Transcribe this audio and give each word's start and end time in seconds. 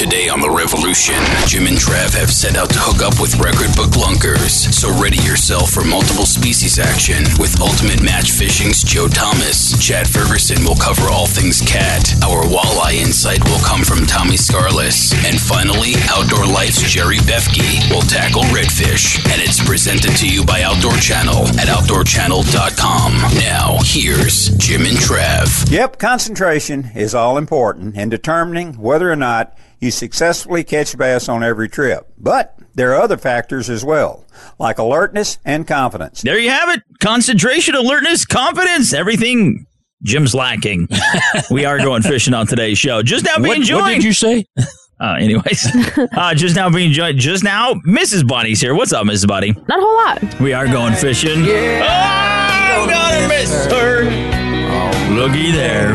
Today 0.00 0.32
on 0.32 0.40
The 0.40 0.48
Revolution, 0.48 1.20
Jim 1.44 1.68
and 1.68 1.76
Trav 1.76 2.16
have 2.16 2.32
set 2.32 2.56
out 2.56 2.72
to 2.72 2.80
hook 2.80 3.04
up 3.04 3.20
with 3.20 3.36
record 3.36 3.68
book 3.76 4.00
lunkers. 4.00 4.72
So 4.72 4.88
ready 4.96 5.20
yourself 5.28 5.76
for 5.76 5.84
multiple 5.84 6.24
species 6.24 6.80
action 6.80 7.28
with 7.36 7.60
Ultimate 7.60 8.00
Match 8.00 8.32
Fishing's 8.32 8.80
Joe 8.80 9.12
Thomas. 9.12 9.76
Chad 9.76 10.08
Ferguson 10.08 10.64
will 10.64 10.80
cover 10.80 11.12
all 11.12 11.28
things 11.28 11.60
cat. 11.60 12.16
Our 12.24 12.48
walleye 12.48 12.96
insight 12.96 13.44
will 13.44 13.60
come 13.60 13.84
from 13.84 14.08
Tommy 14.08 14.40
Skarlis. 14.40 15.12
And 15.20 15.36
finally, 15.36 15.92
Outdoor 16.08 16.48
Life's 16.48 16.80
Jerry 16.80 17.20
Bethke 17.28 17.84
will 17.92 18.00
tackle 18.08 18.48
redfish. 18.48 19.20
And 19.28 19.36
it's 19.44 19.60
presented 19.60 20.16
to 20.16 20.26
you 20.26 20.48
by 20.48 20.64
Outdoor 20.64 20.96
Channel 20.96 21.44
at 21.60 21.68
OutdoorChannel.com. 21.68 23.36
Now, 23.36 23.76
here's 23.84 24.48
Jim 24.56 24.88
and 24.88 24.96
Trav. 24.96 25.68
Yep, 25.68 26.00
concentration 26.00 26.88
is 26.96 27.12
all 27.12 27.36
important 27.36 28.00
in 28.00 28.08
determining 28.08 28.80
whether 28.80 29.12
or 29.12 29.20
not 29.20 29.52
you 29.80 29.90
successfully 29.90 30.64
catch 30.64 30.96
bass 30.96 31.28
on 31.28 31.42
every 31.42 31.68
trip. 31.68 32.06
But 32.18 32.56
there 32.74 32.92
are 32.94 33.00
other 33.00 33.16
factors 33.16 33.68
as 33.70 33.84
well, 33.84 34.24
like 34.58 34.78
alertness 34.78 35.38
and 35.44 35.66
confidence. 35.66 36.22
There 36.22 36.38
you 36.38 36.50
have 36.50 36.68
it. 36.70 36.82
Concentration, 37.00 37.74
alertness, 37.74 38.24
confidence, 38.26 38.92
everything 38.92 39.66
Jim's 40.02 40.34
lacking. 40.34 40.88
we 41.50 41.64
are 41.64 41.78
going 41.78 42.02
fishing 42.02 42.34
on 42.34 42.46
today's 42.46 42.78
show. 42.78 43.02
Just 43.02 43.24
now 43.24 43.36
being 43.36 43.60
What, 43.60 43.62
joined. 43.66 43.82
what 43.82 43.94
did 43.94 44.04
you 44.04 44.12
say? 44.12 44.46
Uh, 45.02 45.14
anyways, 45.18 45.66
uh, 46.14 46.34
just 46.34 46.54
now 46.54 46.68
being 46.68 46.92
joined. 46.92 47.18
Just 47.18 47.42
now, 47.42 47.72
Mrs. 47.88 48.28
Bunny's 48.28 48.60
here. 48.60 48.74
What's 48.74 48.92
up, 48.92 49.06
Mrs. 49.06 49.26
Bunny? 49.28 49.52
Not 49.66 49.78
a 49.78 49.80
whole 49.80 49.94
lot. 49.94 50.40
We 50.40 50.52
are 50.52 50.66
going 50.66 50.92
fishing. 50.92 51.42
Yeah. 51.42 51.80
Oh, 51.82 52.82
I'm 52.82 52.90
gonna 52.90 53.28
miss 53.28 53.64
her. 53.72 55.14
Looky 55.14 55.52
there. 55.52 55.94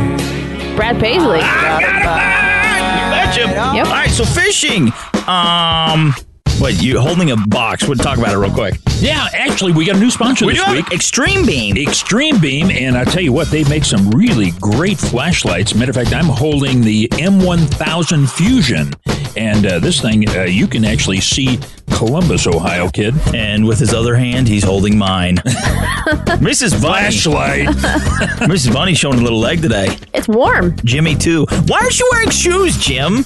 Brad 0.76 1.00
Paisley. 1.00 1.42
You. 3.36 3.44
Yep. 3.44 3.86
All 3.88 3.92
right, 3.92 4.10
so 4.10 4.24
fishing. 4.26 4.92
Um, 5.28 6.14
wait, 6.62 6.82
you 6.82 7.00
holding 7.00 7.32
a 7.32 7.38
box? 7.38 7.88
We'll 7.88 7.98
talk 7.98 8.18
about 8.18 8.34
it 8.34 8.38
real 8.38 8.52
quick. 8.54 8.80
Yeah, 9.00 9.28
actually, 9.34 9.74
we 9.74 9.86
got 9.86 9.98
a 9.98 10.00
new 10.00 10.10
sponsor 10.10 10.46
We 10.46 10.54
this 10.54 10.68
week. 10.70 10.92
Extreme 10.92 11.46
Beam. 11.46 11.76
Extreme 11.78 12.40
Beam, 12.40 12.72
and 12.72 12.98
I 12.98 13.04
tell 13.04 13.22
you 13.22 13.34
what, 13.34 13.50
they 13.50 13.64
make 13.66 13.84
some 13.84 14.10
really 14.12 14.52
great 14.62 14.98
flashlights. 14.98 15.76
Matter 15.76 15.92
of 15.92 15.96
fact, 15.96 16.14
I'm 16.14 16.26
holding 16.26 16.82
the 16.82 17.10
M1000 17.10 18.30
Fusion, 18.30 18.94
and 19.38 19.66
uh, 19.66 19.80
this 19.80 20.02
thing 20.02 20.28
uh, 20.30 20.44
you 20.44 20.68
can 20.68 20.86
actually 20.86 21.22
see 21.22 21.60
Columbus, 21.96 22.46
Ohio, 22.48 22.90
kid. 22.90 23.16
And 23.34 23.66
with 23.66 23.80
his 23.80 23.94
other 23.94 24.16
hand, 24.16 24.48
he's 24.48 24.64
holding 24.64 24.98
mine. 24.98 25.38
Mrs. 26.42 26.72
Bunny. 26.72 27.12
Flashlight. 27.12 27.68
Mrs. 28.50 28.74
Bunny's 28.74 28.98
showing 28.98 29.20
a 29.20 29.24
little 29.24 29.40
leg 29.40 29.62
today. 29.62 29.98
It's 30.14 30.28
warm. 30.28 30.76
Jimmy, 30.84 31.16
too. 31.16 31.46
Why 31.68 31.80
aren't 31.80 32.00
you 32.00 32.10
wearing 32.12 32.30
shoes, 32.32 32.78
Jim? 32.78 33.26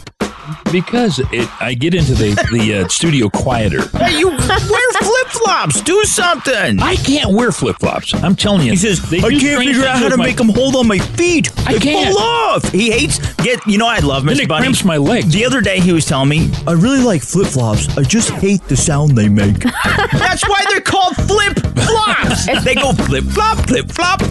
Because 0.72 1.20
it, 1.32 1.50
I 1.62 1.74
get 1.74 1.94
into 1.94 2.14
the 2.14 2.30
the 2.52 2.84
uh, 2.84 2.88
studio 2.88 3.30
quieter. 3.30 3.88
Hey, 3.98 4.18
you 4.20 4.30
wear 4.30 4.38
flip 4.40 5.28
flops. 5.30 5.82
Do 5.82 6.04
something. 6.06 6.80
I 6.82 6.96
can't 6.98 7.34
wear 7.34 7.52
flip 7.52 7.78
flops. 7.80 8.14
I'm 8.14 8.36
telling 8.36 8.66
you. 8.66 8.72
He 8.72 8.78
says, 8.78 9.02
They 9.10 9.20
I 9.20 9.30
can't 9.30 9.64
figure 9.64 9.84
out 9.86 9.98
how 10.00 10.10
to 10.10 10.18
my- 10.18 10.26
make 10.26 10.38
them 10.38 10.50
hold 10.50 10.76
on 10.76 10.88
my 10.88 11.00
feet. 11.00 11.52
I 11.68 11.74
they 11.74 11.80
can't. 11.80 12.14
fall 12.16 12.24
off. 12.24 12.72
He 12.72 12.92
hates 12.92 13.20
get. 13.36 13.60
You 13.68 13.78
know, 13.78 13.88
I 13.88 14.00
love 14.00 14.26
Then 14.26 14.36
Mr. 14.38 14.42
it 14.44 14.48
Bunny. 14.50 14.62
cramps 14.64 14.84
my 14.84 14.98
legs. 14.98 15.32
The 15.34 15.46
other 15.46 15.62
day, 15.62 15.80
he 15.80 15.94
was 15.94 16.06
telling 16.06 16.30
me, 16.30 16.50
I 16.68 16.72
really 16.74 17.02
like 17.02 17.22
flip 17.22 17.48
flops. 17.48 17.88
I 17.98 18.04
just 18.04 18.30
hate 18.32 18.64
the 18.68 18.78
sound 18.78 19.18
they 19.18 19.30
make. 19.30 19.60
That's 20.12 20.48
why 20.48 20.64
they're 20.70 20.82
called 20.82 21.16
flip 21.16 21.58
flops. 21.78 22.46
they 22.64 22.76
go 22.76 22.94
flip 22.94 23.24
flop, 23.26 23.58
flip 23.68 23.92
flop. 23.92 24.22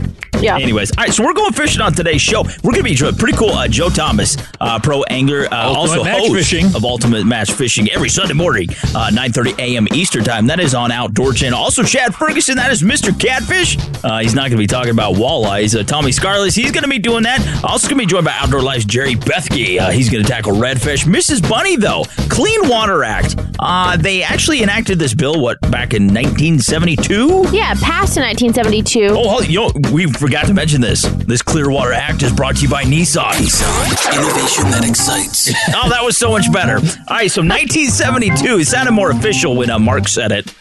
Yeah. 0.41 0.57
Anyways, 0.57 0.93
all 0.97 1.05
right, 1.05 1.13
so 1.13 1.25
we're 1.25 1.33
going 1.35 1.53
fishing 1.53 1.81
on 1.81 1.93
today's 1.93 2.21
show. 2.21 2.43
We're 2.43 2.73
going 2.73 2.77
to 2.77 2.83
be 2.85 2.95
joined- 2.95 3.19
pretty 3.19 3.37
cool. 3.37 3.51
Uh, 3.51 3.67
Joe 3.69 3.89
Thomas, 3.89 4.37
uh, 4.61 4.79
pro 4.79 5.03
angler, 5.05 5.49
uh, 5.53 5.73
also 5.73 6.05
Match 6.05 6.19
host 6.19 6.33
Fishing. 6.35 6.67
of 6.77 6.85
Ultimate 6.85 7.27
Match 7.27 7.51
Fishing 7.53 7.91
every 7.91 8.09
Sunday 8.09 8.35
morning, 8.35 8.69
uh, 8.95 9.11
9.30 9.13 9.59
a.m. 9.59 9.89
Eastern 9.95 10.23
Time. 10.25 10.47
That 10.47 10.61
is 10.61 10.75
on 10.75 10.93
Outdoor 10.93 11.33
Channel. 11.33 11.59
Also, 11.59 11.83
Chad 11.83 12.15
Ferguson, 12.15 12.57
that 12.57 12.71
is 12.71 12.83
Mr. 12.83 13.19
Catfish. 13.19 13.77
Uh, 14.05 14.19
he's 14.21 14.35
not 14.35 14.43
going 14.43 14.53
to 14.53 14.57
be 14.59 14.67
talking 14.67 14.91
about 14.91 15.15
walleyes. 15.15 15.79
Uh, 15.79 15.83
Tommy 15.83 16.11
Skarlis, 16.13 16.55
he's 16.55 16.71
going 16.71 16.85
to 16.85 16.89
be 16.89 16.99
doing 17.01 17.25
that. 17.25 17.41
Also 17.65 17.89
going 17.89 17.99
to 17.99 18.07
be 18.07 18.11
joined 18.11 18.25
by 18.27 18.35
Outdoor 18.39 18.63
Life's 18.63 18.85
Jerry 18.85 19.15
Bethke. 19.17 19.81
Uh, 19.81 19.91
he's 19.91 20.09
going 20.09 20.23
to 20.23 20.29
tackle 20.31 20.53
redfish. 20.53 21.05
Mrs. 21.05 21.47
Bunny, 21.49 21.77
though, 21.77 22.05
Clean 22.29 22.69
Water 22.69 23.03
Act. 23.03 23.35
Uh, 23.59 23.97
they 23.97 24.23
actually 24.23 24.63
enacted 24.63 24.99
this 25.01 25.15
bill, 25.15 25.41
what, 25.41 25.61
back 25.63 25.95
in 25.95 26.07
1972? 26.15 27.49
Yeah, 27.53 27.75
passed 27.75 28.17
in 28.17 28.23
1972. 28.23 29.07
Oh, 29.11 29.29
hold- 29.29 29.49
you 29.49 29.61
know, 29.61 29.73
we 29.93 30.07
forgot 30.19 30.47
to 30.47 30.55
mention 30.55 30.81
this. 30.81 31.03
This 31.03 31.43
Clearwater 31.43 31.93
Act 31.93 32.23
is 32.23 32.33
brought 32.33 32.57
to 32.57 32.63
you 32.63 32.69
by 32.69 32.83
Nissan. 32.85 33.31
Nissan, 33.33 34.15
innovation 34.15 34.65
that 34.71 34.85
excites. 34.89 35.49
Oh, 35.81 35.89
that 35.91 36.03
was 36.03 36.17
so 36.17 36.31
much 36.31 36.53
better. 36.53 36.77
All 36.77 37.17
right, 37.17 37.31
so 37.31 37.41
1972. 37.43 38.59
It 38.59 38.65
sounded 38.67 38.93
more 38.93 39.11
official 39.11 39.55
when 39.57 39.71
uh, 39.71 39.79
Mark 39.79 40.09
said 40.09 40.33
it. 40.33 40.53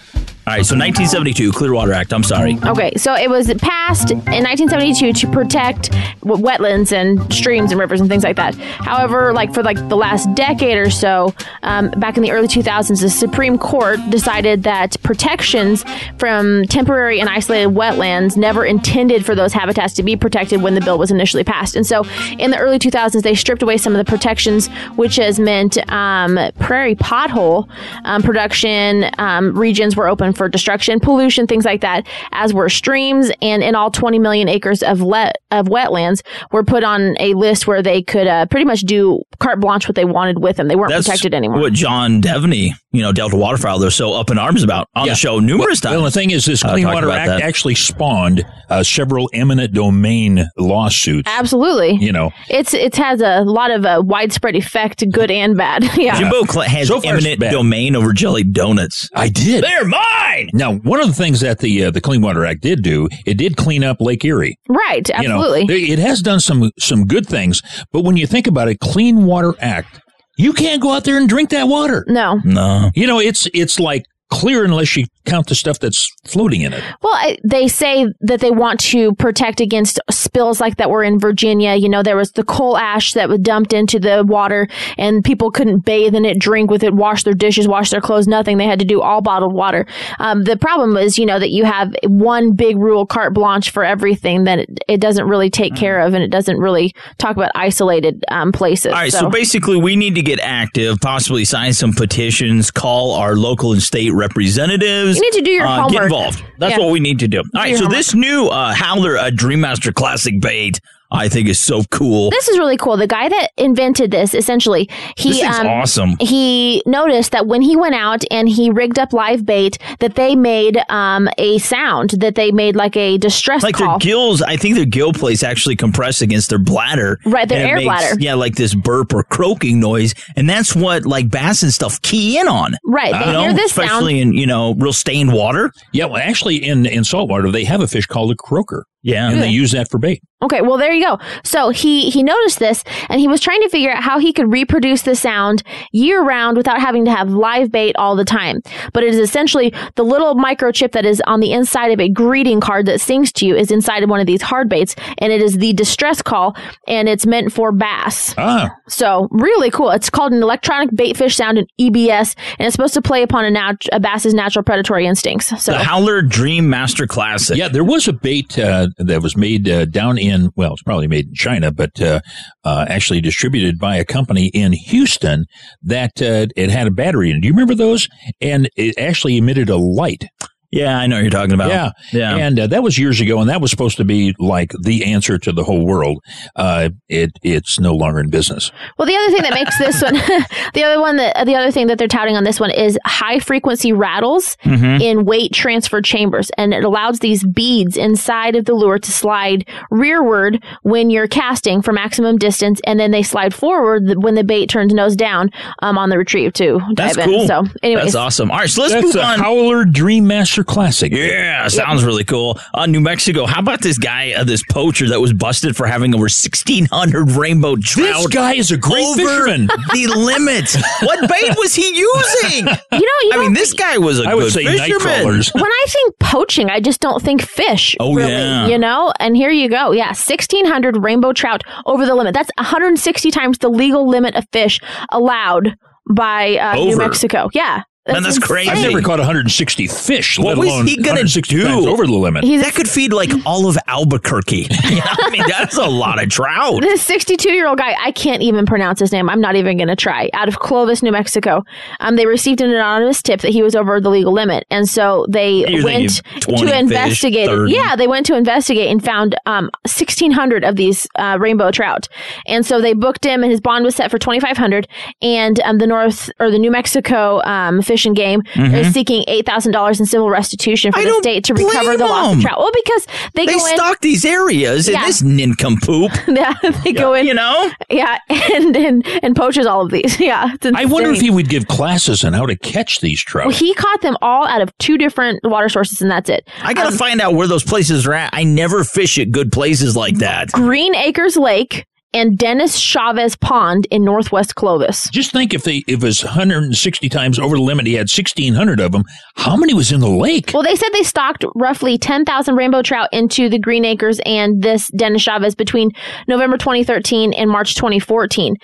All 0.47 0.53
right, 0.53 0.65
so 0.65 0.75
1972, 0.77 1.51
Clearwater 1.51 1.91
Act. 1.91 2.13
I'm 2.13 2.23
sorry. 2.23 2.57
Okay, 2.63 2.93
so 2.95 3.13
it 3.13 3.29
was 3.29 3.53
passed 3.55 4.11
in 4.11 4.17
1972 4.21 5.11
to 5.11 5.27
protect 5.27 5.91
wetlands 6.21 6.93
and 6.93 7.33
streams 7.33 7.71
and 7.71 7.77
rivers 7.77 7.99
and 7.99 8.09
things 8.09 8.23
like 8.23 8.37
that. 8.37 8.55
However, 8.55 9.33
like 9.33 9.53
for 9.53 9.61
like 9.61 9.75
the 9.89 9.97
last 9.97 10.33
decade 10.35 10.77
or 10.77 10.89
so, 10.89 11.33
um, 11.63 11.89
back 11.97 12.15
in 12.15 12.23
the 12.23 12.31
early 12.31 12.47
2000s, 12.47 13.01
the 13.01 13.09
Supreme 13.09 13.57
Court 13.57 13.99
decided 14.09 14.63
that 14.63 14.95
protections 15.03 15.83
from 16.17 16.63
temporary 16.67 17.19
and 17.19 17.27
isolated 17.27 17.75
wetlands 17.75 18.37
never 18.37 18.65
intended 18.65 19.25
for 19.25 19.35
those 19.35 19.51
habitats 19.51 19.95
to 19.95 20.03
be 20.03 20.15
protected 20.15 20.61
when 20.61 20.75
the 20.75 20.81
bill 20.81 20.97
was 20.97 21.11
initially 21.11 21.43
passed. 21.43 21.75
And 21.75 21.85
so, 21.85 22.05
in 22.39 22.51
the 22.51 22.57
early 22.57 22.79
2000s, 22.79 23.21
they 23.21 23.35
stripped 23.35 23.63
away 23.63 23.77
some 23.77 23.93
of 23.93 23.97
the 23.97 24.09
protections, 24.09 24.69
which 24.95 25.17
has 25.17 25.41
meant 25.41 25.77
um, 25.91 26.39
prairie 26.57 26.95
pothole 26.95 27.67
um, 28.05 28.23
production 28.23 29.11
um, 29.17 29.53
regions 29.53 29.97
were 29.97 30.07
open 30.07 30.36
for 30.37 30.47
destruction, 30.47 30.99
pollution, 30.99 31.47
things 31.47 31.65
like 31.65 31.81
that, 31.81 32.07
as 32.31 32.53
were 32.53 32.69
streams. 32.69 33.31
And 33.41 33.63
in 33.63 33.75
all 33.75 33.91
20 33.91 34.19
million 34.19 34.47
acres 34.47 34.83
of 34.83 35.01
let 35.01 35.37
of 35.51 35.67
wetlands 35.67 36.21
were 36.51 36.63
put 36.63 36.83
on 36.83 37.15
a 37.19 37.33
list 37.33 37.67
where 37.67 37.81
they 37.81 38.01
could 38.03 38.27
uh, 38.27 38.45
pretty 38.47 38.65
much 38.65 38.81
do 38.81 39.19
carte 39.39 39.59
blanche 39.59 39.87
what 39.87 39.95
they 39.95 40.05
wanted 40.05 40.39
with 40.39 40.57
them. 40.57 40.67
They 40.67 40.75
weren't 40.75 40.91
That's 40.91 41.07
protected 41.07 41.33
anymore. 41.33 41.59
what 41.61 41.73
John 41.73 42.21
Devney, 42.21 42.71
you 42.91 43.01
know, 43.01 43.11
Delta 43.11 43.35
Waterfowl, 43.37 43.79
they're 43.79 43.89
so 43.89 44.13
up 44.13 44.29
in 44.29 44.37
arms 44.37 44.63
about 44.63 44.87
on 44.95 45.05
Yeah. 45.07 45.13
the 45.13 45.17
show 45.17 45.39
numerous 45.39 45.81
Well, 45.83 46.01
times. 46.01 46.13
the 46.13 46.19
thing 46.19 46.31
is, 46.31 46.45
this 46.45 46.63
Uh, 46.63 46.71
Clean 46.71 46.83
talked 46.83 46.95
Water 46.95 47.11
Act 47.11 47.27
that. 47.27 47.41
actually 47.41 47.75
spawned 47.75 48.45
uh, 48.69 48.83
several 48.83 49.29
eminent 49.33 49.73
domain 49.73 50.45
lawsuits. 50.57 51.29
Absolutely. 51.33 51.95
You 51.99 52.11
know, 52.11 52.31
It's 52.49 52.73
it 52.73 52.95
has 52.97 53.21
a 53.21 53.41
lot 53.45 53.71
of 53.71 53.85
uh, 53.85 54.01
widespread 54.05 54.55
effect, 54.55 55.03
good 55.11 55.31
and 55.31 55.55
bad. 55.55 55.83
yeah. 55.97 56.19
Jimbo 56.19 56.43
has 56.61 56.89
So 56.89 56.99
eminent 56.99 57.39
domain 57.39 57.95
over 57.95 58.11
jelly 58.13 58.43
donuts. 58.43 59.09
I 59.15 59.29
did. 59.29 59.63
They're 59.63 59.85
mine. 59.85 60.26
Now, 60.53 60.75
one 60.75 60.99
of 60.99 61.07
the 61.07 61.13
things 61.13 61.39
that 61.41 61.59
the 61.59 61.85
uh, 61.85 61.91
the 61.91 62.01
Clean 62.01 62.21
Water 62.21 62.45
Act 62.45 62.61
did 62.61 62.81
do, 62.83 63.07
it 63.25 63.35
did 63.37 63.57
clean 63.57 63.83
up 63.83 64.01
Lake 64.01 64.23
Erie. 64.25 64.57
Right. 64.69 65.07
You 65.19 65.27
know, 65.27 65.43
Absolutely. 65.43 65.91
it 65.91 65.99
has 65.99 66.21
done 66.21 66.39
some 66.39 66.71
some 66.79 67.05
good 67.05 67.25
things, 67.25 67.61
but 67.91 68.01
when 68.01 68.17
you 68.17 68.27
think 68.27 68.47
about 68.47 68.67
it, 68.67 68.79
Clean 68.79 69.25
Water 69.25 69.53
Act, 69.59 69.99
you 70.37 70.53
can't 70.53 70.81
go 70.81 70.91
out 70.91 71.03
there 71.03 71.17
and 71.17 71.27
drink 71.27 71.49
that 71.51 71.67
water. 71.67 72.05
no. 72.07 72.39
No. 72.43 72.91
You 72.95 73.07
know, 73.07 73.19
it's 73.19 73.47
it's 73.53 73.79
like 73.79 74.03
clear 74.29 74.65
unless 74.65 74.95
you 74.95 75.05
count 75.25 75.47
the 75.47 75.55
stuff 75.55 75.79
that's 75.79 76.11
floating 76.25 76.61
in 76.61 76.73
it. 76.73 76.83
Well, 77.01 77.13
I, 77.13 77.37
they 77.43 77.67
say 77.67 78.07
that 78.21 78.39
they 78.39 78.51
want 78.51 78.79
to 78.81 79.13
protect 79.15 79.61
against 79.61 79.99
spills 80.09 80.59
like 80.59 80.77
that 80.77 80.89
were 80.89 81.03
in 81.03 81.19
Virginia. 81.19 81.75
You 81.75 81.89
know, 81.89 82.03
there 82.03 82.15
was 82.15 82.31
the 82.31 82.43
coal 82.43 82.77
ash 82.77 83.13
that 83.13 83.29
was 83.29 83.39
dumped 83.39 83.73
into 83.73 83.99
the 83.99 84.23
water 84.25 84.67
and 84.97 85.23
people 85.23 85.51
couldn't 85.51 85.79
bathe 85.79 86.15
in 86.15 86.25
it, 86.25 86.39
drink 86.39 86.69
with 86.69 86.83
it, 86.83 86.93
wash 86.93 87.23
their 87.23 87.33
dishes, 87.33 87.67
wash 87.67 87.89
their 87.89 88.01
clothes, 88.01 88.27
nothing. 88.27 88.57
They 88.57 88.65
had 88.65 88.79
to 88.79 88.85
do 88.85 89.01
all 89.01 89.21
bottled 89.21 89.53
water. 89.53 89.85
Um, 90.19 90.43
the 90.43 90.57
problem 90.57 90.97
is, 90.97 91.17
you 91.17 91.25
know, 91.25 91.39
that 91.39 91.51
you 91.51 91.65
have 91.65 91.93
one 92.03 92.53
big 92.53 92.77
rule 92.77 93.05
carte 93.05 93.33
blanche 93.33 93.69
for 93.69 93.83
everything 93.83 94.45
that 94.45 94.59
it, 94.59 94.79
it 94.87 95.01
doesn't 95.01 95.27
really 95.27 95.49
take 95.49 95.75
care 95.75 95.99
of 95.99 96.13
and 96.13 96.23
it 96.23 96.31
doesn't 96.31 96.57
really 96.57 96.93
talk 97.17 97.35
about 97.35 97.51
isolated 97.55 98.23
um, 98.29 98.51
places. 98.51 98.87
All 98.87 98.99
right, 98.99 99.11
so. 99.11 99.29
basically, 99.29 99.77
we 99.77 99.95
need 99.95 100.15
to 100.15 100.21
get 100.21 100.39
active, 100.39 100.99
possibly 101.01 101.45
sign 101.45 101.73
some 101.73 101.93
petitions, 101.93 102.71
call 102.71 103.13
our 103.13 103.35
local 103.35 103.73
and 103.73 103.81
state 103.81 104.13
representatives. 104.17 105.15
You 105.17 105.21
need 105.21 105.33
to 105.33 105.41
do 105.41 105.51
your 105.51 105.65
uh, 105.67 105.87
Get 105.87 106.03
involved. 106.03 106.43
That's 106.57 106.71
Yeah. 106.77 106.79
what 106.83 106.91
we 106.91 106.99
need 106.99 107.19
to 107.19 107.27
do. 107.27 107.39
All 107.39 107.43
right, 107.55 107.69
your 107.69 107.77
so 107.77 107.83
homework. 107.85 107.97
this 107.97 108.13
new 108.13 108.47
uh, 108.47 108.73
Howler 108.73 109.17
uh, 109.17 109.29
Dreammaster 109.29 109.93
Classic 109.93 110.39
bait 110.41 110.79
I 111.11 111.29
think 111.29 111.47
is 111.47 111.59
so 111.59 111.83
cool. 111.91 112.29
This 112.31 112.47
is 112.47 112.57
really 112.57 112.77
cool. 112.77 112.97
The 112.97 113.07
guy 113.07 113.29
that 113.29 113.51
invented 113.57 114.11
this, 114.11 114.33
essentially, 114.33 114.89
he 115.15 115.29
This 115.29 115.39
thing's 115.41 115.59
um, 115.59 115.67
awesome. 115.67 116.15
He 116.19 116.83
noticed 116.85 117.31
that 117.31 117.47
when 117.47 117.61
he 117.61 117.75
went 117.75 117.95
out 117.95 118.23
and 118.29 118.49
he 118.49 118.69
rigged 118.69 118.99
up 118.99 119.13
live 119.13 119.45
bait, 119.45 119.77
that 119.99 120.15
they 120.15 120.35
made 120.35 120.77
um, 120.89 121.29
a 121.37 121.57
sound. 121.59 122.11
That 122.11 122.35
they 122.35 122.51
made 122.51 122.75
like 122.75 122.97
a 122.97 123.17
distress 123.17 123.63
like 123.63 123.75
call. 123.75 123.99
their 123.99 123.99
gills, 123.99 124.41
I 124.41 124.57
think 124.57 124.75
their 124.75 124.85
gill 124.85 125.13
plates 125.13 125.43
actually 125.43 125.75
compress 125.75 126.21
against 126.21 126.49
their 126.49 126.59
bladder. 126.59 127.19
Right, 127.25 127.47
their 127.47 127.65
air 127.65 127.75
makes, 127.75 127.85
bladder. 127.85 128.15
Yeah, 128.19 128.33
like 128.33 128.55
this 128.55 128.75
burp 128.75 129.13
or 129.13 129.23
croaking 129.23 129.79
noise, 129.79 130.13
and 130.35 130.49
that's 130.49 130.75
what 130.75 131.05
like 131.05 131.29
bass 131.29 131.63
and 131.63 131.71
stuff 131.73 132.01
key 132.01 132.37
in 132.37 132.47
on. 132.47 132.75
Right, 132.85 133.13
they 133.13 133.27
You 133.27 133.33
know, 133.33 133.41
hear 133.43 133.53
this 133.53 133.73
sound. 133.73 133.87
especially 133.87 134.19
in 134.19 134.33
you 134.33 134.45
know 134.45 134.73
real 134.75 134.93
stained 134.93 135.31
water. 135.33 135.71
Yeah, 135.93 136.05
well, 136.05 136.21
actually, 136.21 136.57
in 136.57 136.85
in 136.85 137.03
saltwater, 137.03 137.49
they 137.51 137.63
have 137.63 137.81
a 137.81 137.87
fish 137.87 138.05
called 138.05 138.31
a 138.31 138.35
croaker. 138.35 138.85
Yeah, 139.07 139.29
and 139.31 139.41
they 139.41 139.47
use 139.49 139.71
that 139.71 139.89
for 139.89 139.97
bait. 139.99 140.21
Okay, 140.43 140.61
well 140.61 140.77
there 140.77 140.91
you 140.93 141.03
go. 141.03 141.17
So 141.43 141.69
he 141.69 142.11
he 142.11 142.21
noticed 142.21 142.59
this 142.59 142.83
and 143.09 143.19
he 143.19 143.27
was 143.27 143.41
trying 143.41 143.61
to 143.61 143.69
figure 143.69 143.89
out 143.91 144.03
how 144.03 144.19
he 144.19 144.31
could 144.31 144.51
reproduce 144.51 145.01
the 145.01 145.15
sound 145.15 145.63
year 145.91 146.21
round 146.23 146.57
without 146.57 146.79
having 146.79 147.05
to 147.05 147.11
have 147.11 147.31
live 147.31 147.71
bait 147.71 147.95
all 147.97 148.15
the 148.15 148.23
time. 148.25 148.61
But 148.93 149.03
it 149.03 149.09
is 149.15 149.17
essentially 149.17 149.73
the 149.95 150.03
little 150.03 150.35
microchip 150.35 150.91
that 150.91 151.05
is 151.05 151.23
on 151.25 151.39
the 151.39 151.53
inside 151.53 151.87
of 151.91 151.99
a 151.99 152.07
greeting 152.07 152.59
card 152.61 152.85
that 152.85 153.01
sings 153.01 153.31
to 153.33 153.47
you 153.47 153.55
is 153.55 153.71
inside 153.71 154.03
of 154.03 154.09
one 154.11 154.19
of 154.19 154.27
these 154.27 154.43
hard 154.43 154.69
baits 154.69 154.95
and 155.17 155.33
it 155.33 155.41
is 155.41 155.57
the 155.57 155.73
distress 155.73 156.21
call 156.21 156.55
and 156.87 157.09
it's 157.09 157.25
meant 157.25 157.51
for 157.51 157.71
bass. 157.71 158.35
Ah, 158.37 158.69
So 158.89 159.27
really 159.31 159.71
cool. 159.71 159.89
It's 159.89 160.09
called 160.11 160.33
an 160.33 160.43
electronic 160.43 160.89
bait 160.95 161.17
fish 161.17 161.35
sound, 161.35 161.57
an 161.57 161.65
EBS, 161.79 162.35
and 162.59 162.67
it's 162.67 162.73
supposed 162.75 162.93
to 162.93 163.01
play 163.01 163.23
upon 163.23 163.43
a, 163.45 163.49
nat- 163.49 163.87
a 163.91 163.99
bass's 163.99 164.35
natural 164.35 164.61
predatory 164.63 165.07
instincts. 165.07 165.47
So 165.63 165.71
the 165.71 165.79
Howler 165.83 166.21
Dream 166.21 166.69
Master 166.69 167.07
Classic. 167.07 167.57
yeah. 167.57 167.69
There 167.69 167.83
was 167.83 168.07
a 168.07 168.13
bait 168.13 168.59
uh, 168.59 168.87
that 168.97 169.21
was 169.21 169.37
made 169.37 169.69
uh, 169.69 169.85
down 169.85 170.17
in 170.17 170.49
well, 170.55 170.73
it's 170.73 170.83
probably 170.83 171.07
made 171.07 171.27
in 171.27 171.33
China, 171.33 171.71
but 171.71 172.01
uh, 172.01 172.21
uh, 172.63 172.85
actually 172.87 173.21
distributed 173.21 173.79
by 173.79 173.95
a 173.95 174.05
company 174.05 174.47
in 174.47 174.73
Houston 174.73 175.45
that 175.81 176.21
uh, 176.21 176.47
it 176.55 176.69
had 176.69 176.87
a 176.87 176.91
battery 176.91 177.31
in. 177.31 177.41
Do 177.41 177.47
you 177.47 177.53
remember 177.53 177.75
those? 177.75 178.07
And 178.41 178.69
it 178.75 178.97
actually 178.97 179.37
emitted 179.37 179.69
a 179.69 179.77
light. 179.77 180.25
Yeah, 180.71 180.97
I 180.97 181.07
know 181.07 181.15
what 181.15 181.21
you're 181.21 181.31
talking 181.31 181.53
about. 181.53 181.69
Yeah, 181.69 181.91
yeah. 182.11 182.35
And 182.35 182.59
uh, 182.59 182.67
that 182.67 182.83
was 182.83 182.97
years 182.97 183.21
ago, 183.21 183.39
and 183.39 183.49
that 183.49 183.61
was 183.61 183.71
supposed 183.71 183.97
to 183.97 184.05
be 184.05 184.35
like 184.39 184.71
the 184.83 185.05
answer 185.05 185.37
to 185.39 185.51
the 185.51 185.63
whole 185.63 185.85
world. 185.85 186.23
Uh, 186.55 186.89
it 187.09 187.31
it's 187.43 187.79
no 187.79 187.93
longer 187.95 188.19
in 188.19 188.29
business. 188.29 188.71
Well, 188.97 189.07
the 189.07 189.15
other 189.15 189.31
thing 189.31 189.41
that 189.43 189.53
makes 189.53 189.77
this 189.79 190.01
one, 190.01 190.13
the 190.73 190.83
other 190.83 190.99
one 190.99 191.17
that 191.17 191.45
the 191.45 191.55
other 191.55 191.71
thing 191.71 191.87
that 191.87 191.97
they're 191.97 192.07
touting 192.07 192.35
on 192.35 192.43
this 192.43 192.59
one 192.59 192.71
is 192.71 192.97
high 193.05 193.39
frequency 193.39 193.93
rattles 193.93 194.57
Mm-hmm. 194.63 195.01
in 195.01 195.25
weight 195.25 195.53
transfer 195.53 196.01
chambers, 196.01 196.51
and 196.57 196.73
it 196.73 196.83
allows 196.83 197.19
these 197.19 197.45
beads 197.45 197.95
inside 197.97 198.55
of 198.55 198.65
the 198.65 198.73
lure 198.73 198.99
to 198.99 199.11
slide 199.11 199.67
rearward 199.89 200.63
when 200.83 201.09
you're 201.09 201.27
casting 201.27 201.81
for 201.81 201.91
maximum 201.93 202.37
distance, 202.37 202.79
and 202.85 202.99
then 202.99 203.11
they 203.11 203.23
slide 203.23 203.53
forward 203.53 204.03
when 204.17 204.35
the 204.35 204.43
bait 204.43 204.67
turns 204.69 204.93
nose 204.93 205.15
down 205.15 205.49
um, 205.81 205.97
on 205.97 206.09
the 206.09 206.17
retrieve 206.17 206.53
to 206.53 206.79
That's 206.95 207.15
dive 207.15 207.27
in. 207.27 207.33
cool. 207.33 207.47
So, 207.47 207.63
anyways, 207.83 208.05
That's 208.05 208.15
awesome. 208.15 208.51
All 208.51 208.57
right, 208.57 208.69
so 208.69 208.81
let's 208.81 208.93
That's 208.93 209.05
move 209.05 209.15
a 209.15 209.23
on. 209.25 209.39
Howler 209.39 209.85
Dream 209.85 210.27
Master 210.27 210.56
Classic. 210.63 211.11
Yeah, 211.11 211.67
sounds 211.67 212.03
really 212.03 212.23
cool. 212.23 212.59
Uh, 212.73 212.85
New 212.85 212.99
Mexico. 213.01 213.45
How 213.45 213.59
about 213.59 213.81
this 213.81 213.97
guy, 213.97 214.33
uh, 214.33 214.43
this 214.43 214.63
poacher 214.69 215.07
that 215.09 215.19
was 215.21 215.33
busted 215.33 215.75
for 215.75 215.85
having 215.87 216.13
over 216.15 216.29
sixteen 216.29 216.85
hundred 216.85 217.31
rainbow 217.31 217.75
trout? 217.75 218.15
This 218.23 218.27
guy 218.27 218.53
is 218.55 218.71
a 218.71 218.77
great 218.77 219.05
over 219.05 219.15
fisherman. 219.21 219.67
the 219.67 220.07
limit. 220.15 220.75
what 221.01 221.29
bait 221.29 221.55
was 221.57 221.75
he 221.75 221.87
using? 221.97 222.65
you 222.67 222.71
know, 222.71 222.77
you 222.91 223.01
I 223.01 223.29
don't 223.33 223.43
mean, 223.45 223.53
this 223.53 223.69
think- 223.69 223.79
guy 223.81 223.97
was 223.97 224.19
a 224.19 224.23
I 224.23 224.33
would 224.35 224.43
good 224.43 224.53
say 224.53 224.63
night 224.63 224.91
fisherman. 224.91 225.21
crawlers. 225.21 225.51
when 225.53 225.63
I 225.65 225.85
think 225.89 226.15
poaching, 226.19 226.69
I 226.69 226.79
just 226.79 226.99
don't 226.99 227.21
think 227.21 227.41
fish. 227.41 227.95
Oh, 227.99 228.13
really, 228.13 228.31
yeah. 228.31 228.67
you 228.67 228.77
know. 228.77 229.11
And 229.19 229.35
here 229.35 229.51
you 229.51 229.69
go, 229.69 229.91
yeah, 229.91 230.11
sixteen 230.13 230.65
hundred 230.65 230.97
rainbow 231.03 231.33
trout 231.33 231.61
over 231.85 232.05
the 232.05 232.15
limit. 232.15 232.33
That's 232.33 232.49
one 232.57 232.65
hundred 232.65 232.87
and 232.87 232.99
sixty 232.99 233.31
times 233.31 233.57
the 233.59 233.69
legal 233.69 234.07
limit 234.07 234.35
of 234.35 234.45
fish 234.51 234.79
allowed 235.11 235.75
by 236.09 236.55
uh, 236.57 236.75
New 236.75 236.97
Mexico. 236.97 237.49
Yeah, 237.53 237.83
Man, 238.07 238.23
that's 238.23 238.39
crazy. 238.39 238.69
I've 238.69 238.81
never 238.81 239.01
caught 239.01 239.19
160 239.19 239.87
fish, 239.87 240.39
What 240.39 240.49
let 240.49 240.57
was 240.57 240.67
alone 240.69 240.87
he 240.87 240.95
gonna 240.97 241.21
160 241.21 241.55
do? 241.55 241.63
times 241.63 241.85
over 241.85 242.05
the 242.05 242.13
limit. 242.13 242.43
He's 242.43 242.61
That 242.63 242.73
could 242.73 242.87
feed 242.89 243.11
like 243.13 243.31
all 243.45 243.67
of 243.67 243.77
Albuquerque. 243.87 244.67
I 244.71 245.29
mean, 245.31 245.43
that's 245.47 245.77
a 245.77 245.85
lot 245.85 246.21
of 246.21 246.29
trout. 246.29 246.81
This 246.81 247.01
62 247.01 247.51
year 247.51 247.67
old 247.67 247.77
guy, 247.77 247.95
I 247.99 248.11
can't 248.11 248.41
even 248.41 248.65
pronounce 248.65 248.99
his 248.99 249.11
name. 249.11 249.29
I'm 249.29 249.41
not 249.41 249.55
even 249.55 249.77
going 249.77 249.87
to 249.89 249.95
try. 249.95 250.29
Out 250.33 250.47
of 250.47 250.59
Clovis, 250.59 251.03
New 251.03 251.11
Mexico, 251.11 251.63
um, 251.99 252.15
they 252.15 252.25
received 252.25 252.61
an 252.61 252.69
anonymous 252.71 253.21
tip 253.21 253.41
that 253.41 253.51
he 253.51 253.61
was 253.61 253.75
over 253.75 253.99
the 253.99 254.09
legal 254.09 254.31
limit, 254.33 254.65
and 254.69 254.87
so 254.87 255.25
they 255.29 255.65
You're 255.67 255.83
went 255.83 256.09
to 256.41 256.41
fish, 256.57 256.61
investigate. 256.73 257.47
30. 257.47 257.71
Yeah, 257.73 257.95
they 257.95 258.07
went 258.07 258.25
to 258.27 258.35
investigate 258.35 258.89
and 258.89 259.03
found 259.03 259.35
um, 259.45 259.65
1,600 259.85 260.63
of 260.63 260.75
these 260.75 261.07
uh, 261.15 261.37
rainbow 261.39 261.71
trout, 261.71 262.07
and 262.45 262.65
so 262.65 262.79
they 262.81 262.93
booked 262.93 263.25
him, 263.25 263.43
and 263.43 263.51
his 263.51 263.61
bond 263.61 263.83
was 263.85 263.95
set 263.95 264.09
for 264.11 264.17
2,500. 264.17 264.87
And 265.21 265.59
um, 265.61 265.77
the 265.77 265.87
North 265.87 266.29
or 266.39 266.49
the 266.51 266.59
New 266.59 266.71
Mexico 266.71 267.41
um, 267.43 267.81
Fish 267.81 267.96
Game 268.13 268.41
is 268.55 268.93
seeking 268.93 269.23
eight 269.27 269.45
thousand 269.45 269.71
dollars 269.71 269.99
in 269.99 270.05
civil 270.05 270.29
restitution 270.29 270.91
for 270.91 270.99
Mm-hmm. 270.99 271.07
I 271.07 271.11
the 271.11 271.21
state 271.23 271.43
to 271.45 271.53
recover 271.53 271.97
the 271.97 272.05
loss 272.05 272.35
of 272.35 272.41
trout. 272.41 272.57
Well, 272.59 272.71
because 272.73 273.05
they, 273.33 273.45
They 273.45 273.53
go 273.53 273.65
in. 273.65 273.75
stock 273.75 273.99
these 274.01 274.25
areas 274.25 274.87
Yeah. 274.89 274.99
in 275.01 275.05
this 275.05 275.21
nincompoop. 275.21 276.11
Yeah, 276.27 276.53
they 276.83 276.93
go 276.93 277.13
in. 277.13 277.25
You 277.25 277.33
know? 277.33 277.71
Yeah, 277.89 278.17
and 278.29 278.75
and 278.75 279.07
and 279.23 279.35
poaches 279.35 279.65
all 279.65 279.81
of 279.85 279.91
these. 279.91 280.19
Yeah, 280.27 280.51
I 280.75 280.85
wonder 280.85 281.09
if 281.11 281.21
he 281.21 281.29
would 281.29 281.47
give 281.49 281.67
classes 281.67 282.23
on 282.23 282.33
how 282.33 282.45
to 282.45 282.55
catch 282.57 282.99
these 283.01 283.21
trout. 283.21 283.47
Well, 283.47 283.55
he 283.55 283.73
caught 283.75 284.01
them 284.01 284.17
all 284.21 284.45
out 284.45 284.61
of 284.61 284.75
two 284.77 284.97
different 284.97 285.39
water 285.43 285.69
sources, 285.69 286.01
and 286.01 286.11
that's 286.11 286.29
it. 286.29 286.47
I 286.63 286.73
gotta 286.73 286.89
Um, 286.89 286.97
find 286.97 287.21
out 287.21 287.33
where 287.33 287.47
those 287.47 287.63
places 287.63 288.05
are 288.05 288.13
at. 288.13 288.29
I 288.33 288.43
never 288.43 288.83
fish 288.83 289.17
at 289.17 289.31
good 289.31 289.51
places 289.51 289.95
like 289.95 290.17
that. 290.17 290.51
Green 290.51 290.93
Acres 290.95 291.37
Lake 291.37 291.85
and 292.13 292.37
Dennis 292.37 292.79
Chavez 292.79 293.35
Pond 293.35 293.87
in 293.91 294.03
Northwest 294.03 294.55
Clovis. 294.55 295.09
Just 295.11 295.31
think 295.31 295.53
if 295.53 295.63
they 295.63 295.83
if 295.87 296.01
it 296.01 296.03
was 296.03 296.23
160 296.23 297.09
times 297.09 297.39
over 297.39 297.55
the 297.55 297.61
limit, 297.61 297.85
he 297.85 297.93
had 297.93 298.07
1,600 298.07 298.79
of 298.79 298.91
them. 298.91 299.03
How 299.35 299.55
many 299.55 299.73
was 299.73 299.91
in 299.91 299.99
the 299.99 300.09
lake? 300.09 300.51
Well, 300.53 300.63
they 300.63 300.75
said 300.75 300.89
they 300.93 301.03
stocked 301.03 301.45
roughly 301.55 301.97
10,000 301.97 302.55
rainbow 302.55 302.81
trout 302.81 303.09
into 303.11 303.49
the 303.49 303.59
Green 303.59 303.85
Acres 303.85 304.19
and 304.25 304.61
this 304.61 304.89
Dennis 304.97 305.21
Chavez 305.21 305.55
between 305.55 305.89
November 306.27 306.57
2013 306.57 307.33
and 307.33 307.49
March 307.49 307.75
2014. 307.75 308.55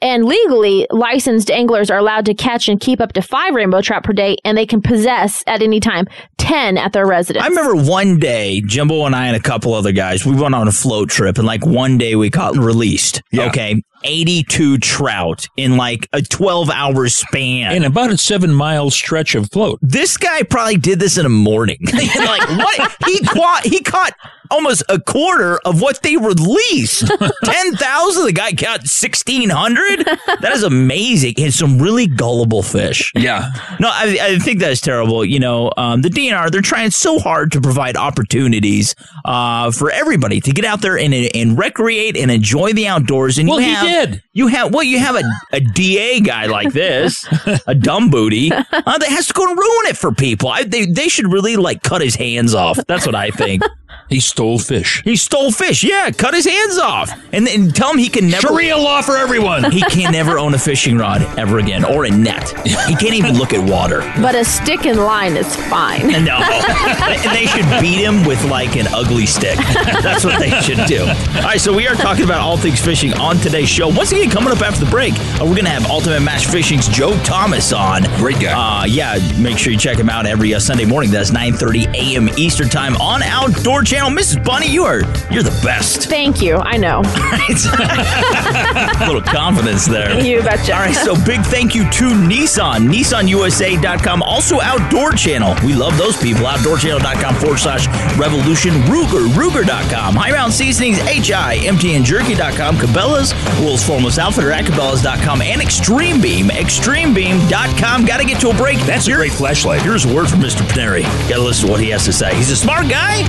And 0.00 0.24
legally, 0.24 0.86
licensed 0.90 1.50
anglers 1.50 1.90
are 1.90 1.98
allowed 1.98 2.26
to 2.26 2.34
catch 2.34 2.68
and 2.68 2.80
keep 2.80 3.00
up 3.00 3.12
to 3.12 3.22
five 3.22 3.54
rainbow 3.54 3.80
trout 3.80 4.04
per 4.04 4.12
day, 4.12 4.36
and 4.44 4.56
they 4.56 4.66
can 4.66 4.80
possess 4.80 5.44
at 5.46 5.62
any 5.62 5.80
time 5.80 6.06
10 6.40 6.78
at 6.78 6.92
their 6.92 7.06
residence. 7.06 7.44
I 7.44 7.48
remember 7.48 7.84
one 7.88 8.18
day, 8.18 8.60
Jimbo 8.60 9.04
and 9.06 9.14
I 9.14 9.26
and 9.26 9.36
a 9.36 9.40
couple 9.40 9.74
other 9.74 9.92
guys, 9.92 10.24
we 10.24 10.34
went 10.34 10.54
on 10.54 10.68
a 10.68 10.72
float 10.72 11.10
trip, 11.10 11.38
and 11.38 11.46
like 11.46 11.64
one 11.64 11.98
day 11.98 12.16
we 12.16 12.30
got 12.30 12.56
released. 12.56 13.22
Yeah. 13.30 13.48
Okay. 13.48 13.82
82 14.04 14.78
trout 14.78 15.46
in 15.56 15.76
like 15.76 16.08
a 16.12 16.22
12 16.22 16.70
hour 16.70 17.08
span. 17.08 17.74
In 17.74 17.84
about 17.84 18.10
a 18.10 18.18
seven 18.18 18.52
mile 18.52 18.90
stretch 18.90 19.34
of 19.34 19.50
float. 19.50 19.78
this 19.82 20.16
guy 20.16 20.42
probably 20.42 20.76
did 20.76 21.00
this 21.00 21.18
in 21.18 21.26
a 21.26 21.30
morning. 21.30 21.78
like 21.92 22.48
what? 22.48 22.96
He 23.06 23.20
caught 23.20 23.62
he 23.64 23.80
caught 23.82 24.12
almost 24.50 24.82
a 24.88 24.98
quarter 25.00 25.58
of 25.64 25.80
what 25.80 26.02
they 26.02 26.16
released. 26.16 27.06
Ten 27.44 27.76
thousand. 27.76 28.26
The 28.26 28.32
guy 28.32 28.52
caught 28.52 28.86
sixteen 28.86 29.50
hundred. 29.50 30.04
That 30.40 30.52
is 30.52 30.62
amazing. 30.62 31.34
Had 31.38 31.52
some 31.52 31.78
really 31.80 32.06
gullible 32.06 32.62
fish. 32.62 33.12
Yeah. 33.14 33.52
No, 33.78 33.88
I, 33.88 34.18
I 34.20 34.38
think 34.38 34.60
that's 34.60 34.80
terrible. 34.80 35.24
You 35.24 35.38
know, 35.40 35.72
um, 35.76 36.02
the 36.02 36.08
DNR 36.08 36.50
they're 36.50 36.60
trying 36.62 36.90
so 36.90 37.18
hard 37.18 37.52
to 37.52 37.60
provide 37.60 37.96
opportunities 37.96 38.94
uh, 39.24 39.70
for 39.70 39.90
everybody 39.90 40.40
to 40.40 40.52
get 40.52 40.64
out 40.64 40.80
there 40.82 40.98
and 40.98 41.14
and 41.14 41.58
recreate 41.58 42.16
and 42.16 42.30
enjoy 42.30 42.72
the 42.72 42.86
outdoors. 42.86 43.38
And 43.38 43.48
Well, 43.48 43.60
you 43.60 43.66
have, 43.74 43.86
did. 43.90 44.22
You 44.32 44.46
have 44.48 44.72
well, 44.72 44.82
you 44.82 44.98
have 44.98 45.16
a, 45.16 45.22
a 45.52 45.60
DA 45.60 46.20
guy 46.20 46.46
like 46.46 46.72
this, 46.72 47.26
a 47.66 47.74
dumb 47.74 48.10
booty, 48.10 48.52
uh, 48.52 48.62
that 48.72 49.08
has 49.08 49.26
to 49.28 49.32
go 49.32 49.48
and 49.48 49.58
ruin 49.58 49.86
it 49.86 49.96
for 49.96 50.12
people. 50.12 50.48
I, 50.48 50.64
they 50.64 50.86
they 50.86 51.08
should 51.08 51.32
really 51.32 51.56
like 51.56 51.82
cut 51.82 52.00
his 52.00 52.14
hands 52.14 52.54
off. 52.54 52.78
That's 52.86 53.06
what 53.06 53.14
I 53.14 53.30
think. 53.30 53.62
He 54.08 54.18
stole 54.18 54.58
fish. 54.58 55.02
he 55.04 55.14
stole 55.16 55.52
fish. 55.52 55.84
Yeah, 55.84 56.10
cut 56.10 56.34
his 56.34 56.44
hands 56.44 56.78
off, 56.78 57.10
and, 57.32 57.46
and 57.46 57.72
tell 57.74 57.92
him 57.92 57.98
he 57.98 58.08
can 58.08 58.28
never. 58.28 58.48
Sharia 58.48 58.76
law 58.76 59.02
for 59.02 59.16
everyone. 59.16 59.70
He 59.70 59.82
can 59.82 60.10
never 60.10 60.36
own 60.36 60.52
a 60.54 60.58
fishing 60.58 60.98
rod 60.98 61.22
ever 61.38 61.58
again 61.58 61.84
or 61.84 62.04
a 62.06 62.10
net. 62.10 62.48
He 62.66 62.96
can't 62.96 63.14
even 63.14 63.38
look 63.38 63.52
at 63.52 63.68
water. 63.70 64.00
but 64.20 64.34
a 64.34 64.44
stick 64.44 64.84
and 64.84 64.98
line 64.98 65.36
is 65.36 65.54
fine. 65.68 66.10
No, 66.20 66.36
and 66.36 67.36
they 67.36 67.46
should 67.46 67.64
beat 67.80 67.98
him 68.02 68.24
with 68.26 68.42
like 68.44 68.76
an 68.76 68.86
ugly 68.92 69.26
stick. 69.26 69.56
That's 70.02 70.24
what 70.24 70.38
they 70.38 70.50
should 70.60 70.86
do. 70.86 71.02
All 71.02 71.42
right, 71.42 71.60
so 71.60 71.72
we 71.72 71.86
are 71.86 71.94
talking 71.94 72.24
about 72.24 72.40
all 72.40 72.56
things 72.56 72.80
fishing 72.80 73.12
on 73.14 73.36
today's 73.36 73.68
show. 73.68 73.88
Once 73.88 74.12
again, 74.12 74.28
coming 74.28 74.52
up 74.52 74.60
after 74.60 74.84
the 74.84 74.90
break, 74.90 75.14
uh, 75.40 75.44
we're 75.46 75.56
gonna 75.56 75.70
have 75.70 75.86
Ultimate 75.90 76.20
Match 76.20 76.46
Fishing's 76.46 76.88
Joe 76.88 77.16
Thomas 77.22 77.72
on. 77.72 78.02
Great 78.16 78.38
guy. 78.40 78.82
Uh, 78.82 78.84
yeah, 78.86 79.18
make 79.38 79.56
sure 79.56 79.72
you 79.72 79.78
check 79.78 79.96
him 79.98 80.10
out 80.10 80.26
every 80.26 80.52
uh, 80.54 80.58
Sunday 80.60 80.84
morning. 80.84 81.10
That's 81.10 81.30
9:30 81.30 81.94
a.m. 81.94 82.28
Eastern 82.36 82.68
time 82.68 82.96
on 82.96 83.22
Outdoor 83.22 83.79
Outdoor 83.80 83.98
Channel. 83.98 84.10
Mrs. 84.10 84.44
Bunny, 84.44 84.68
you 84.68 84.84
are 84.84 85.00
you're 85.30 85.42
the 85.42 85.58
best. 85.64 86.10
Thank 86.10 86.42
you. 86.42 86.56
I 86.56 86.76
know. 86.76 87.00
A 87.04 88.96
little 89.06 89.22
confidence 89.22 89.86
there. 89.86 90.20
You 90.20 90.42
betcha. 90.42 90.74
All 90.74 90.80
right, 90.80 90.94
so 90.94 91.14
big 91.24 91.40
thank 91.42 91.74
you 91.74 91.84
to 91.84 92.10
Nissan, 92.10 92.92
NissanUSA.com, 92.92 94.22
also 94.22 94.60
Outdoor 94.60 95.12
Channel. 95.12 95.54
We 95.64 95.74
love 95.74 95.96
those 95.96 96.16
people. 96.16 96.44
OutdoorChannel.com 96.44 97.36
forward 97.36 97.58
slash 97.58 97.86
revolution. 98.18 98.72
Ruger, 98.90 99.26
Ruger.com. 99.28 100.14
High 100.14 100.32
Mountain 100.32 100.52
Seasonings, 100.52 100.98
HI, 100.98 101.58
MTN 101.64 102.04
Jerky.com, 102.04 102.76
Cabela's, 102.76 103.32
World's 103.60 103.86
Foremost 103.86 104.18
Outfitter 104.18 104.52
at 104.52 104.64
Cabela's.com, 104.64 105.42
and 105.42 105.62
Extreme 105.62 106.20
Beam, 106.20 106.48
ExtremeBeam.com. 106.48 108.04
Got 108.04 108.18
to 108.18 108.26
get 108.26 108.40
to 108.42 108.50
a 108.50 108.54
break. 108.54 108.78
That's 108.80 109.08
a 109.08 109.12
great 109.12 109.32
flashlight. 109.32 109.82
Here's 109.82 110.04
a 110.04 110.14
word 110.14 110.28
from 110.28 110.40
Mr. 110.40 110.66
Paneri. 110.68 111.02
Got 111.28 111.36
to 111.36 111.42
listen 111.42 111.66
to 111.66 111.72
what 111.72 111.80
he 111.80 111.88
has 111.90 112.04
to 112.04 112.12
say. 112.12 112.34
He's 112.34 112.50
a 112.50 112.56
smart 112.56 112.88
guy. 112.88 113.22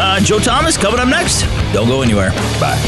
Uh, 0.00 0.20
Joe 0.20 0.38
Thomas 0.38 0.76
coming 0.76 1.00
up 1.00 1.08
next. 1.08 1.42
Don't 1.72 1.88
go 1.88 2.02
anywhere. 2.02 2.30
Bye. 2.60 2.78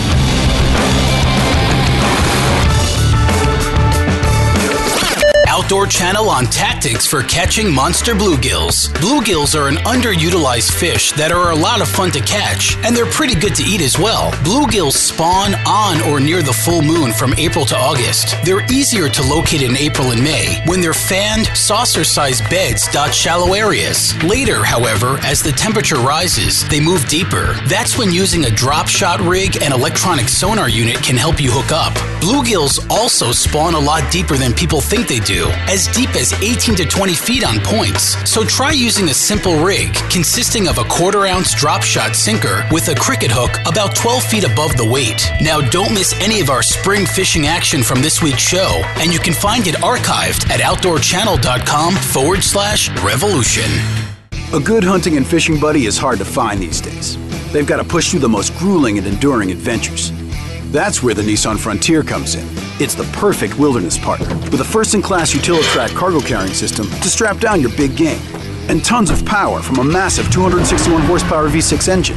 Outdoor 5.70 5.86
Channel 5.86 6.28
on 6.28 6.46
tactics 6.46 7.06
for 7.06 7.22
catching 7.22 7.72
monster 7.72 8.12
bluegills. 8.12 8.88
Bluegills 8.94 9.56
are 9.56 9.68
an 9.68 9.76
underutilized 9.86 10.72
fish 10.72 11.12
that 11.12 11.30
are 11.30 11.52
a 11.52 11.54
lot 11.54 11.80
of 11.80 11.86
fun 11.86 12.10
to 12.10 12.18
catch, 12.22 12.76
and 12.78 12.96
they're 12.96 13.06
pretty 13.06 13.36
good 13.36 13.54
to 13.54 13.62
eat 13.62 13.80
as 13.80 13.96
well. 13.96 14.32
Bluegills 14.42 14.94
spawn 14.94 15.54
on 15.68 16.00
or 16.10 16.18
near 16.18 16.42
the 16.42 16.52
full 16.52 16.82
moon 16.82 17.12
from 17.12 17.34
April 17.34 17.64
to 17.66 17.76
August. 17.76 18.34
They're 18.44 18.66
easier 18.66 19.08
to 19.10 19.22
locate 19.22 19.62
in 19.62 19.76
April 19.76 20.10
and 20.10 20.20
May 20.20 20.60
when 20.66 20.80
they're 20.80 20.92
fanned, 20.92 21.46
saucer 21.56 22.02
sized 22.02 22.50
beds 22.50 22.88
dot 22.88 23.14
shallow 23.14 23.52
areas. 23.52 24.20
Later, 24.24 24.64
however, 24.64 25.18
as 25.22 25.40
the 25.40 25.52
temperature 25.52 26.00
rises, 26.00 26.68
they 26.68 26.80
move 26.80 27.08
deeper. 27.08 27.54
That's 27.68 27.96
when 27.96 28.10
using 28.10 28.46
a 28.46 28.50
drop 28.50 28.88
shot 28.88 29.20
rig 29.20 29.62
and 29.62 29.72
electronic 29.72 30.28
sonar 30.28 30.68
unit 30.68 30.96
can 30.96 31.16
help 31.16 31.40
you 31.40 31.52
hook 31.52 31.70
up. 31.70 31.94
Bluegills 32.20 32.84
also 32.90 33.30
spawn 33.30 33.74
a 33.74 33.78
lot 33.78 34.10
deeper 34.10 34.36
than 34.36 34.52
people 34.52 34.80
think 34.80 35.06
they 35.06 35.20
do, 35.20 35.46
as 35.68 35.88
deep 35.88 36.10
as 36.16 36.32
18 36.34 36.76
to 36.76 36.84
20 36.84 37.14
feet 37.14 37.44
on 37.44 37.60
points. 37.60 38.16
So 38.30 38.44
try 38.44 38.72
using 38.72 39.08
a 39.08 39.14
simple 39.14 39.62
rig 39.62 39.94
consisting 40.10 40.68
of 40.68 40.78
a 40.78 40.84
quarter 40.84 41.26
ounce 41.26 41.54
drop 41.54 41.82
shot 41.82 42.14
sinker 42.14 42.64
with 42.70 42.88
a 42.88 42.94
cricket 42.94 43.30
hook 43.32 43.50
about 43.66 43.94
12 43.96 44.22
feet 44.24 44.44
above 44.44 44.76
the 44.76 44.88
weight. 44.88 45.30
Now, 45.40 45.60
don't 45.60 45.92
miss 45.92 46.12
any 46.20 46.40
of 46.40 46.50
our 46.50 46.62
spring 46.62 47.06
fishing 47.06 47.46
action 47.46 47.82
from 47.82 48.02
this 48.02 48.22
week's 48.22 48.42
show, 48.42 48.82
and 48.96 49.12
you 49.12 49.18
can 49.18 49.34
find 49.34 49.66
it 49.66 49.74
archived 49.76 50.48
at 50.50 50.60
outdoorchannel.com 50.60 51.94
forward 51.94 52.42
slash 52.42 52.88
revolution. 53.02 53.70
A 54.52 54.58
good 54.58 54.82
hunting 54.82 55.16
and 55.16 55.26
fishing 55.26 55.60
buddy 55.60 55.86
is 55.86 55.96
hard 55.96 56.18
to 56.18 56.24
find 56.24 56.60
these 56.60 56.80
days. 56.80 57.16
They've 57.52 57.66
got 57.66 57.76
to 57.76 57.84
push 57.84 58.10
through 58.10 58.20
the 58.20 58.28
most 58.28 58.56
grueling 58.58 58.98
and 58.98 59.06
enduring 59.06 59.50
adventures. 59.50 60.10
That's 60.70 61.02
where 61.02 61.14
the 61.14 61.22
Nissan 61.22 61.58
Frontier 61.58 62.04
comes 62.04 62.36
in. 62.36 62.46
It's 62.80 62.94
the 62.94 63.02
perfect 63.12 63.58
wilderness 63.58 63.98
partner 63.98 64.32
with 64.50 64.60
a 64.60 64.64
first 64.64 64.94
in 64.94 65.02
class 65.02 65.32
Utilitrack 65.32 65.96
cargo 65.96 66.20
carrying 66.20 66.54
system 66.54 66.86
to 66.86 67.08
strap 67.08 67.38
down 67.38 67.60
your 67.60 67.70
big 67.76 67.96
game. 67.96 68.20
And 68.68 68.84
tons 68.84 69.10
of 69.10 69.24
power 69.26 69.60
from 69.62 69.78
a 69.80 69.84
massive 69.84 70.30
261 70.30 71.02
horsepower 71.02 71.48
V6 71.48 71.88
engine. 71.88 72.16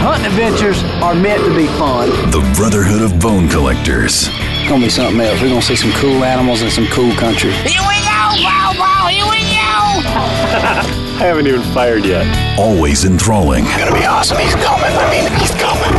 Hunting 0.00 0.24
adventures 0.26 0.82
are 1.04 1.14
meant 1.14 1.44
to 1.44 1.54
be 1.54 1.66
fun. 1.76 2.08
The 2.30 2.40
Brotherhood 2.56 3.02
of 3.02 3.20
Bone 3.20 3.50
Collectors. 3.50 4.30
It's 4.32 4.66
gonna 4.66 4.84
be 4.84 4.88
something 4.88 5.20
else. 5.20 5.42
We're 5.42 5.48
gonna 5.50 5.60
see 5.60 5.76
some 5.76 5.92
cool 6.00 6.24
animals 6.24 6.62
and 6.62 6.72
some 6.72 6.86
cool 6.86 7.12
country. 7.16 7.52
Here 7.68 7.82
we 7.84 8.00
go, 8.00 8.32
Bow 8.40 8.72
Bow! 8.80 9.08
Here 9.12 9.28
we 9.28 9.44
go! 9.44 10.96
I 11.20 11.24
haven't 11.24 11.46
even 11.46 11.60
fired 11.74 12.06
yet. 12.06 12.24
Always 12.58 13.04
enthralling. 13.04 13.66
It's 13.66 13.76
gonna 13.76 13.92
be 13.92 14.06
awesome. 14.06 14.38
He's 14.38 14.54
coming. 14.54 14.90
I 14.90 15.10
mean, 15.10 15.30
he's 15.38 15.50
coming. 15.50 15.92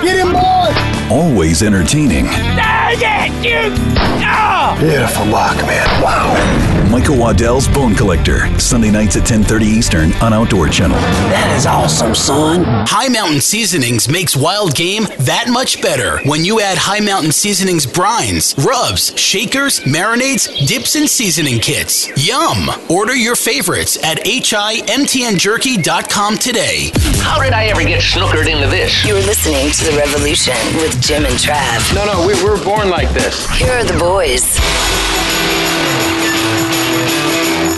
Get 0.00 0.16
him, 0.16 0.32
boy! 0.32 1.12
Always 1.12 1.64
entertaining. 1.64 2.26
Dang 2.26 2.96
it, 3.00 3.44
you! 3.44 3.74
Oh! 4.22 4.76
Beautiful 4.78 5.24
buck, 5.26 5.56
man. 5.66 6.00
Wow. 6.00 6.79
Michael 6.90 7.18
Waddell's 7.18 7.68
Bone 7.68 7.94
Collector. 7.94 8.48
Sunday 8.58 8.90
nights 8.90 9.16
at 9.16 9.24
10:30 9.24 9.64
Eastern 9.64 10.12
on 10.14 10.32
Outdoor 10.32 10.68
Channel. 10.68 10.96
That 11.30 11.54
is 11.56 11.64
awesome, 11.64 12.16
son. 12.16 12.64
High 12.64 13.06
Mountain 13.06 13.42
Seasonings 13.42 14.08
makes 14.08 14.34
wild 14.36 14.74
game 14.74 15.06
that 15.20 15.48
much 15.48 15.80
better 15.80 16.18
when 16.24 16.44
you 16.44 16.60
add 16.60 16.78
High 16.78 16.98
Mountain 16.98 17.30
Seasonings 17.30 17.86
brines, 17.86 18.56
rubs, 18.66 19.12
shakers, 19.16 19.78
marinades, 19.80 20.48
dips, 20.66 20.96
and 20.96 21.08
seasoning 21.08 21.60
kits. 21.60 22.08
Yum! 22.16 22.68
Order 22.88 23.14
your 23.14 23.36
favorites 23.36 23.96
at 24.02 24.18
himtnjerky.com 24.24 26.38
today. 26.38 26.90
How 27.20 27.40
did 27.40 27.52
I 27.52 27.66
ever 27.66 27.84
get 27.84 28.02
snookered 28.02 28.48
into 28.48 28.66
this? 28.66 29.04
You're 29.06 29.22
listening 29.22 29.70
to 29.70 29.84
The 29.84 29.92
Revolution 29.96 30.56
with 30.74 31.00
Jim 31.00 31.24
and 31.24 31.36
Trav. 31.36 31.94
No, 31.94 32.04
no, 32.04 32.26
we 32.26 32.34
were 32.42 32.58
born 32.64 32.90
like 32.90 33.12
this. 33.14 33.48
Here 33.50 33.78
are 33.78 33.84
the 33.84 33.96
boys. 33.96 34.58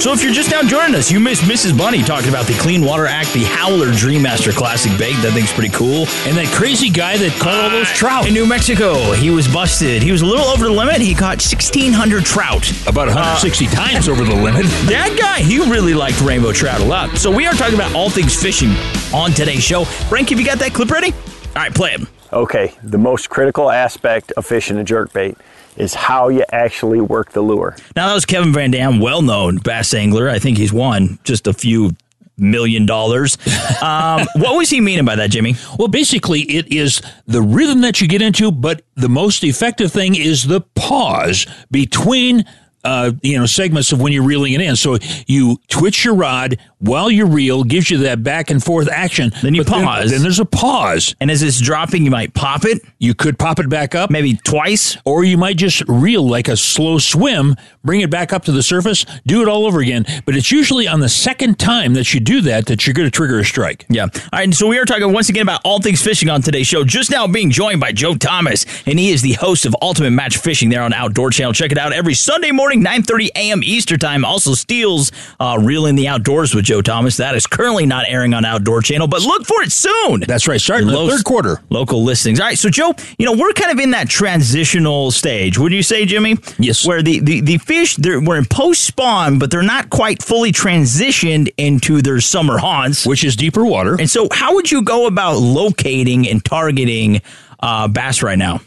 So 0.02 0.12
if 0.12 0.20
you're 0.24 0.32
just 0.32 0.50
now 0.50 0.62
joining 0.62 0.96
us, 0.96 1.12
you 1.12 1.20
missed 1.20 1.42
Mrs. 1.42 1.78
Bunny 1.78 2.02
talking 2.02 2.28
about 2.28 2.48
the 2.48 2.54
Clean 2.54 2.84
Water 2.84 3.06
Act, 3.06 3.32
the 3.32 3.44
Howler 3.44 3.90
Dreammaster 3.90 4.52
Classic 4.52 4.90
Bait. 4.98 5.14
That 5.22 5.30
thing's 5.32 5.52
pretty 5.52 5.72
cool. 5.72 6.06
And 6.26 6.36
that 6.36 6.52
crazy 6.52 6.90
guy 6.90 7.16
that 7.18 7.30
caught 7.38 7.54
all 7.54 7.70
those 7.70 7.86
trout. 7.92 8.26
In 8.26 8.34
New 8.34 8.44
Mexico, 8.44 9.12
he 9.12 9.30
was 9.30 9.46
busted. 9.46 10.02
He 10.02 10.10
was 10.10 10.22
a 10.22 10.26
little 10.26 10.46
over 10.46 10.64
the 10.64 10.72
limit. 10.72 11.00
He 11.00 11.14
caught 11.14 11.38
1,600 11.38 12.24
trout. 12.24 12.68
About 12.88 13.06
160 13.06 13.64
uh, 13.64 13.70
times 13.70 14.08
over 14.08 14.24
the 14.24 14.34
limit. 14.34 14.66
That 14.90 15.16
guy, 15.16 15.38
he 15.38 15.58
really 15.70 15.94
liked 15.94 16.20
rainbow 16.20 16.50
trout 16.50 16.80
a 16.80 16.84
lot. 16.84 17.16
So 17.16 17.30
we 17.30 17.46
are 17.46 17.52
talking 17.52 17.76
about 17.76 17.94
all 17.94 18.10
things 18.10 18.34
fishing 18.34 18.70
on 19.14 19.30
today's 19.30 19.62
show. 19.62 19.84
Frank, 19.84 20.30
have 20.30 20.40
you 20.40 20.44
got 20.44 20.58
that 20.58 20.74
clip 20.74 20.90
ready? 20.90 21.12
All 21.12 21.62
right, 21.62 21.72
play 21.72 21.92
it. 21.92 22.00
Okay, 22.32 22.74
the 22.82 22.98
most 22.98 23.30
critical 23.30 23.70
aspect 23.70 24.32
of 24.32 24.44
fishing 24.44 24.80
a 24.80 24.84
jerkbait 24.84 25.36
is 25.76 25.94
how 25.94 26.28
you 26.28 26.44
actually 26.50 27.00
work 27.00 27.32
the 27.32 27.40
lure. 27.40 27.76
Now 27.96 28.08
that 28.08 28.14
was 28.14 28.24
Kevin 28.24 28.52
Van 28.52 28.70
Dam, 28.70 29.00
well-known 29.00 29.58
bass 29.58 29.94
angler. 29.94 30.28
I 30.28 30.38
think 30.38 30.58
he's 30.58 30.72
won 30.72 31.18
just 31.24 31.46
a 31.46 31.52
few 31.52 31.92
million 32.36 32.86
dollars. 32.86 33.38
Um, 33.82 34.28
what 34.36 34.56
was 34.56 34.70
he 34.70 34.80
meaning 34.80 35.04
by 35.04 35.16
that, 35.16 35.30
Jimmy? 35.30 35.56
Well, 35.76 35.88
basically, 35.88 36.42
it 36.42 36.72
is 36.72 37.02
the 37.26 37.42
rhythm 37.42 37.80
that 37.80 38.00
you 38.00 38.06
get 38.06 38.22
into, 38.22 38.52
but 38.52 38.82
the 38.94 39.08
most 39.08 39.42
effective 39.42 39.90
thing 39.90 40.14
is 40.14 40.44
the 40.44 40.60
pause 40.76 41.46
between. 41.70 42.44
Uh, 42.84 43.12
you 43.22 43.38
know, 43.38 43.46
segments 43.46 43.92
of 43.92 44.00
when 44.00 44.12
you're 44.12 44.24
reeling 44.24 44.52
it 44.54 44.60
in. 44.60 44.74
So 44.74 44.98
you 45.26 45.58
twitch 45.68 46.04
your 46.04 46.14
rod 46.14 46.58
while 46.82 47.10
you 47.10 47.26
reel, 47.26 47.62
gives 47.62 47.90
you 47.90 47.98
that 47.98 48.24
back 48.24 48.50
and 48.50 48.62
forth 48.62 48.88
action. 48.90 49.30
Then 49.40 49.54
you 49.54 49.62
pause. 49.62 50.10
Then, 50.10 50.18
then, 50.18 50.22
there's 50.22 50.40
a 50.40 50.44
pause. 50.44 51.14
And 51.20 51.30
as 51.30 51.42
it's 51.42 51.60
dropping, 51.60 52.04
you 52.04 52.10
might 52.10 52.34
pop 52.34 52.64
it. 52.64 52.82
You 52.98 53.14
could 53.14 53.38
pop 53.38 53.60
it 53.60 53.68
back 53.68 53.94
up. 53.94 54.10
Maybe 54.10 54.34
twice. 54.34 54.96
Or 55.04 55.22
you 55.22 55.38
might 55.38 55.56
just 55.56 55.82
reel 55.86 56.26
like 56.26 56.48
a 56.48 56.56
slow 56.56 56.98
swim, 56.98 57.54
bring 57.84 58.00
it 58.00 58.10
back 58.10 58.32
up 58.32 58.44
to 58.46 58.52
the 58.52 58.64
surface, 58.64 59.06
do 59.26 59.42
it 59.42 59.48
all 59.48 59.64
over 59.64 59.78
again. 59.78 60.04
But 60.24 60.34
it's 60.34 60.50
usually 60.50 60.88
on 60.88 60.98
the 60.98 61.08
second 61.08 61.60
time 61.60 61.94
that 61.94 62.12
you 62.12 62.18
do 62.20 62.40
that 62.42 62.66
that 62.66 62.84
you're 62.84 62.94
going 62.94 63.06
to 63.06 63.12
trigger 63.12 63.38
a 63.38 63.44
strike. 63.44 63.86
Yeah. 63.88 64.04
All 64.04 64.10
right. 64.32 64.42
And 64.42 64.54
so 64.54 64.66
we 64.66 64.78
are 64.78 64.84
talking 64.84 65.12
once 65.12 65.28
again 65.28 65.42
about 65.42 65.60
all 65.64 65.80
things 65.80 66.02
fishing 66.02 66.28
on 66.28 66.42
today's 66.42 66.66
show. 66.66 66.82
Just 66.82 67.12
now 67.12 67.28
being 67.28 67.50
joined 67.50 67.78
by 67.78 67.92
Joe 67.92 68.16
Thomas, 68.16 68.66
and 68.86 68.98
he 68.98 69.12
is 69.12 69.22
the 69.22 69.34
host 69.34 69.66
of 69.66 69.76
Ultimate 69.80 70.10
Match 70.10 70.38
Fishing 70.38 70.68
there 70.68 70.82
on 70.82 70.92
Outdoor 70.92 71.30
Channel. 71.30 71.52
Check 71.52 71.70
it 71.70 71.78
out 71.78 71.92
every 71.92 72.14
Sunday 72.14 72.50
morning, 72.50 72.71
9.30 72.78 73.28
a.m. 73.36 73.62
Eastern 73.62 73.98
Time. 73.98 74.24
Also, 74.24 74.54
Steals 74.54 75.12
uh, 75.40 75.58
Reeling 75.60 75.94
the 75.94 76.08
Outdoors 76.08 76.54
with 76.54 76.64
Joe 76.64 76.82
Thomas. 76.82 77.16
That 77.16 77.34
is 77.34 77.46
currently 77.46 77.86
not 77.86 78.04
airing 78.08 78.34
on 78.34 78.44
Outdoor 78.44 78.82
Channel, 78.82 79.08
but 79.08 79.22
look 79.22 79.46
for 79.46 79.62
it 79.62 79.72
soon. 79.72 80.20
That's 80.20 80.46
right. 80.48 80.60
Starting 80.60 80.86
the 80.88 81.06
third 81.08 81.24
quarter. 81.24 81.60
Local 81.70 82.02
listings. 82.02 82.40
All 82.40 82.46
right. 82.46 82.58
So, 82.58 82.68
Joe, 82.68 82.94
you 83.18 83.26
know, 83.26 83.32
we're 83.32 83.52
kind 83.52 83.70
of 83.70 83.78
in 83.78 83.90
that 83.92 84.08
transitional 84.08 85.10
stage. 85.10 85.58
Would 85.58 85.72
you 85.72 85.82
say, 85.82 86.06
Jimmy? 86.06 86.36
Yes. 86.58 86.86
Where 86.86 87.02
the, 87.02 87.20
the, 87.20 87.40
the 87.40 87.58
fish, 87.58 87.96
they're, 87.96 88.20
we're 88.20 88.38
in 88.38 88.44
post 88.44 88.84
spawn, 88.84 89.38
but 89.38 89.50
they're 89.50 89.62
not 89.62 89.90
quite 89.90 90.22
fully 90.22 90.52
transitioned 90.52 91.52
into 91.56 92.02
their 92.02 92.20
summer 92.20 92.58
haunts, 92.58 93.06
which 93.06 93.24
is 93.24 93.36
deeper 93.36 93.64
water. 93.64 93.96
And 93.98 94.10
so, 94.10 94.28
how 94.32 94.54
would 94.54 94.70
you 94.70 94.82
go 94.82 95.06
about 95.06 95.36
locating 95.36 96.28
and 96.28 96.44
targeting 96.44 97.22
uh, 97.60 97.88
bass 97.88 98.22
right 98.22 98.38
now? 98.38 98.60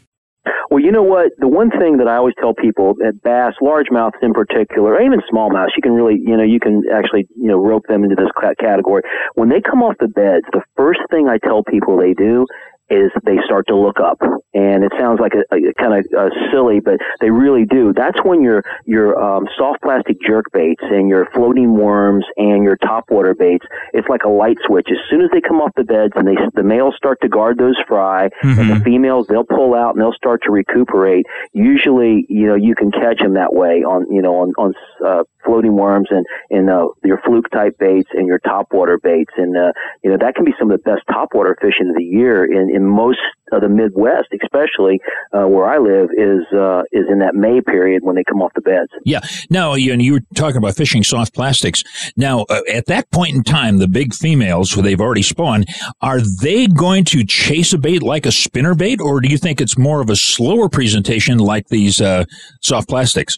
Well, 0.76 0.84
you 0.84 0.92
know 0.92 1.08
what? 1.08 1.32
The 1.40 1.48
one 1.48 1.72
thing 1.72 2.04
that 2.04 2.08
I 2.10 2.18
always 2.18 2.36
tell 2.38 2.54
people 2.54 2.96
at 3.00 3.24
bass, 3.24 3.54
largemouths 3.64 4.20
in 4.22 4.34
particular, 4.34 4.96
or 4.96 5.02
even 5.02 5.22
smallmouths, 5.32 5.72
you 5.78 5.82
can 5.82 5.94
really, 5.94 6.20
you 6.20 6.36
know, 6.36 6.44
you 6.44 6.60
can 6.60 6.84
actually, 6.92 7.30
you 7.40 7.48
know, 7.48 7.56
rope 7.64 7.88
them 7.88 8.04
into 8.04 8.18
this 8.18 8.28
category. 8.60 9.02
When 9.36 9.48
they 9.48 9.62
come 9.62 9.82
off 9.82 9.96
the 10.02 10.10
beds, 10.10 10.44
the 10.52 10.60
first 10.76 11.00
thing 11.10 11.30
I 11.30 11.38
tell 11.38 11.64
people 11.64 11.96
they 11.96 12.12
do 12.12 12.46
is 12.90 13.12
they 13.24 13.38
start 13.46 13.68
to 13.68 13.76
look 13.76 14.00
up. 14.00 14.20
And 14.54 14.84
it 14.84 14.92
sounds 14.98 15.20
like 15.20 15.34
a, 15.34 15.44
a 15.54 15.74
kind 15.74 15.94
of 15.94 16.06
uh, 16.18 16.30
silly, 16.52 16.80
but 16.80 17.00
they 17.20 17.30
really 17.30 17.66
do. 17.66 17.94
That's 17.94 18.18
when 18.24 18.42
your 18.42 18.64
your 18.86 19.20
um, 19.22 19.48
soft 19.58 19.82
plastic 19.82 20.18
jerk 20.22 20.46
baits 20.54 20.82
and 20.82 21.10
your 21.10 21.28
floating 21.34 21.74
worms 21.74 22.26
and 22.38 22.64
your 22.64 22.78
topwater 22.78 23.38
baits, 23.38 23.66
it's 23.94 24.08
like 24.08 24.24
a 24.24 24.30
light 24.30 24.58
switch. 24.66 24.88
As 24.90 24.98
soon 25.10 25.22
as 25.22 25.30
they 25.32 25.42
come 25.42 25.60
off 25.60 25.72
the 25.76 25.84
beds 25.84 26.14
and 26.16 26.28
they 26.28 26.36
the 26.54 26.64
males 26.64 26.96
start 26.96 27.20
to 27.22 27.28
guard 27.28 27.58
those 27.58 27.76
fry, 27.88 28.30
mm-hmm. 28.44 28.60
and 28.60 28.70
the 28.70 28.84
females 28.84 29.28
they'll 29.28 29.44
pull 29.44 29.74
out 29.74 29.96
and 29.96 30.02
they'll 30.02 30.14
start 30.14 30.42
to 30.44 30.52
recuperate. 30.52 31.26
Usually, 31.54 32.26
you 32.30 32.48
know, 32.48 32.56
you 32.56 32.76
can 32.76 32.92
catch 32.92 33.20
them 33.20 33.34
that 33.34 33.54
way 33.54 33.84
on 33.84 34.10
you 34.12 34.22
know 34.22 34.36
on 34.36 34.54
on 34.58 34.74
uh, 35.06 35.24
floating 35.44 35.76
worms 35.76 36.08
and 36.10 36.26
and 36.50 36.70
uh, 36.70 36.88
your 37.04 37.22
fluke 37.26 37.50
type 37.52 37.78
baits 37.78 38.10
and 38.14 38.28
your 38.28 38.40
topwater 38.40 39.02
baits, 39.02 39.32
and 39.38 39.58
uh, 39.58 39.72
you 40.04 40.10
know 40.10 40.18
that 40.20 40.36
can 40.36 40.46
be 40.46 40.54
some 40.60 40.72
of 40.72 40.82
the 40.82 40.90
best 40.90 41.06
topwater 41.08 41.56
fishing 41.62 41.90
of 41.90 41.96
the 41.96 42.04
year 42.04 42.46
in 42.46 42.75
in 42.76 42.86
most 42.86 43.20
of 43.52 43.62
the 43.62 43.70
Midwest, 43.70 44.28
especially 44.44 45.00
uh, 45.34 45.48
where 45.48 45.66
I 45.66 45.78
live, 45.78 46.10
is 46.12 46.44
uh, 46.54 46.82
is 46.92 47.06
in 47.10 47.20
that 47.20 47.36
May 47.36 47.62
period 47.62 48.04
when 48.04 48.16
they 48.16 48.24
come 48.24 48.42
off 48.42 48.52
the 48.56 48.62
beds. 48.62 48.92
Yeah. 49.06 49.22
Now, 49.50 49.76
you, 49.76 49.94
and 49.94 50.02
you 50.02 50.14
were 50.14 50.22
talking 50.36 50.58
about 50.58 50.76
fishing 50.76 51.04
soft 51.04 51.34
plastics. 51.34 51.84
Now, 52.18 52.46
uh, 52.50 52.62
at 52.72 52.88
that 52.88 53.10
point 53.12 53.36
in 53.36 53.44
time, 53.44 53.78
the 53.78 53.88
big 53.88 54.14
females, 54.14 54.72
who 54.72 54.82
they've 54.82 55.00
already 55.00 55.22
spawned, 55.22 55.68
are 56.02 56.20
they 56.42 56.68
going 56.68 57.06
to 57.06 57.24
chase 57.24 57.74
a 57.74 57.78
bait 57.78 58.04
like 58.04 58.26
a 58.26 58.32
spinner 58.32 58.76
bait, 58.76 59.00
or 59.00 59.22
do 59.22 59.30
you 59.30 59.38
think 59.38 59.62
it's 59.62 59.78
more 59.78 60.02
of 60.02 60.10
a 60.10 60.16
slower 60.16 60.68
presentation 60.68 61.38
like 61.38 61.68
these 61.68 62.02
uh, 62.02 62.26
soft 62.62 62.90
plastics? 62.90 63.38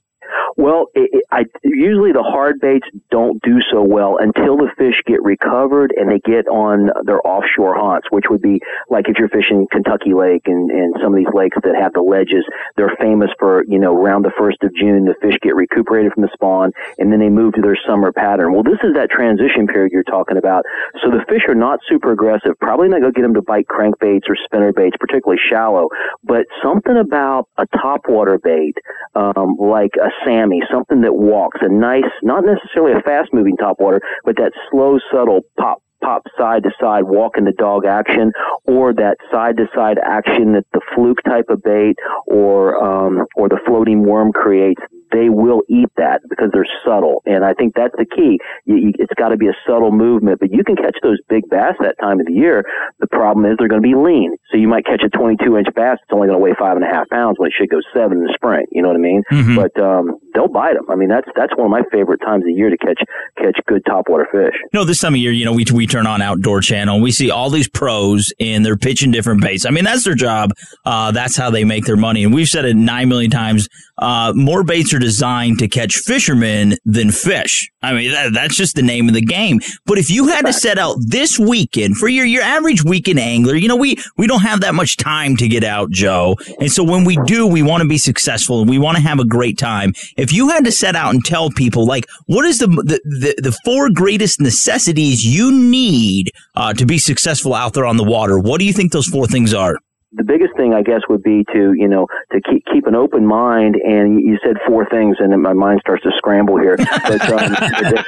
Well, 0.58 0.88
it, 0.96 1.10
it, 1.14 1.24
I 1.38 1.46
usually 1.62 2.14
the 2.14 2.24
hard 2.24 2.60
baits 2.60 2.88
don't 3.12 3.40
do 3.44 3.62
so 3.70 3.84
well 3.84 4.18
until 4.18 4.58
the 4.58 4.74
fish 4.76 5.04
get 5.06 5.22
recovered 5.22 5.94
and 5.96 6.10
they 6.10 6.18
get 6.26 6.48
on 6.48 6.90
their 7.06 7.22
offshore 7.22 7.78
haunts, 7.78 8.08
which 8.10 8.26
would 8.32 8.42
be 8.42 8.60
like 8.90 9.08
if 9.08 9.20
you're 9.20 9.30
fishing 9.30 9.68
Kentucky 9.72 10.16
Lake 10.18 10.48
and, 10.48 10.72
and 10.72 10.96
some 10.98 11.14
of 11.14 11.18
these 11.18 11.32
lakes 11.36 11.56
that 11.62 11.76
have 11.78 11.94
the 11.94 12.02
ledges, 12.02 12.44
they're 12.76 12.98
famous 13.00 13.30
for, 13.38 13.64
you 13.68 13.78
know, 13.78 13.94
around 13.94 14.26
the 14.26 14.34
first 14.36 14.64
of 14.64 14.74
June, 14.74 15.06
the 15.06 15.14
fish 15.22 15.38
get 15.44 15.54
recuperated 15.54 16.12
from 16.14 16.24
the 16.24 16.34
spawn 16.34 16.72
and 16.98 17.14
then 17.14 17.20
they 17.20 17.30
move 17.30 17.54
to 17.54 17.62
their 17.62 17.78
summer 17.86 18.12
pattern. 18.12 18.52
Well, 18.52 18.64
this 18.64 18.82
is 18.82 18.96
that 18.96 19.12
transition 19.12 19.68
period 19.68 19.92
you're 19.92 20.10
talking 20.10 20.38
about. 20.38 20.66
So 21.04 21.12
the 21.12 21.22
fish 21.30 21.46
are 21.48 21.54
not 21.54 21.82
super 21.88 22.14
aggressive. 22.14 22.58
Probably 22.60 22.90
not 22.90 23.02
going 23.02 23.14
to 23.14 23.16
get 23.16 23.22
them 23.22 23.36
to 23.36 23.46
bite 23.46 23.68
crankbaits 23.68 24.26
or 24.26 24.36
spinner 24.44 24.74
baits, 24.74 24.98
particularly 25.00 25.38
shallow, 25.38 25.90
but 26.24 26.50
something 26.64 26.98
about 26.98 27.46
a 27.60 27.68
topwater 27.78 28.42
bait, 28.42 28.74
um, 29.14 29.56
like 29.62 29.94
a 30.02 30.10
Sammy, 30.26 30.64
something 30.72 31.02
that 31.02 31.14
walks, 31.28 31.60
a 31.62 31.70
nice, 31.70 32.10
not 32.24 32.44
necessarily 32.46 32.98
a 32.98 33.02
fast 33.02 33.34
moving 33.34 33.58
topwater, 33.58 34.00
but 34.24 34.38
that 34.38 34.52
slow, 34.72 34.98
subtle 35.12 35.42
pop, 35.60 35.82
pop 36.02 36.24
side 36.38 36.64
to 36.64 36.72
side, 36.80 37.04
walk 37.04 37.38
in 37.38 37.44
the 37.44 37.52
dog 37.52 37.86
action, 37.86 38.32
or 38.66 38.94
that 38.94 39.18
side 39.32 39.58
to 39.58 39.68
side 39.76 39.98
action 40.02 40.54
that 40.54 40.66
the 40.74 40.82
fluke 40.96 41.22
type 41.24 41.50
of 41.50 41.62
bait 41.64 41.96
or 42.28 42.82
um, 42.82 43.26
or 43.36 43.50
the 43.50 43.60
floating 43.66 44.04
worm 44.04 44.32
creates 44.32 44.82
they 45.12 45.30
will 45.30 45.62
eat 45.70 45.90
that 45.98 46.22
because 46.30 46.50
they're 46.52 46.68
subtle. 46.86 47.22
And 47.26 47.46
I 47.46 47.54
think 47.54 47.76
that's 47.76 47.96
the 47.98 48.06
key. 48.06 48.40
You, 48.66 48.76
you, 48.76 48.92
it's 49.00 49.14
got 49.16 49.30
to 49.30 49.38
be 49.38 49.48
a 49.48 49.56
subtle 49.66 49.92
movement, 49.92 50.40
but 50.40 50.52
you 50.52 50.64
can 50.64 50.76
catch 50.76 50.98
those 51.02 51.18
big 51.30 51.48
bass 51.50 51.76
that 51.80 51.96
time 52.00 52.20
of 52.20 52.26
the 52.26 52.34
year. 52.34 52.64
The 53.00 53.08
problem 53.08 53.46
is 53.46 53.56
they're 53.58 53.68
going 53.68 53.82
to 53.82 53.88
be 53.88 53.96
lean. 53.96 54.36
So 54.52 54.58
you 54.58 54.68
might 54.68 54.86
catch 54.86 55.04
a 55.04 55.10
22 55.10 55.58
inch 55.58 55.68
bass. 55.76 56.00
It's 56.02 56.12
only 56.12 56.28
going 56.28 56.40
to 56.40 56.44
weigh 56.44 56.56
five 56.60 56.76
and 56.76 56.86
a 56.86 56.90
half 56.90 57.08
pounds 57.10 57.38
when 57.38 57.48
it 57.48 57.54
should 57.58 57.70
go 57.70 57.80
seven 57.94 58.20
in 58.20 58.24
the 58.24 58.34
spring. 58.34 58.66
You 58.72 58.82
know 58.82 58.90
what 58.90 58.98
I 58.98 59.00
mean? 59.00 59.24
Mm-hmm. 59.32 59.56
But, 59.56 59.74
um, 59.80 60.20
they'll 60.38 60.48
bite 60.48 60.76
them. 60.76 60.86
I 60.90 60.96
mean, 60.96 61.10
that's, 61.10 61.28
that's 61.36 61.56
one 61.58 61.66
of 61.66 61.72
my 61.72 61.82
favorite 61.92 62.20
times 62.20 62.44
of 62.44 62.48
the 62.48 62.54
year 62.54 62.70
to 62.70 62.78
catch, 62.78 63.02
catch 63.38 63.60
good 63.66 63.84
topwater 63.86 64.30
fish. 64.32 64.54
You 64.72 64.80
know, 64.80 64.84
this 64.84 65.00
time 65.00 65.16
of 65.16 65.20
year, 65.20 65.32
you 65.32 65.46
know, 65.46 65.54
we, 65.54 65.66
we 65.74 65.88
turn 65.88 66.06
on 66.06 66.22
Outdoor 66.22 66.62
Channel 66.62 66.96
and 66.96 67.04
we 67.04 67.12
see 67.12 67.32
all 67.32 67.50
these 67.50 67.68
pros 67.68 68.32
and 68.40 68.64
they're 68.64 68.78
pitching 68.78 69.10
different 69.12 69.42
baits. 69.42 69.66
I 69.66 69.72
mean, 69.72 69.84
that's 69.84 70.04
their 70.04 70.14
job. 70.14 70.52
Uh, 70.86 71.12
that's 71.12 71.36
how 71.36 71.50
they 71.50 71.64
make 71.64 71.86
their 71.86 71.98
money. 71.98 72.24
And 72.24 72.34
we've 72.34 72.48
said 72.48 72.66
it 72.66 72.76
nine 72.76 73.10
million 73.10 73.32
times. 73.32 73.68
Uh, 73.98 74.32
more 74.36 74.64
baits 74.64 74.94
are 74.94 75.00
designed 75.00 75.58
to 75.58 75.68
catch 75.68 75.96
fishermen 75.96 76.76
than 76.86 77.12
fish. 77.12 77.72
I 77.82 77.94
mean, 77.94 78.12
that, 78.12 78.32
that's 78.34 78.56
just 78.56 78.76
the 78.76 78.84
name 78.84 79.08
of 79.08 79.16
the 79.16 79.22
game. 79.22 79.60
But 79.86 79.98
if 79.98 80.12
you 80.12 80.28
had 80.28 80.46
to 80.46 80.54
set 80.54 80.78
out 80.78 80.98
this 81.00 81.40
weekend 81.40 81.98
for 81.98 82.08
your, 82.08 82.26
your 82.26 82.44
average 82.44 82.84
weekend 82.84 83.20
angler, 83.20 83.56
you 83.56 83.68
know, 83.68 83.76
we, 83.76 83.98
we 84.18 84.28
don't 84.28 84.42
have 84.42 84.62
that 84.62 84.76
much 84.76 84.98
time 84.98 85.36
to 85.38 85.48
get 85.48 85.64
out, 85.64 85.90
Joe. 85.90 86.36
And 86.60 86.72
so 86.72 86.84
when 86.84 87.06
we 87.06 87.18
do, 87.26 87.48
we 87.48 87.64
want 87.64 87.82
to 87.82 87.88
be 87.88 87.98
successful 87.98 88.62
and 88.62 88.70
we 88.70 88.78
want 88.78 88.98
to 88.98 89.04
have 89.04 89.20
a 89.20 89.26
great 89.26 89.58
time. 89.58 89.94
If 90.16 90.27
you 90.32 90.50
had 90.50 90.66
to 90.66 90.72
set 90.72 90.96
out 90.96 91.14
and 91.14 91.24
tell 91.24 91.50
people, 91.50 91.86
like, 91.86 92.06
what 92.26 92.46
is 92.46 92.60
the, 92.60 92.68
the, 92.68 93.00
the, 93.04 93.42
the 93.50 93.58
four 93.66 93.90
greatest 93.90 94.42
necessities 94.42 95.26
you 95.26 95.52
need 95.52 96.32
uh, 96.56 96.74
to 96.74 96.86
be 96.86 96.98
successful 96.98 97.54
out 97.54 97.74
there 97.74 97.86
on 97.86 97.98
the 97.98 98.04
water, 98.04 98.40
what 98.40 98.60
do 98.60 98.66
you 98.66 98.74
think 98.74 98.92
those 98.92 99.08
four 99.08 99.28
things 99.28 99.54
are? 99.54 99.78
the 100.14 100.24
biggest 100.24 100.56
thing 100.56 100.74
I 100.74 100.82
guess 100.82 101.02
would 101.10 101.22
be 101.22 101.46
to 101.54 101.74
you 101.74 101.88
know 101.88 102.08
to 102.32 102.42
keep 102.42 102.66
keep 102.72 102.88
an 102.88 102.96
open 102.96 103.26
mind. 103.26 103.76
And 103.76 104.20
you 104.20 104.38
said 104.44 104.56
four 104.68 104.88
things, 104.90 105.18
and 105.20 105.32
then 105.32 105.42
my 105.42 105.54
mind 105.54 105.82
starts 105.82 106.04
to 106.04 106.12
scramble 106.18 106.60
here. 106.60 106.78
But 106.78 107.32
um, 107.32 107.56
it, 107.60 108.06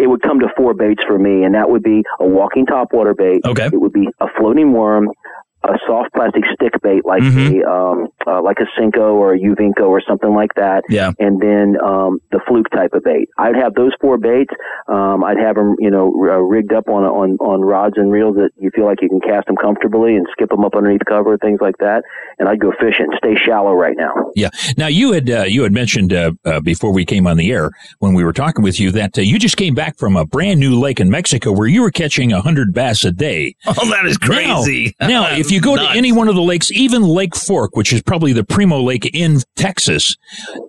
it 0.00 0.06
would 0.06 0.22
come 0.22 0.40
to 0.40 0.48
four 0.56 0.74
baits 0.74 1.02
for 1.06 1.18
me, 1.18 1.44
and 1.44 1.54
that 1.54 1.68
would 1.68 1.82
be 1.82 2.02
a 2.20 2.26
walking 2.26 2.66
topwater 2.66 3.16
bait. 3.16 3.44
Okay. 3.44 3.66
It 3.66 3.80
would 3.80 3.92
be 3.92 4.08
a 4.20 4.26
floating 4.38 4.72
worm, 4.72 5.10
a 5.64 5.74
soft 5.86 6.12
plastic 6.14 6.44
stick 6.54 6.72
bait 6.82 7.04
like 7.04 7.22
mm-hmm. 7.22 7.60
a 7.60 7.70
um, 7.70 8.08
uh, 8.26 8.40
like 8.42 8.58
a 8.60 8.80
Senko 8.80 9.14
or 9.14 9.34
a 9.34 9.38
Uvinco 9.38 9.88
or 9.88 10.00
something 10.06 10.32
like 10.34 10.54
that. 10.54 10.84
Yeah. 10.88 11.12
And 11.18 11.40
then 11.40 11.76
um, 11.82 12.20
the 12.30 12.40
fluke 12.46 12.70
type 12.70 12.92
of 12.92 13.02
bait. 13.02 13.28
I'd 13.38 13.56
have 13.56 13.74
those 13.74 13.92
four 14.00 14.18
baits. 14.18 14.54
Um, 14.86 15.24
I'd 15.24 15.38
have 15.38 15.56
them, 15.56 15.74
you 15.78 15.90
know, 15.90 16.14
r- 16.20 16.38
uh, 16.38 16.38
rigged 16.38 16.72
up 16.72 16.88
on 16.88 17.02
on 17.04 17.36
on 17.38 17.62
rods 17.62 17.94
and 17.96 18.12
reels 18.12 18.36
that 18.36 18.50
you 18.58 18.70
feel 18.74 18.84
like 18.84 19.02
you 19.02 19.08
can 19.08 19.20
cast 19.20 19.46
them 19.46 19.56
comfortably 19.56 20.14
and 20.14 20.26
skip 20.30 20.50
them 20.50 20.64
up 20.64 20.76
underneath 20.76 21.02
cover, 21.08 21.36
things 21.38 21.58
like 21.60 21.78
that. 21.78 22.04
And 22.38 22.48
I'd 22.48 22.60
go 22.60 22.72
fishing. 22.78 23.08
Stay 23.16 23.34
shallow 23.34 23.72
right 23.72 23.96
now. 23.96 24.12
Yeah. 24.36 24.50
Now 24.76 24.86
you 24.86 25.12
had 25.12 25.28
uh, 25.28 25.44
you 25.44 25.64
had 25.64 25.72
mentioned 25.72 26.12
uh, 26.12 26.32
uh, 26.44 26.60
before 26.60 26.92
we 26.92 27.04
came 27.04 27.26
on 27.26 27.36
the 27.36 27.50
air 27.50 27.70
when 27.98 28.14
we 28.14 28.22
were 28.22 28.32
talking 28.32 28.62
with 28.62 28.78
you 28.78 28.92
that 28.92 29.18
uh, 29.18 29.22
you 29.22 29.38
just 29.38 29.56
came 29.56 29.74
back 29.74 29.98
from 29.98 30.16
a 30.16 30.24
brand 30.24 30.60
new 30.60 30.78
lake 30.78 31.00
in 31.00 31.10
Mexico 31.10 31.50
where 31.50 31.66
you 31.66 31.82
were 31.82 31.90
catching 31.90 32.30
hundred 32.30 32.72
bass 32.72 33.04
a 33.04 33.10
day. 33.10 33.54
Oh, 33.66 33.90
that 33.90 34.06
is 34.06 34.16
crazy. 34.16 34.94
Now, 35.00 35.08
now 35.08 35.32
if 35.36 35.47
you 35.50 35.60
go 35.60 35.76
to 35.76 35.90
any 35.90 36.12
one 36.12 36.28
of 36.28 36.34
the 36.34 36.42
lakes, 36.42 36.70
even 36.72 37.02
Lake 37.02 37.36
Fork, 37.36 37.76
which 37.76 37.92
is 37.92 38.02
probably 38.02 38.32
the 38.32 38.44
primo 38.44 38.80
lake 38.80 39.06
in 39.14 39.38
Texas, 39.56 40.16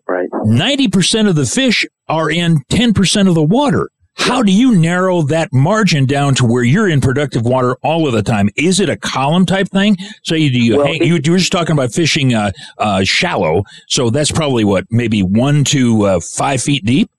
right, 0.08 0.30
ninety 0.44 0.88
percent 0.88 1.28
of 1.28 1.36
the 1.36 1.46
fish 1.46 1.86
are 2.08 2.30
in 2.30 2.62
ten 2.70 2.94
percent 2.94 3.28
of 3.28 3.36
the 3.36 3.44
water. 3.44 3.89
How 4.20 4.44
do 4.44 4.52
you 4.52 4.76
narrow 4.76 5.22
that 5.24 5.54
margin 5.54 6.06
down 6.06 6.36
to 6.36 6.46
where 6.46 6.63
you're 6.63 6.89
in 6.89 7.00
productive 7.00 7.46
water 7.46 7.78
all 7.82 8.06
of 8.06 8.12
the 8.12 8.22
time? 8.22 8.50
Is 8.58 8.82
it 8.82 8.89
a 8.89 8.98
column 8.98 9.46
type 9.46 9.70
thing? 9.70 9.96
So 10.24 10.36
you, 10.36 10.50
you, 10.50 10.78
well, 10.78 10.88
hang, 10.88 11.02
you, 11.02 11.20
you, 11.24 11.32
were 11.32 11.38
just 11.38 11.54
talking 11.54 11.72
about 11.72 11.94
fishing 11.94 12.34
uh, 12.34 12.52
uh, 12.78 13.06
shallow, 13.06 13.63
so 13.88 14.10
that's 14.10 14.32
probably 14.32 14.65
what 14.65 14.86
maybe 14.89 15.24
one 15.24 15.63
to 15.65 16.04
uh, 16.04 16.20
five 16.20 16.62
feet 16.62 16.84
deep. 16.84 17.10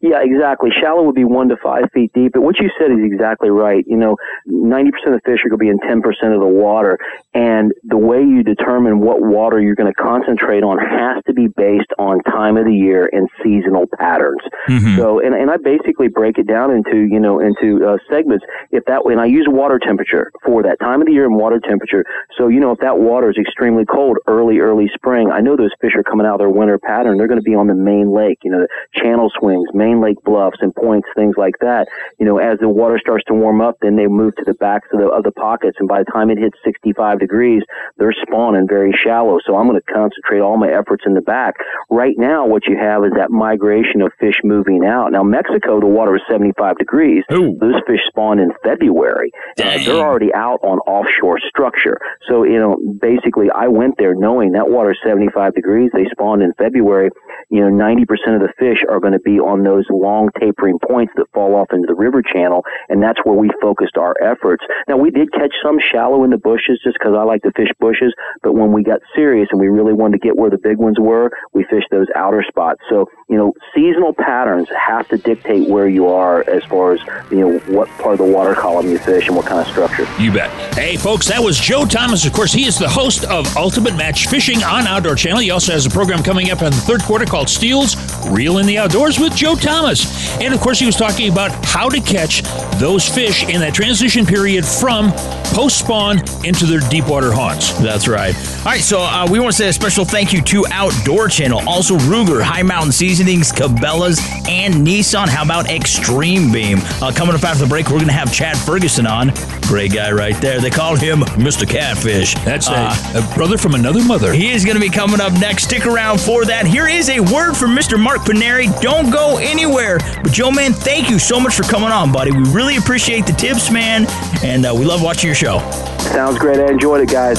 Yeah, 0.00 0.20
exactly. 0.22 0.70
Shallow 0.70 1.02
would 1.04 1.14
be 1.14 1.24
one 1.24 1.48
to 1.48 1.56
five 1.56 1.84
feet 1.92 2.12
deep. 2.12 2.32
But 2.32 2.42
what 2.42 2.58
you 2.58 2.70
said 2.78 2.90
is 2.90 2.98
exactly 3.02 3.50
right. 3.50 3.84
You 3.86 3.96
know, 3.96 4.16
90% 4.48 4.88
of 5.06 5.12
the 5.12 5.20
fish 5.24 5.44
are 5.44 5.48
going 5.48 5.58
to 5.58 5.64
be 5.64 5.68
in 5.68 5.78
10% 5.78 6.02
of 6.34 6.40
the 6.40 6.46
water. 6.46 6.98
And 7.34 7.72
the 7.84 7.96
way 7.96 8.20
you 8.20 8.42
determine 8.42 9.00
what 9.00 9.20
water 9.20 9.60
you're 9.60 9.74
going 9.74 9.92
to 9.92 10.02
concentrate 10.02 10.62
on 10.62 10.78
has 10.78 11.22
to 11.26 11.32
be 11.32 11.48
based 11.48 11.92
on 11.98 12.22
time 12.22 12.56
of 12.56 12.64
the 12.64 12.74
year 12.74 13.08
and 13.12 13.28
seasonal 13.42 13.86
patterns. 13.98 14.40
Mm-hmm. 14.68 14.96
So, 14.96 15.20
and, 15.20 15.34
and 15.34 15.50
I 15.50 15.56
basically 15.56 16.08
break 16.08 16.38
it 16.38 16.46
down 16.46 16.70
into, 16.70 16.98
you 16.98 17.20
know, 17.20 17.40
into 17.40 17.86
uh, 17.86 17.98
segments. 18.10 18.44
If 18.70 18.84
that 18.86 19.04
way, 19.04 19.12
and 19.12 19.20
I 19.20 19.26
use 19.26 19.46
water 19.48 19.78
temperature 19.78 20.30
for 20.44 20.62
that 20.62 20.80
time 20.80 21.00
of 21.00 21.06
the 21.06 21.12
year 21.12 21.26
and 21.26 21.36
water 21.36 21.60
temperature. 21.60 22.04
So, 22.36 22.48
you 22.48 22.60
know, 22.60 22.72
if 22.72 22.78
that 22.80 22.98
water 22.98 23.30
is 23.30 23.36
extremely 23.38 23.84
cold 23.84 24.18
early, 24.26 24.58
early 24.58 24.88
spring, 24.94 25.30
I 25.30 25.40
know 25.40 25.56
those 25.56 25.72
fish 25.80 25.92
are 25.96 26.02
coming 26.02 26.26
out 26.26 26.34
of 26.34 26.38
their 26.38 26.50
winter 26.50 26.78
pattern. 26.78 27.18
They're 27.18 27.28
going 27.28 27.40
to 27.40 27.48
be 27.48 27.54
on 27.54 27.66
the 27.66 27.74
main 27.74 28.10
lake, 28.12 28.38
you 28.42 28.50
know, 28.50 28.60
the 28.60 28.68
channel 29.00 29.30
swings, 29.38 29.68
main 29.80 30.00
lake 30.02 30.20
bluffs 30.24 30.58
and 30.60 30.74
points, 30.74 31.08
things 31.16 31.34
like 31.38 31.56
that. 31.60 31.88
You 32.18 32.26
know, 32.26 32.36
as 32.36 32.58
the 32.60 32.68
water 32.68 32.98
starts 33.00 33.24
to 33.28 33.34
warm 33.34 33.60
up, 33.60 33.78
then 33.80 33.96
they 33.96 34.06
move 34.06 34.36
to 34.36 34.44
the 34.44 34.54
backs 34.54 34.88
of 34.92 35.00
the, 35.00 35.08
of 35.08 35.24
the 35.24 35.32
pockets. 35.32 35.78
And 35.80 35.88
by 35.88 36.04
the 36.04 36.10
time 36.12 36.28
it 36.28 36.38
hits 36.38 36.58
65 36.64 37.18
degrees, 37.18 37.62
they're 37.96 38.14
spawning 38.26 38.68
very 38.68 38.92
shallow. 38.92 39.38
So 39.46 39.56
I'm 39.56 39.66
going 39.66 39.80
to 39.80 39.92
concentrate 39.92 40.40
all 40.40 40.58
my 40.58 40.68
efforts 40.68 41.04
in 41.06 41.14
the 41.14 41.24
back. 41.24 41.54
Right 41.88 42.14
now, 42.18 42.46
what 42.46 42.66
you 42.66 42.76
have 42.76 43.04
is 43.04 43.12
that 43.16 43.30
migration 43.30 44.02
of 44.02 44.12
fish 44.20 44.36
moving 44.44 44.84
out. 44.84 45.12
Now, 45.12 45.22
Mexico, 45.22 45.80
the 45.80 45.86
water 45.86 46.16
is 46.16 46.22
75 46.28 46.76
degrees. 46.76 47.24
Ooh. 47.32 47.56
Those 47.58 47.80
fish 47.86 48.04
spawn 48.08 48.38
in 48.38 48.50
February. 48.62 49.32
Uh, 49.58 49.78
they're 49.84 50.04
already 50.04 50.32
out 50.34 50.60
on 50.62 50.78
offshore 50.80 51.38
structure. 51.48 51.98
So, 52.28 52.44
you 52.44 52.58
know, 52.58 52.76
basically 53.00 53.48
I 53.54 53.68
went 53.68 53.96
there 53.98 54.14
knowing 54.14 54.52
that 54.52 54.68
water 54.68 54.92
is 54.92 54.98
75 55.04 55.54
degrees. 55.54 55.90
They 55.92 56.06
spawned 56.10 56.42
in 56.42 56.52
February. 56.54 57.10
You 57.48 57.60
know, 57.60 57.70
90% 57.70 58.02
of 58.34 58.40
the 58.40 58.52
fish 58.58 58.84
are 58.88 59.00
going 59.00 59.12
to 59.12 59.20
be 59.20 59.38
on 59.38 59.62
the 59.62 59.69
those 59.70 59.86
long 59.90 60.30
tapering 60.40 60.78
points 60.82 61.12
that 61.16 61.30
fall 61.32 61.54
off 61.54 61.68
into 61.72 61.86
the 61.86 61.94
river 61.94 62.22
channel, 62.22 62.62
and 62.88 63.02
that's 63.02 63.20
where 63.22 63.36
we 63.36 63.50
focused 63.62 63.96
our 63.96 64.14
efforts. 64.20 64.64
Now 64.88 64.96
we 64.96 65.10
did 65.10 65.32
catch 65.32 65.54
some 65.62 65.78
shallow 65.78 66.24
in 66.24 66.30
the 66.30 66.38
bushes 66.38 66.80
just 66.82 66.98
because 66.98 67.14
I 67.16 67.22
like 67.22 67.42
to 67.42 67.52
fish 67.52 67.70
bushes, 67.78 68.12
but 68.42 68.54
when 68.54 68.72
we 68.72 68.82
got 68.82 69.00
serious 69.14 69.48
and 69.52 69.60
we 69.60 69.68
really 69.68 69.92
wanted 69.92 70.20
to 70.20 70.26
get 70.26 70.36
where 70.36 70.50
the 70.50 70.58
big 70.58 70.78
ones 70.78 70.98
were, 70.98 71.30
we 71.54 71.62
fished 71.70 71.88
those 71.90 72.08
outer 72.16 72.44
spots. 72.48 72.80
So 72.90 73.06
you 73.30 73.36
know, 73.36 73.54
seasonal 73.74 74.12
patterns 74.12 74.68
have 74.70 75.06
to 75.08 75.16
dictate 75.16 75.68
where 75.68 75.88
you 75.88 76.08
are 76.08 76.42
as 76.50 76.64
far 76.64 76.92
as 76.94 77.00
you 77.30 77.38
know 77.38 77.58
what 77.60 77.88
part 77.90 78.18
of 78.18 78.26
the 78.26 78.32
water 78.32 78.54
column 78.54 78.88
you 78.88 78.98
fish 78.98 79.28
and 79.28 79.36
what 79.36 79.46
kind 79.46 79.60
of 79.60 79.68
structure. 79.68 80.06
You 80.20 80.32
bet. 80.32 80.50
Hey, 80.74 80.96
folks, 80.96 81.28
that 81.28 81.40
was 81.40 81.58
Joe 81.58 81.84
Thomas. 81.84 82.26
Of 82.26 82.32
course, 82.32 82.52
he 82.52 82.66
is 82.66 82.76
the 82.76 82.88
host 82.88 83.24
of 83.24 83.56
Ultimate 83.56 83.94
Match 83.94 84.26
Fishing 84.26 84.64
on 84.64 84.88
Outdoor 84.88 85.14
Channel. 85.14 85.38
He 85.38 85.50
also 85.52 85.72
has 85.72 85.86
a 85.86 85.90
program 85.90 86.24
coming 86.24 86.50
up 86.50 86.60
in 86.62 86.72
the 86.72 86.80
third 86.80 87.02
quarter 87.02 87.24
called 87.24 87.48
Steels 87.48 87.94
Reel 88.28 88.58
in 88.58 88.66
the 88.66 88.78
Outdoors 88.78 89.20
with 89.20 89.36
Joe 89.36 89.54
Thomas. 89.60 90.38
And 90.40 90.52
of 90.54 90.60
course, 90.60 90.78
he 90.80 90.86
was 90.86 90.96
talking 90.96 91.30
about 91.30 91.50
how 91.64 91.88
to 91.88 92.00
catch 92.00 92.42
those 92.78 93.06
fish 93.08 93.48
in 93.48 93.60
that 93.60 93.74
transition 93.74 94.24
period 94.26 94.64
from 94.64 95.12
post 95.52 95.78
spawn 95.80 96.18
into 96.44 96.64
their 96.66 96.80
deep 96.88 97.06
water 97.08 97.32
haunts. 97.32 97.72
That's 97.80 98.06
right. 98.08 98.34
All 98.58 98.64
right, 98.66 98.80
so 98.80 99.00
uh, 99.00 99.26
we 99.30 99.40
want 99.40 99.52
to 99.52 99.56
say 99.58 99.68
a 99.68 99.72
special 99.72 100.04
thank 100.04 100.32
you 100.32 100.40
to 100.42 100.64
Outdoor 100.70 101.28
Channel, 101.28 101.60
also 101.68 101.96
Ruger, 101.98 102.40
High 102.42 102.62
Mountain 102.62 102.92
Seasonings, 102.92 103.50
Cabela's, 103.52 104.18
and 104.48 104.74
Nissan. 104.86 105.28
How 105.28 105.42
about 105.44 105.68
Extreme 105.70 106.52
Beam? 106.52 106.78
Uh, 107.02 107.12
coming 107.14 107.34
up 107.34 107.42
after 107.44 107.64
the 107.64 107.68
break, 107.68 107.86
we're 107.86 107.96
going 107.96 108.06
to 108.06 108.12
have 108.12 108.32
Chad 108.32 108.56
Ferguson 108.58 109.06
on. 109.06 109.32
Great 109.62 109.92
guy 109.92 110.10
right 110.12 110.36
there. 110.40 110.60
They 110.60 110.70
call 110.70 110.96
him 110.96 111.20
Mr. 111.20 111.68
Catfish. 111.68 112.34
That's 112.44 112.68
a, 112.68 112.72
Uh, 112.74 112.96
a 113.30 113.34
brother 113.34 113.58
from 113.58 113.74
another 113.74 114.02
mother. 114.04 114.32
he 114.32 114.50
is 114.52 114.64
going 114.64 114.76
to 114.76 114.80
be 114.80 114.88
coming 114.90 115.20
up 115.20 115.32
next. 115.34 115.64
Stick 115.64 115.86
around 115.86 116.20
for 116.20 116.44
that. 116.44 116.66
Here 116.66 116.86
is 116.88 117.08
a 117.08 117.20
word 117.20 117.54
from 117.54 117.76
Mr. 117.76 117.98
Mark 118.00 118.20
Paneri. 118.22 118.68
Don't 118.80 119.10
go 119.10 119.38
anywhere. 119.50 119.98
But 120.22 120.32
Joe, 120.32 120.50
man, 120.50 120.72
thank 120.72 121.10
you 121.10 121.18
so 121.18 121.40
much 121.40 121.54
for 121.54 121.64
coming 121.64 121.90
on, 121.90 122.12
buddy. 122.12 122.32
We 122.32 122.48
really 122.50 122.76
appreciate 122.76 123.26
the 123.26 123.32
tips, 123.32 123.70
man, 123.70 124.06
and 124.42 124.64
uh, 124.64 124.74
we 124.74 124.84
love 124.84 125.02
watching 125.02 125.28
your 125.28 125.34
show. 125.34 125.58
Sounds 125.98 126.38
great. 126.38 126.58
I 126.60 126.70
enjoyed 126.70 127.02
it, 127.02 127.10
guys. 127.10 127.38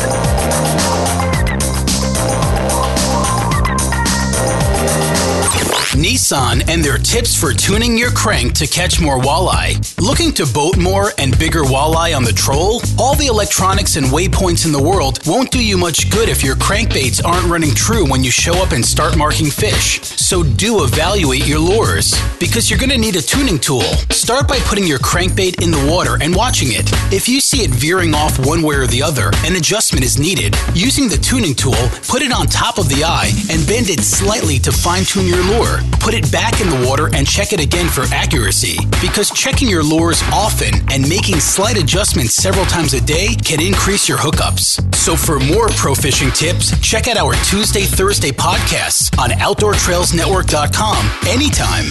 Nissan 5.92 6.64
and 6.70 6.82
their 6.84 6.98
tips 6.98 7.36
for 7.36 7.52
tuning 7.52 7.98
your 7.98 8.12
crank 8.12 8.54
to 8.54 8.66
catch 8.66 9.02
more 9.02 9.20
walleye. 9.20 9.76
Looking 10.00 10.32
to 10.34 10.46
boat 10.46 10.78
more 10.78 11.12
and 11.18 11.38
bigger 11.38 11.64
walleye 11.64 12.16
on 12.16 12.24
the 12.24 12.32
troll? 12.32 12.82
All 12.98 13.16
the 13.16 13.28
electronics 13.28 13.98
and 13.98 14.08
waypoints 14.08 14.66
in 14.66 14.72
the 14.72 14.82
world 14.82 15.20
won't 15.26 15.52
do 15.52 15.62
you 15.62 15.78
much 15.78 16.10
good 16.10 16.30
if 16.30 16.44
your 16.44 16.56
crankbaits 16.56 17.24
aren't 17.24 17.48
running 17.48 17.76
true 17.76 18.10
when 18.10 18.24
you 18.24 18.32
show 18.32 18.54
up 18.64 18.72
and 18.72 18.86
start 18.86 19.18
marking 19.18 19.50
fish. 19.50 20.02
So 20.02 20.44
do 20.44 20.86
evaluate 20.86 21.46
your 21.46 21.60
lures 21.60 22.16
because 22.40 22.70
you're 22.70 22.80
going 22.80 22.92
to 22.92 22.98
need 22.98 23.18
a 23.18 23.22
tuning 23.22 23.60
tool. 23.60 23.84
Start 24.12 24.48
by 24.48 24.60
putting 24.60 24.88
your 24.88 25.00
crankbait 25.00 25.62
in 25.62 25.72
the 25.72 25.92
water 25.92 26.18
and 26.22 26.34
watching 26.34 26.70
it. 26.72 26.90
If 27.12 27.28
you 27.28 27.42
see 27.42 27.64
it 27.64 27.70
veering 27.70 28.16
off 28.16 28.40
one 28.48 28.62
way 28.62 28.76
or 28.76 28.88
the 28.88 29.04
other, 29.04 29.32
an 29.44 29.58
adjustment 29.58 30.06
is 30.06 30.18
needed. 30.18 30.56
Using 30.74 31.10
the 31.10 31.18
tuning 31.18 31.54
tool, 31.54 31.84
put 32.08 32.22
it 32.22 32.32
on 32.32 32.48
top 32.48 32.78
of 32.78 32.88
the 32.88 33.04
eye 33.04 33.32
and 33.52 33.68
bend 33.68 33.90
it 33.90 34.00
slightly 34.00 34.58
to 34.60 34.72
fine 34.72 35.04
tune 35.04 35.28
your 35.28 35.44
lure. 35.44 35.81
Put 36.00 36.14
it 36.14 36.32
back 36.32 36.62
in 36.62 36.70
the 36.70 36.88
water 36.88 37.10
and 37.14 37.28
check 37.28 37.54
it 37.54 37.60
again 37.60 37.88
for 37.88 38.04
accuracy. 38.14 38.78
Because 39.02 39.30
checking 39.30 39.70
your 39.70 39.84
lures 39.84 40.22
often 40.34 40.74
and 40.90 41.08
making 41.08 41.40
slight 41.40 41.78
adjustments 41.78 42.34
several 42.34 42.66
times 42.66 42.94
a 42.94 43.02
day 43.02 43.36
can 43.44 43.62
increase 43.62 44.10
your 44.10 44.18
hookups. 44.18 44.82
So 44.96 45.16
for 45.16 45.40
more 45.40 45.70
pro 45.70 45.94
fishing 45.94 46.32
tips, 46.32 46.80
check 46.80 47.08
out 47.08 47.18
our 47.18 47.34
Tuesday, 47.46 47.84
Thursday 47.84 48.32
podcasts 48.32 49.18
on 49.20 49.30
OutdoorTrailsNetwork.com 49.30 51.12
anytime. 51.28 51.86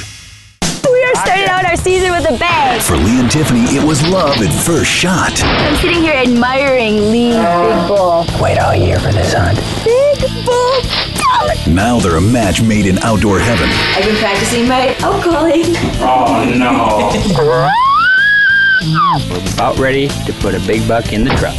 We 0.90 1.04
are 1.04 1.14
starting 1.14 1.46
out 1.46 1.64
our 1.64 1.76
season 1.76 2.10
with 2.10 2.28
a 2.30 2.38
bang. 2.38 2.80
For 2.80 2.96
Lee 2.96 3.20
and 3.20 3.30
Tiffany, 3.30 3.64
it 3.76 3.84
was 3.84 4.06
love 4.06 4.36
at 4.38 4.64
first 4.64 4.90
shot. 4.90 5.42
I'm 5.42 5.76
sitting 5.76 6.02
here 6.02 6.14
admiring 6.14 7.10
Lee's 7.10 7.36
big 7.36 7.88
bull. 7.88 8.26
Wait 8.40 8.58
all 8.58 8.74
year 8.74 8.98
for 8.98 9.12
this 9.12 9.32
hunt. 9.34 9.58
Big 9.84 10.20
bull. 10.44 11.09
Thomas. 11.40 11.66
Now 11.66 11.98
they're 11.98 12.16
a 12.16 12.20
match 12.20 12.62
made 12.62 12.86
in 12.86 12.98
outdoor 12.98 13.38
heaven. 13.38 13.68
I've 13.70 14.04
been 14.04 14.16
practicing 14.16 14.68
my 14.68 14.94
outcalling. 14.98 15.74
Oh 16.00 16.44
no. 16.56 17.80
We're 18.82 19.52
about 19.52 19.78
ready 19.78 20.08
to 20.08 20.32
put 20.40 20.54
a 20.54 20.60
big 20.60 20.88
buck 20.88 21.12
in 21.12 21.22
the 21.22 21.30
truck. 21.36 21.54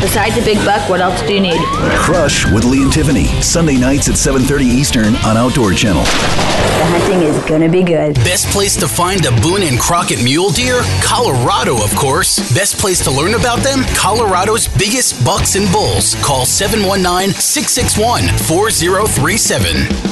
Besides 0.00 0.38
a 0.38 0.42
big 0.42 0.56
buck, 0.64 0.88
what 0.88 1.02
else 1.02 1.20
do 1.20 1.34
you 1.34 1.40
need? 1.40 1.60
Crush 1.98 2.50
with 2.50 2.64
Lee 2.64 2.82
and 2.82 2.90
Tiffany, 2.90 3.26
Sunday 3.42 3.76
nights 3.76 4.08
at 4.08 4.16
7:30 4.16 4.64
Eastern 4.64 5.14
on 5.16 5.36
Outdoor 5.36 5.74
Channel. 5.74 6.02
The 6.02 6.86
hunting 6.86 7.22
is 7.22 7.38
gonna 7.44 7.68
be 7.68 7.82
good. 7.82 8.14
Best 8.24 8.46
place 8.48 8.74
to 8.76 8.88
find 8.88 9.26
a 9.26 9.32
Boone 9.42 9.62
and 9.62 9.78
Crockett 9.78 10.24
mule 10.24 10.50
deer? 10.50 10.82
Colorado, 11.02 11.76
of 11.76 11.94
course. 11.94 12.38
Best 12.54 12.78
place 12.78 13.04
to 13.04 13.10
learn 13.10 13.34
about 13.34 13.58
them? 13.62 13.84
Colorado's 13.94 14.66
biggest 14.66 15.22
bucks 15.24 15.56
and 15.56 15.70
bulls. 15.72 16.14
Call 16.22 16.46
719 16.46 17.34
661 17.34 18.28
4037. 18.48 20.11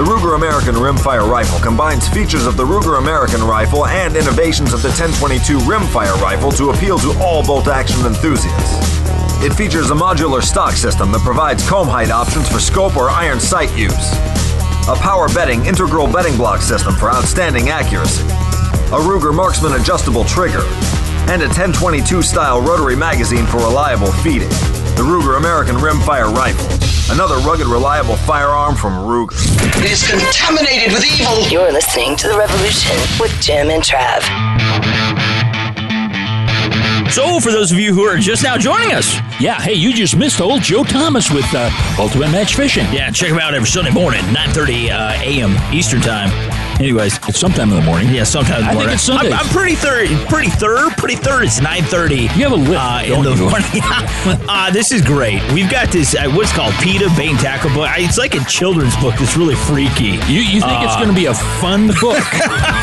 The 0.00 0.06
Ruger 0.06 0.34
American 0.34 0.76
Rimfire 0.76 1.28
Rifle 1.28 1.58
combines 1.58 2.08
features 2.08 2.46
of 2.46 2.56
the 2.56 2.64
Ruger 2.64 2.96
American 2.96 3.44
Rifle 3.44 3.84
and 3.84 4.16
innovations 4.16 4.72
of 4.72 4.80
the 4.80 4.88
1022 4.88 5.58
Rimfire 5.68 6.18
Rifle 6.22 6.50
to 6.52 6.70
appeal 6.70 6.98
to 7.00 7.12
all 7.20 7.44
bolt 7.44 7.68
action 7.68 8.06
enthusiasts. 8.06 8.78
It 9.44 9.52
features 9.52 9.90
a 9.90 9.94
modular 9.94 10.42
stock 10.42 10.72
system 10.72 11.12
that 11.12 11.20
provides 11.20 11.68
comb 11.68 11.86
height 11.86 12.10
options 12.10 12.48
for 12.48 12.58
scope 12.58 12.96
or 12.96 13.10
iron 13.10 13.38
sight 13.38 13.76
use, 13.76 14.12
a 14.88 14.96
power 14.96 15.28
bedding 15.34 15.66
integral 15.66 16.10
bedding 16.10 16.38
block 16.38 16.62
system 16.62 16.94
for 16.94 17.10
outstanding 17.10 17.68
accuracy, 17.68 18.24
a 18.24 19.00
Ruger 19.04 19.34
Marksman 19.34 19.78
adjustable 19.78 20.24
trigger, 20.24 20.64
and 21.28 21.42
a 21.42 21.52
1022 21.52 22.22
style 22.22 22.62
rotary 22.62 22.96
magazine 22.96 23.44
for 23.44 23.58
reliable 23.58 24.12
feeding. 24.24 24.48
The 24.96 25.04
Ruger 25.04 25.36
American 25.36 25.76
Rimfire 25.76 26.32
Rifle, 26.34 26.80
another 27.10 27.36
rugged, 27.38 27.66
reliable 27.66 28.16
firearm 28.16 28.74
from 28.76 28.92
Ruger. 28.94 29.34
It 29.84 29.90
is 29.90 30.06
contaminated 30.08 30.92
with 30.92 31.04
evil. 31.04 31.46
You're 31.48 31.72
listening 31.72 32.16
to 32.16 32.28
The 32.28 32.36
Revolution 32.38 32.96
with 33.20 33.32
Jim 33.40 33.70
and 33.70 33.82
Trav. 33.82 34.22
So, 37.10 37.40
for 37.40 37.50
those 37.50 37.72
of 37.72 37.78
you 37.78 37.92
who 37.92 38.02
are 38.04 38.16
just 38.18 38.44
now 38.44 38.56
joining 38.56 38.92
us, 38.92 39.18
Yeah, 39.40 39.60
hey, 39.60 39.74
you 39.74 39.92
just 39.92 40.16
missed 40.16 40.40
old 40.40 40.62
Joe 40.62 40.84
Thomas 40.84 41.30
with 41.30 41.46
uh, 41.54 41.70
Ultimate 41.98 42.30
Match 42.30 42.54
Fishing. 42.54 42.86
yeah, 42.92 43.10
check 43.10 43.30
him 43.30 43.38
out 43.38 43.52
every 43.54 43.66
Sunday 43.68 43.90
morning, 43.90 44.20
9:30 44.26 44.90
uh, 44.90 45.20
a.m. 45.22 45.74
Eastern 45.74 46.00
Time. 46.00 46.30
Anyways, 46.80 47.18
It's 47.28 47.38
sometime 47.38 47.68
in 47.68 47.76
the 47.76 47.82
morning. 47.84 48.08
yeah, 48.08 48.24
sometime. 48.24 48.60
in 48.60 48.64
the 48.64 48.66
I 48.66 48.70
think 48.72 48.78
morning. 48.80 48.94
it's 48.94 49.02
Sundays. 49.02 49.32
I'm, 49.34 49.38
I'm 49.40 49.48
pretty 49.52 49.74
third, 49.76 50.08
pretty 50.32 50.48
third, 50.48 50.92
pretty 50.96 51.16
third. 51.16 51.44
It's 51.44 51.60
9:30. 51.60 52.22
You 52.34 52.48
have 52.48 52.52
a 52.52 52.56
lip, 52.56 52.80
uh, 52.80 53.02
in 53.04 53.22
the 53.22 53.36
morning. 53.36 53.68
uh, 54.48 54.70
this 54.70 54.90
is 54.90 55.02
great. 55.02 55.42
We've 55.52 55.68
got 55.70 55.92
this. 55.92 56.14
Uh, 56.14 56.30
what's 56.32 56.52
called 56.56 56.72
PETA 56.80 57.12
and 57.20 57.38
Tackle 57.38 57.68
book. 57.74 57.90
It's 57.98 58.16
like 58.16 58.34
a 58.34 58.40
children's 58.48 58.96
book. 58.96 59.14
That's 59.20 59.36
really 59.36 59.56
freaky. 59.56 60.16
You, 60.32 60.40
you 60.40 60.60
think 60.64 60.80
it's 60.80 60.96
Uh, 60.96 61.04
going 61.04 61.12
to 61.12 61.14
be 61.14 61.26
a 61.26 61.34
fun 61.60 61.88
book? 62.00 62.24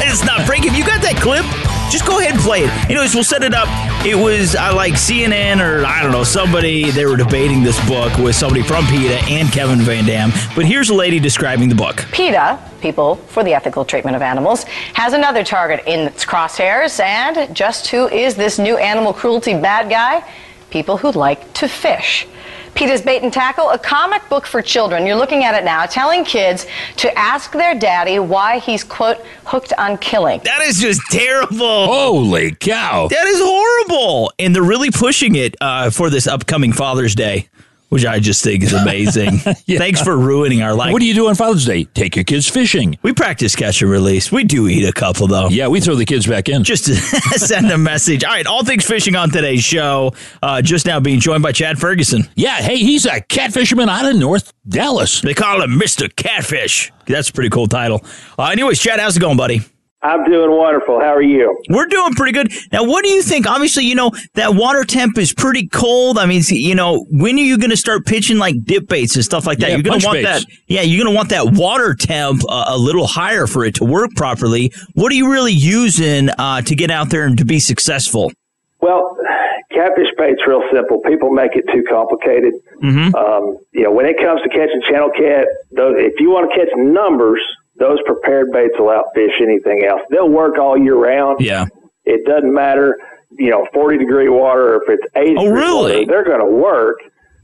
it's 0.05 0.23
not 0.23 0.45
freaky. 0.45 0.67
If 0.69 0.77
you 0.77 0.85
got 0.85 1.01
that 1.01 1.17
clip, 1.17 1.41
just 1.89 2.05
go 2.05 2.19
ahead 2.19 2.33
and 2.33 2.41
play 2.41 2.63
it. 2.63 2.89
Anyways, 2.89 3.13
we'll 3.15 3.23
set 3.23 3.43
it 3.43 3.53
up. 3.53 3.67
It 4.05 4.15
was 4.15 4.55
uh, 4.55 4.73
like 4.75 4.93
CNN 4.93 5.59
or 5.61 5.85
I 5.85 6.01
don't 6.03 6.11
know 6.11 6.23
somebody. 6.23 6.91
They 6.91 7.05
were 7.05 7.17
debating 7.17 7.63
this 7.63 7.79
book 7.87 8.17
with 8.17 8.35
somebody 8.35 8.63
from 8.63 8.85
PETA 8.87 9.23
and 9.29 9.51
Kevin 9.51 9.79
Van 9.79 10.05
Dam. 10.05 10.31
But 10.55 10.65
here's 10.65 10.89
a 10.89 10.93
lady 10.93 11.19
describing 11.19 11.69
the 11.69 11.75
book. 11.75 12.05
PETA, 12.11 12.59
People 12.81 13.15
for 13.15 13.43
the 13.43 13.53
Ethical 13.53 13.85
Treatment 13.85 14.15
of 14.15 14.21
Animals, 14.21 14.63
has 14.93 15.13
another 15.13 15.43
target 15.43 15.83
in 15.87 16.01
its 16.01 16.25
crosshairs. 16.25 16.99
And 16.99 17.55
just 17.55 17.87
who 17.87 18.07
is 18.07 18.35
this 18.35 18.59
new 18.59 18.77
animal 18.77 19.13
cruelty 19.13 19.53
bad 19.53 19.89
guy? 19.89 20.23
People 20.69 20.97
who 20.97 21.11
like 21.11 21.53
to 21.53 21.67
fish. 21.67 22.27
PETA's 22.77 23.01
Bait 23.01 23.23
and 23.23 23.33
Tackle, 23.33 23.71
a 23.71 23.79
comic 23.79 24.29
book 24.29 24.45
for 24.45 24.61
children. 24.61 25.07
You're 25.07 25.15
looking 25.15 25.43
at 25.43 25.59
it 25.59 25.65
now, 25.65 25.87
telling 25.87 26.23
kids 26.23 26.67
to 26.97 27.11
ask 27.17 27.51
their 27.51 27.73
daddy 27.73 28.19
why 28.19 28.59
he's, 28.59 28.83
quote, 28.83 29.17
hooked 29.45 29.73
on 29.79 29.97
killing. 29.97 30.41
That 30.43 30.61
is 30.61 30.79
just 30.79 31.01
terrible. 31.09 31.57
Holy 31.57 32.51
cow. 32.51 33.07
That 33.07 33.25
is 33.25 33.39
horrible. 33.41 34.31
And 34.37 34.53
they're 34.53 34.61
really 34.61 34.91
pushing 34.91 35.35
it 35.35 35.55
uh, 35.59 35.89
for 35.89 36.11
this 36.11 36.27
upcoming 36.27 36.71
Father's 36.71 37.15
Day. 37.15 37.49
Which 37.89 38.05
I 38.05 38.19
just 38.19 38.43
think 38.43 38.63
is 38.63 38.73
amazing. 38.73 39.37
Thanks 39.67 40.01
for 40.01 40.17
ruining 40.17 40.61
our 40.61 40.73
life. 40.73 40.91
What 40.91 40.99
do 40.99 41.05
you 41.05 41.13
do 41.13 41.27
on 41.27 41.35
Father's 41.35 41.65
Day? 41.65 41.85
Take 41.85 42.15
your 42.15 42.25
kids 42.25 42.47
fishing. 42.49 42.97
We 43.01 43.13
practice 43.13 43.55
catch 43.55 43.81
and 43.81 43.89
release. 43.89 44.31
We 44.31 44.43
do 44.43 44.67
eat 44.67 44.87
a 44.87 44.91
couple 44.93 45.27
though. 45.27 45.47
Yeah, 45.49 45.67
we 45.67 45.79
throw 45.79 45.95
the 45.95 46.05
kids 46.05 46.27
back 46.27 46.49
in. 46.49 46.63
Just 46.63 46.85
to 46.85 46.95
send 47.37 47.71
a 47.71 47.77
message. 47.77 48.23
All 48.23 48.31
right, 48.31 48.45
all 48.45 48.63
things 48.63 48.85
fishing 48.85 49.15
on 49.15 49.29
today's 49.29 49.63
show. 49.63 50.13
Uh, 50.41 50.61
just 50.61 50.85
now 50.85 50.99
being 50.99 51.19
joined 51.19 51.43
by 51.43 51.51
Chad 51.51 51.79
Ferguson. 51.79 52.23
Yeah, 52.35 52.57
hey, 52.57 52.77
he's 52.77 53.05
a 53.05 53.21
catfisherman 53.21 53.87
out 53.87 54.05
of 54.09 54.17
North 54.17 54.51
Dallas. 54.67 55.21
They 55.21 55.33
call 55.33 55.61
him 55.61 55.71
Mr. 55.79 56.13
Catfish. 56.15 56.91
That's 57.05 57.29
a 57.29 57.33
pretty 57.33 57.49
cool 57.49 57.67
title. 57.67 58.03
Uh, 58.37 58.45
anyways, 58.45 58.79
Chad, 58.79 58.99
how's 58.99 59.15
it 59.17 59.21
going, 59.21 59.37
buddy? 59.37 59.61
I'm 60.01 60.23
doing 60.25 60.51
wonderful. 60.51 60.99
How 60.99 61.15
are 61.15 61.23
you? 61.23 61.59
We're 61.69 61.87
doing 61.87 62.13
pretty 62.13 62.31
good. 62.31 62.51
Now, 62.71 62.83
what 62.83 63.03
do 63.03 63.09
you 63.09 63.23
think? 63.23 63.47
Obviously, 63.47 63.85
you 63.85 63.95
know, 63.95 64.11
that 64.35 64.53
water 64.53 64.83
temp 64.83 65.17
is 65.17 65.33
pretty 65.33 65.67
cold. 65.67 66.19
I 66.19 66.27
mean, 66.27 66.43
you 66.49 66.75
know, 66.75 67.05
when 67.09 67.35
are 67.35 67.41
you 67.41 67.57
going 67.57 67.71
to 67.71 67.77
start 67.77 68.05
pitching 68.05 68.37
like 68.37 68.63
dip 68.63 68.87
baits 68.87 69.15
and 69.15 69.25
stuff 69.25 69.47
like 69.47 69.57
that? 69.57 69.69
Yeah, 69.69 69.75
you're 69.75 69.83
going 69.83 69.99
to 69.99 70.05
want 70.05 70.17
baits. 70.17 70.45
that. 70.45 70.51
Yeah, 70.67 70.81
you're 70.81 71.03
going 71.03 71.13
to 71.13 71.17
want 71.17 71.29
that 71.29 71.53
water 71.53 71.95
temp 71.95 72.43
uh, 72.47 72.65
a 72.67 72.77
little 72.77 73.07
higher 73.07 73.47
for 73.47 73.65
it 73.65 73.75
to 73.75 73.85
work 73.85 74.11
properly. 74.15 74.71
What 74.93 75.11
are 75.11 75.15
you 75.15 75.31
really 75.31 75.53
using 75.53 76.29
uh, 76.29 76.61
to 76.61 76.75
get 76.75 76.91
out 76.91 77.09
there 77.09 77.25
and 77.25 77.37
to 77.39 77.45
be 77.45 77.59
successful? 77.59 78.31
Well, 78.79 79.17
catfish 79.71 80.09
bait's 80.15 80.41
real 80.47 80.61
simple. 80.71 81.01
People 81.01 81.31
make 81.31 81.55
it 81.55 81.65
too 81.73 81.83
complicated. 81.89 82.53
Mm-hmm. 82.83 83.15
Um, 83.15 83.57
you 83.71 83.83
know, 83.83 83.91
when 83.91 84.05
it 84.05 84.17
comes 84.19 84.41
to 84.43 84.49
catching 84.49 84.81
channel 84.87 85.09
cat, 85.09 85.47
those, 85.71 85.95
if 85.97 86.19
you 86.19 86.29
want 86.29 86.51
to 86.51 86.57
catch 86.57 86.69
numbers, 86.75 87.41
those 87.79 87.99
prepared 88.05 88.51
baits 88.51 88.73
will 88.79 88.87
outfish 88.87 89.39
anything 89.41 89.85
else. 89.85 90.01
They'll 90.09 90.29
work 90.29 90.57
all 90.57 90.77
year 90.77 90.95
round. 90.95 91.39
Yeah. 91.39 91.65
It 92.05 92.25
doesn't 92.25 92.53
matter, 92.53 92.97
you 93.31 93.49
know, 93.49 93.67
40 93.73 93.97
degree 93.97 94.29
water 94.29 94.75
or 94.75 94.83
if 94.83 94.89
it's 94.89 95.07
80 95.15 95.35
Oh, 95.37 95.49
really? 95.51 95.93
water, 95.99 96.05
they're 96.07 96.23
going 96.25 96.39
to 96.39 96.55
work. 96.55 96.97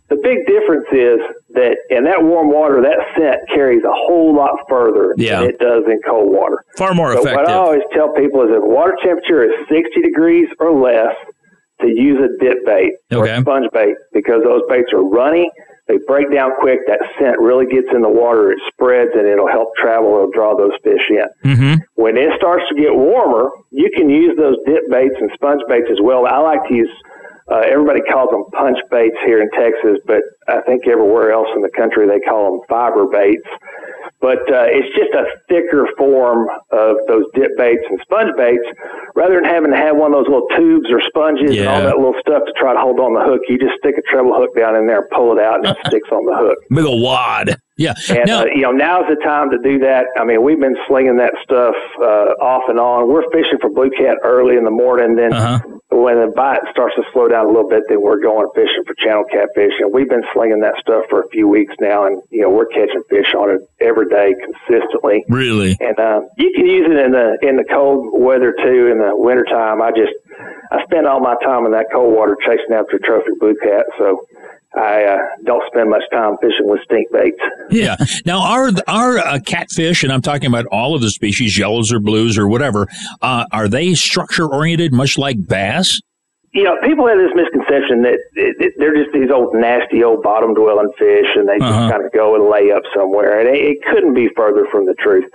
The 0.10 0.16
big 0.18 0.46
difference 0.46 0.86
is 0.92 1.20
that 1.56 1.78
in 1.90 2.04
that 2.04 2.22
warm 2.24 2.52
water, 2.52 2.82
that 2.82 2.98
scent 3.18 3.40
carries 3.54 3.84
a 3.84 3.92
whole 3.92 4.36
lot 4.36 4.52
further 4.70 5.14
Yeah. 5.18 5.40
than 5.42 5.50
it 5.50 5.60
does 5.60 5.84
in 5.88 6.00
cold 6.06 6.32
water. 6.32 6.64
Far 6.78 6.94
more 6.94 7.14
So 7.14 7.22
what 7.24 7.50
I 7.50 7.54
always 7.54 7.82
tell 7.94 8.14
people 8.14 8.42
is 8.44 8.50
if 8.52 8.64
water 8.64 8.96
temperature 9.02 9.44
is 9.44 9.54
60 9.70 10.02
degrees 10.02 10.50
or 10.60 10.72
less, 10.72 11.16
to 11.82 11.88
use 11.90 12.18
a 12.20 12.30
dip 12.44 12.64
bait 12.66 12.94
or 13.12 13.24
Okay. 13.24 13.42
sponge 13.42 13.68
bait 13.74 13.96
because 14.14 14.42
those 14.44 14.62
baits 14.70 14.94
are 14.94 15.04
runny. 15.04 15.50
They 15.88 16.00
break 16.08 16.32
down 16.32 16.52
quick. 16.60 16.80
That 16.88 17.00
scent 17.20 17.40
really 17.40 17.66
gets 17.66 17.88
in 17.94 18.02
the 18.02 18.10
water. 18.10 18.52
It 18.52 18.60
spreads 18.72 19.12
and 19.16 19.28
it'll 19.28 19.52
help 19.52 19.76
travel. 19.76 20.16
It'll 20.16 20.32
draw 20.32 20.56
those 20.56 20.72
fish 20.84 21.04
in. 21.10 21.28
Mm-hmm. 21.44 21.74
When 21.96 22.16
it 22.16 22.32
starts 22.38 22.64
to 22.70 22.76
get 22.76 22.96
warmer, 22.96 23.52
you 23.72 23.90
can 23.96 24.10
use 24.10 24.38
those 24.38 24.56
dip 24.66 24.84
baits 24.90 25.16
and 25.20 25.30
sponge 25.34 25.62
baits 25.68 25.92
as 25.92 26.00
well. 26.02 26.26
I 26.26 26.38
like 26.40 26.64
to 26.70 26.74
use, 26.74 26.90
uh, 27.52 27.68
everybody 27.68 28.00
calls 28.02 28.30
them 28.32 28.46
punch 28.54 28.80
baits 28.90 29.18
here 29.26 29.42
in 29.42 29.52
Texas, 29.52 30.00
but 30.08 30.24
I 30.48 30.62
think 30.62 30.88
everywhere 30.88 31.32
else 31.34 31.50
in 31.54 31.62
the 31.62 31.72
country 31.76 32.08
they 32.08 32.22
call 32.22 32.52
them 32.52 32.62
fiber 32.70 33.06
baits. 33.12 33.48
But 34.24 34.40
uh, 34.48 34.72
it's 34.72 34.88
just 34.96 35.12
a 35.12 35.28
thicker 35.52 35.84
form 35.98 36.48
of 36.72 36.96
those 37.12 37.26
dip 37.36 37.52
baits 37.58 37.84
and 37.90 38.00
sponge 38.08 38.32
baits. 38.38 38.64
Rather 39.16 39.36
than 39.36 39.44
having 39.44 39.72
to 39.72 39.76
have 39.76 39.98
one 39.98 40.16
of 40.16 40.24
those 40.24 40.32
little 40.32 40.48
tubes 40.56 40.88
or 40.90 41.02
sponges 41.02 41.52
and 41.60 41.68
all 41.68 41.82
that 41.84 41.98
little 41.98 42.16
stuff 42.24 42.48
to 42.48 42.54
try 42.56 42.72
to 42.72 42.80
hold 42.80 43.04
on 43.04 43.14
the 43.14 43.20
hook, 43.20 43.42
you 43.50 43.60
just 43.60 43.76
stick 43.84 43.96
a 44.00 44.02
treble 44.08 44.32
hook 44.34 44.56
down 44.56 44.78
in 44.80 44.88
there 44.88 45.04
pull 45.12 45.38
it 45.38 45.44
out 45.44 45.60
and 45.60 45.76
it 45.76 45.78
sticks 45.88 46.08
on 46.08 46.24
the 46.24 46.38
hook. 46.40 46.56
Big 46.70 46.86
ol' 46.86 47.04
wad. 47.04 47.60
Yeah. 47.76 47.94
And 48.10 48.28
Now- 48.28 48.42
uh, 48.42 48.46
you 48.54 48.62
know, 48.62 48.72
now's 48.72 49.08
the 49.10 49.16
time 49.24 49.50
to 49.50 49.58
do 49.58 49.80
that. 49.80 50.06
I 50.18 50.24
mean, 50.26 50.44
we've 50.44 50.60
been 50.60 50.78
slinging 50.88 51.18
that 51.18 51.34
stuff 51.44 51.76
uh, 52.00 52.38
off 52.40 52.70
and 52.70 52.80
on. 52.80 53.08
We're 53.08 53.28
fishing 53.32 53.58
for 53.60 53.70
blue 53.70 53.90
cat 53.90 54.18
early 54.24 54.58
in 54.58 54.64
the 54.64 54.72
morning. 54.72 55.16
Then 55.16 55.34
Uh-huh. 55.34 55.60
when 55.90 56.20
the 56.22 56.32
bite 56.36 56.62
starts 56.70 56.96
to 56.98 57.04
slow 57.12 57.28
down 57.30 57.46
a 57.46 57.48
little 57.48 57.68
bit, 57.68 57.82
then 57.90 58.00
we're 58.02 58.22
going 58.22 58.48
fishing 58.54 58.84
for 58.86 58.94
channel 58.96 59.24
catfish. 59.32 59.74
And 59.80 59.92
we've 59.92 60.08
been 60.10 60.24
slinging 60.34 60.60
that 60.62 60.76
stuff 60.80 61.06
for 61.10 61.22
a 61.22 61.28
few 61.30 61.48
weeks 61.48 61.74
now, 61.82 62.06
and 62.06 62.22
you 62.30 62.42
know, 62.44 62.50
we're 62.52 62.68
catching 62.68 63.02
fish 63.10 63.34
on 63.34 63.50
it 63.50 63.62
every 63.82 64.08
day 64.08 64.36
consistently. 64.44 65.24
Really? 65.28 65.76
And 65.82 65.98
uh, 66.00 66.22
you 66.38 66.52
can 66.56 66.68
use 66.68 66.86
it 66.90 66.98
in 66.98 67.12
the 67.12 67.38
in 67.42 67.58
the 67.58 67.66
cold 67.66 68.22
weather 68.22 68.54
too. 68.54 68.88
In 68.92 69.00
the 69.00 69.12
wintertime, 69.16 69.82
I 69.82 69.90
just 69.92 70.14
I 70.72 70.84
spend 70.84 71.08
all 71.08 71.20
my 71.22 71.36
time 71.44 71.66
in 71.66 71.72
that 71.72 71.88
cold 71.92 72.14
water 72.16 72.38
chasing 72.46 72.74
after 72.74 73.00
trophy 73.00 73.32
blue 73.40 73.56
cat. 73.64 73.86
So. 73.98 74.22
I 74.76 75.04
uh, 75.06 75.18
don't 75.44 75.64
spend 75.68 75.90
much 75.90 76.04
time 76.12 76.38
fishing 76.42 76.68
with 76.68 76.82
stink 76.84 77.12
baits. 77.12 77.38
Yeah. 77.70 77.96
Now, 78.26 78.40
are 78.42 78.72
are 78.88 79.18
uh, 79.20 79.40
catfish, 79.46 80.04
and 80.04 80.12
I'm 80.12 80.22
talking 80.22 80.48
about 80.48 80.66
all 80.68 80.96
of 80.96 81.02
the 81.02 81.10
species, 81.10 81.58
yellows 81.58 81.92
or 81.94 82.00
blues 82.00 82.38
or 82.38 82.48
whatever, 82.48 82.88
uh, 83.22 83.46
are 83.52 83.68
they 83.68 83.94
structure 83.94 84.48
oriented, 84.48 84.94
much 84.94 85.18
like 85.18 85.38
bass? 85.48 86.00
you 86.56 86.64
know, 86.64 86.78
people 86.84 87.08
have 87.08 87.18
this 87.18 87.34
misconception 87.34 88.04
that 88.04 88.14
it, 88.36 88.56
it, 88.60 88.74
they're 88.78 88.94
just 88.94 89.12
these 89.12 89.32
old 89.32 89.56
nasty 89.56 90.04
old 90.04 90.22
bottom 90.22 90.54
dwelling 90.54 90.92
fish, 91.00 91.26
and 91.36 91.50
they 91.50 91.58
Uh-huh. 91.58 91.72
just 91.72 91.92
kind 91.92 92.06
of 92.06 92.12
go 92.12 92.36
and 92.36 92.48
lay 92.48 92.70
up 92.72 92.84
somewhere, 92.94 93.40
and 93.40 93.50
it, 93.50 93.58
it 93.60 93.78
couldn't 93.90 94.14
be 94.14 94.30
further 94.36 94.68
from 94.72 94.86
the 94.86 94.94
truth. 94.94 95.26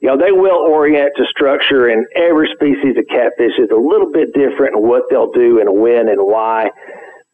You 0.00 0.08
know, 0.08 0.16
they 0.16 0.30
will 0.30 0.58
orient 0.58 1.14
to 1.16 1.26
structure, 1.26 1.88
and 1.88 2.06
every 2.14 2.48
species 2.54 2.96
of 2.96 3.04
catfish 3.10 3.58
is 3.58 3.70
a 3.72 3.76
little 3.76 4.12
bit 4.12 4.32
different 4.34 4.76
in 4.76 4.82
what 4.86 5.02
they'll 5.10 5.32
do 5.32 5.58
and 5.58 5.80
when 5.82 6.08
and 6.08 6.20
why. 6.22 6.70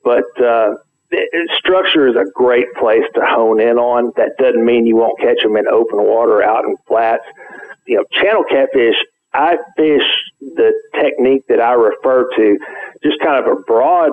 But 0.03 0.25
uh, 0.41 0.77
structure 1.59 2.09
is 2.09 2.17
a 2.17 2.25
great 2.35 2.73
place 2.75 3.05
to 3.15 3.21
hone 3.25 3.61
in 3.61 3.79
on. 3.79 4.13
That 4.17 4.33
doesn't 4.39 4.65
mean 4.65 4.87
you 4.87 4.97
won't 4.97 5.19
catch 5.19 5.43
them 5.43 5.57
in 5.57 5.67
open 5.69 6.03
water, 6.03 6.43
out 6.43 6.65
in 6.65 6.77
flats. 6.87 7.25
You 7.87 7.97
know, 7.97 8.05
channel 8.13 8.45
catfish. 8.49 8.97
I 9.33 9.57
fish 9.77 10.07
the 10.41 10.73
technique 10.95 11.43
that 11.49 11.61
I 11.61 11.73
refer 11.73 12.29
to, 12.37 12.59
just 13.03 13.19
kind 13.21 13.45
of 13.45 13.51
a 13.51 13.61
broad 13.63 14.13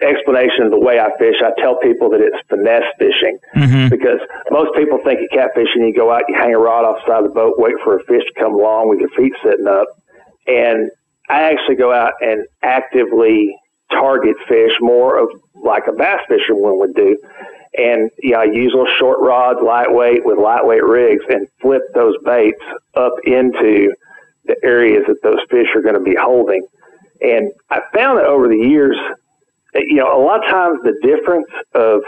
explanation 0.00 0.64
of 0.64 0.70
the 0.70 0.78
way 0.78 0.98
I 0.98 1.10
fish. 1.18 1.36
I 1.44 1.50
tell 1.60 1.76
people 1.78 2.08
that 2.10 2.20
it's 2.20 2.36
finesse 2.48 2.86
fishing 2.98 3.38
mm-hmm. 3.54 3.88
because 3.88 4.20
most 4.50 4.74
people 4.74 4.98
think 5.04 5.20
of 5.20 5.28
catfishing. 5.36 5.86
You 5.86 5.94
go 5.94 6.10
out, 6.10 6.22
you 6.28 6.34
hang 6.34 6.54
a 6.54 6.58
rod 6.58 6.84
off 6.84 7.04
the 7.04 7.12
side 7.12 7.24
of 7.24 7.28
the 7.28 7.34
boat, 7.34 7.54
wait 7.58 7.74
for 7.84 7.96
a 7.96 8.04
fish 8.04 8.22
to 8.24 8.40
come 8.40 8.54
along 8.54 8.88
with 8.88 9.00
your 9.00 9.10
feet 9.10 9.32
sitting 9.42 9.66
up, 9.66 9.86
and 10.46 10.90
I 11.28 11.52
actually 11.52 11.76
go 11.76 11.92
out 11.92 12.14
and 12.20 12.46
actively 12.62 13.54
target 13.90 14.36
fish 14.48 14.72
more 14.80 15.18
of 15.18 15.28
like 15.62 15.86
a 15.86 15.92
bass 15.92 16.20
fisherman 16.28 16.78
would 16.78 16.94
do. 16.94 17.18
And 17.76 18.10
you 18.18 18.32
know, 18.32 18.40
I 18.40 18.44
use 18.44 18.72
little 18.72 18.92
short 18.98 19.20
rods, 19.20 19.60
lightweight 19.62 20.24
with 20.24 20.38
lightweight 20.38 20.84
rigs, 20.84 21.24
and 21.28 21.46
flip 21.60 21.82
those 21.94 22.16
baits 22.24 22.62
up 22.94 23.12
into 23.24 23.94
the 24.44 24.56
areas 24.64 25.04
that 25.06 25.22
those 25.22 25.40
fish 25.50 25.68
are 25.74 25.82
going 25.82 25.94
to 25.94 26.00
be 26.00 26.16
holding. 26.18 26.66
And 27.20 27.52
I 27.70 27.80
found 27.94 28.18
that 28.18 28.24
over 28.24 28.48
the 28.48 28.56
years, 28.56 28.96
eh, 29.74 29.80
you 29.86 29.96
know, 29.96 30.18
a 30.18 30.22
lot 30.22 30.44
of 30.44 30.50
times 30.50 30.78
the 30.82 30.98
difference 31.02 31.48
of 31.74 32.02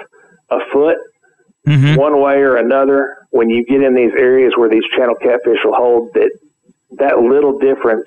a 0.51 0.65
foot 0.73 0.97
mm-hmm. 1.67 1.97
one 1.97 2.21
way 2.21 2.37
or 2.37 2.57
another 2.57 3.27
when 3.31 3.51
you 3.51 3.65
get 3.65 3.83
in 3.83 3.95
these 3.95 4.13
areas 4.15 4.55
where 4.57 4.69
these 4.69 4.85
channel 4.97 5.15
catfish 5.15 5.59
will 5.65 5.75
hold 5.75 6.13
that 6.15 6.31
that 6.99 7.21
little 7.21 7.59
difference 7.59 8.07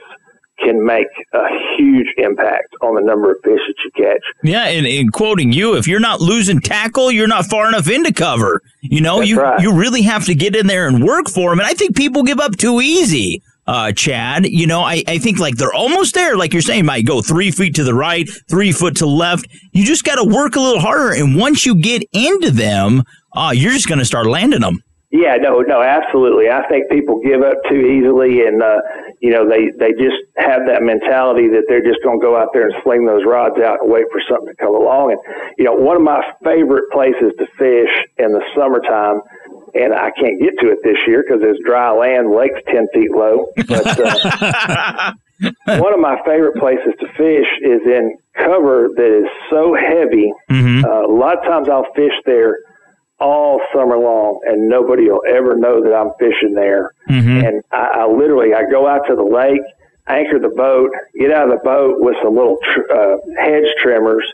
can 0.59 0.85
make 0.85 1.07
a 1.33 1.75
huge 1.77 2.07
impact 2.17 2.75
on 2.81 2.95
the 2.95 3.01
number 3.01 3.31
of 3.31 3.37
fish 3.43 3.59
that 3.67 3.75
you 3.83 3.91
catch. 3.95 4.23
Yeah, 4.43 4.65
and, 4.65 4.85
and 4.85 5.11
quoting 5.11 5.51
you, 5.51 5.75
if 5.75 5.87
you're 5.87 5.99
not 5.99 6.21
losing 6.21 6.59
tackle, 6.59 7.11
you're 7.11 7.27
not 7.27 7.45
far 7.45 7.67
enough 7.67 7.89
into 7.89 8.13
cover. 8.13 8.61
You 8.81 9.01
know, 9.01 9.17
That's 9.17 9.29
you 9.29 9.41
right. 9.41 9.61
you 9.61 9.73
really 9.73 10.03
have 10.03 10.25
to 10.25 10.35
get 10.35 10.55
in 10.55 10.67
there 10.67 10.87
and 10.87 11.03
work 11.03 11.27
for 11.29 11.49
them. 11.49 11.59
And 11.59 11.67
I 11.67 11.73
think 11.73 11.95
people 11.95 12.23
give 12.23 12.39
up 12.39 12.55
too 12.57 12.81
easy. 12.81 13.41
Uh, 13.65 13.93
Chad, 13.93 14.45
you 14.45 14.67
know, 14.67 14.81
I, 14.81 15.03
I 15.07 15.19
think 15.19 15.39
like 15.39 15.55
they're 15.55 15.73
almost 15.73 16.13
there. 16.15 16.35
Like 16.35 16.51
you're 16.51 16.61
saying, 16.61 16.85
might 16.85 17.05
go 17.05 17.21
three 17.21 17.49
feet 17.49 17.75
to 17.75 17.83
the 17.85 17.93
right, 17.93 18.29
three 18.49 18.73
foot 18.73 18.97
to 18.97 19.05
left. 19.05 19.47
You 19.71 19.85
just 19.85 20.03
got 20.03 20.15
to 20.15 20.23
work 20.25 20.57
a 20.57 20.59
little 20.59 20.81
harder. 20.81 21.13
And 21.13 21.37
once 21.37 21.65
you 21.65 21.75
get 21.75 22.03
into 22.11 22.51
them, 22.51 23.03
uh, 23.35 23.53
you're 23.55 23.71
just 23.71 23.87
going 23.87 23.99
to 23.99 24.05
start 24.05 24.27
landing 24.27 24.59
them. 24.59 24.83
Yeah, 25.13 25.35
no, 25.35 25.61
no, 25.61 25.79
absolutely. 25.83 26.49
I 26.49 26.67
think 26.67 26.89
people 26.89 27.21
give 27.21 27.43
up 27.43 27.57
too 27.69 27.85
easily, 27.85 28.47
and 28.47 28.63
uh, 28.63 28.81
you 29.19 29.29
know 29.29 29.47
they 29.47 29.69
they 29.69 29.93
just 29.93 30.17
have 30.37 30.65
that 30.65 30.81
mentality 30.81 31.47
that 31.49 31.65
they're 31.69 31.85
just 31.85 32.01
going 32.03 32.19
to 32.19 32.23
go 32.25 32.35
out 32.35 32.49
there 32.51 32.65
and 32.65 32.73
sling 32.81 33.05
those 33.05 33.23
rods 33.23 33.59
out 33.59 33.81
and 33.83 33.91
wait 33.91 34.05
for 34.11 34.19
something 34.27 34.49
to 34.49 34.55
come 34.55 34.73
along. 34.73 35.11
And 35.11 35.21
you 35.55 35.65
know, 35.65 35.73
one 35.73 35.95
of 35.95 36.01
my 36.01 36.25
favorite 36.43 36.89
places 36.89 37.31
to 37.37 37.45
fish 37.61 37.93
in 38.17 38.33
the 38.33 38.41
summertime, 38.55 39.21
and 39.75 39.93
I 39.93 40.09
can't 40.17 40.41
get 40.41 40.57
to 40.61 40.71
it 40.71 40.79
this 40.81 40.97
year 41.05 41.21
because 41.21 41.43
it's 41.43 41.61
dry 41.63 41.91
land, 41.91 42.31
lake's 42.31 42.65
ten 42.65 42.87
feet 42.91 43.11
low. 43.11 43.53
But 43.67 43.85
uh, 43.85 45.13
one 45.77 45.93
of 45.93 45.99
my 45.99 46.17
favorite 46.25 46.57
places 46.57 46.95
to 46.99 47.07
fish 47.13 47.49
is 47.61 47.85
in 47.85 48.17
cover 48.33 48.89
that 48.95 49.13
is 49.13 49.29
so 49.51 49.75
heavy. 49.75 50.33
Uh, 50.83 51.05
a 51.05 51.13
lot 51.13 51.37
of 51.37 51.43
times 51.43 51.69
I'll 51.69 51.93
fish 51.93 52.17
there 52.25 52.57
all 53.19 53.61
summer 53.73 53.97
long, 53.97 54.39
and 54.45 54.67
nobody 54.67 55.09
will 55.09 55.23
ever 55.27 55.55
know 55.55 55.81
that 55.83 55.93
I'm 55.93 56.11
fishing 56.19 56.53
there. 56.53 56.91
And 57.07 57.61
I, 57.71 57.87
I 58.01 58.07
literally, 58.07 58.53
I 58.53 58.63
go 58.69 58.87
out 58.87 59.01
to 59.07 59.15
the 59.15 59.23
lake, 59.23 59.61
anchor 60.07 60.39
the 60.39 60.49
boat, 60.55 60.89
get 61.17 61.31
out 61.31 61.49
of 61.51 61.57
the 61.59 61.63
boat 61.63 61.95
with 61.99 62.15
some 62.23 62.35
little 62.35 62.57
tr- 62.73 62.91
uh, 62.91 63.17
hedge 63.39 63.65
trimmers, 63.81 64.25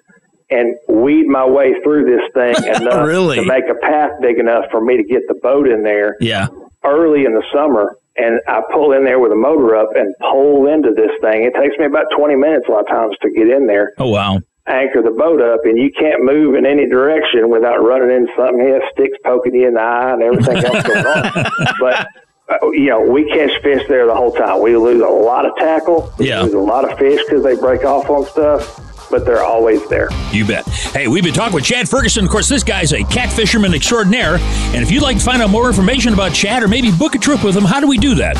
and 0.49 0.75
weed 0.87 1.27
my 1.27 1.45
way 1.45 1.75
through 1.83 2.05
this 2.05 2.21
thing 2.33 2.55
enough 2.81 3.05
Really? 3.05 3.35
to 3.37 3.45
make 3.45 3.65
a 3.69 3.75
path 3.75 4.11
big 4.21 4.39
enough 4.39 4.65
for 4.71 4.81
me 4.83 4.97
to 4.97 5.03
get 5.03 5.27
the 5.27 5.35
boat 5.35 5.67
in 5.67 5.83
there 5.83 6.15
Yeah. 6.19 6.47
early 6.83 7.25
in 7.25 7.33
the 7.35 7.43
summer. 7.53 7.95
And 8.17 8.41
I 8.47 8.61
pull 8.73 8.91
in 8.93 9.05
there 9.05 9.19
with 9.19 9.31
a 9.31 9.35
motor 9.35 9.75
up 9.77 9.89
and 9.95 10.13
pull 10.19 10.67
into 10.67 10.91
this 10.91 11.11
thing. 11.21 11.43
It 11.43 11.53
takes 11.53 11.77
me 11.77 11.85
about 11.85 12.05
20 12.17 12.35
minutes 12.35 12.65
a 12.67 12.71
lot 12.71 12.81
of 12.81 12.87
times 12.87 13.15
to 13.21 13.29
get 13.31 13.47
in 13.47 13.65
there 13.67 13.91
Oh, 13.97 14.09
wow. 14.09 14.39
Anchor 14.69 15.01
the 15.01 15.11
boat 15.11 15.41
up, 15.41 15.61
and 15.65 15.77
you 15.77 15.91
can't 15.91 16.23
move 16.23 16.55
in 16.55 16.65
any 16.65 16.87
direction 16.87 17.49
without 17.49 17.77
running 17.83 18.15
into 18.15 18.31
something. 18.35 18.59
Have 18.67 18.83
sticks 18.93 19.17
poking 19.23 19.55
you 19.55 19.67
in 19.67 19.73
the 19.73 19.81
eye 19.81 20.13
and 20.13 20.21
everything 20.23 20.57
else 20.57 20.87
going 20.87 21.05
on. 21.05 21.45
But 21.79 22.07
uh, 22.49 22.71
you 22.71 22.87
know, 22.89 23.01
we 23.01 23.29
catch 23.29 23.51
fish 23.61 23.83
there 23.87 24.05
the 24.07 24.15
whole 24.15 24.31
time. 24.31 24.61
We 24.61 24.75
lose 24.75 25.01
a 25.01 25.07
lot 25.07 25.45
of 25.45 25.55
tackle. 25.57 26.11
We 26.17 26.29
Yeah. 26.29 26.41
lose 26.41 26.53
a 26.53 26.57
lot 26.59 26.89
of 26.89 26.97
fish 26.97 27.21
because 27.27 27.43
they 27.43 27.55
break 27.55 27.83
off 27.85 28.09
on 28.09 28.25
stuff, 28.25 29.09
but 29.11 29.23
they're 29.23 29.43
always 29.43 29.87
there. 29.87 30.09
You 30.31 30.45
bet. 30.47 30.65
Hey, 30.67 31.07
we've 31.07 31.23
been 31.23 31.33
talking 31.33 31.53
with 31.53 31.63
Chad 31.63 31.87
Ferguson. 31.87 32.25
Of 32.25 32.31
course, 32.31 32.49
this 32.49 32.63
guy's 32.63 32.91
a 32.91 33.03
cat 33.03 33.31
fisherman 33.31 33.73
extraordinaire. 33.75 34.37
And 34.73 34.81
if 34.81 34.89
you'd 34.91 35.03
like 35.03 35.17
to 35.19 35.23
find 35.23 35.41
out 35.43 35.51
more 35.51 35.67
information 35.67 36.11
about 36.13 36.33
Chad 36.33 36.63
or 36.63 36.67
maybe 36.67 36.91
book 36.91 37.13
a 37.13 37.19
trip 37.19 37.43
with 37.43 37.55
him, 37.55 37.65
how 37.65 37.79
do 37.79 37.87
we 37.87 37.97
do 37.99 38.15
that? 38.15 38.35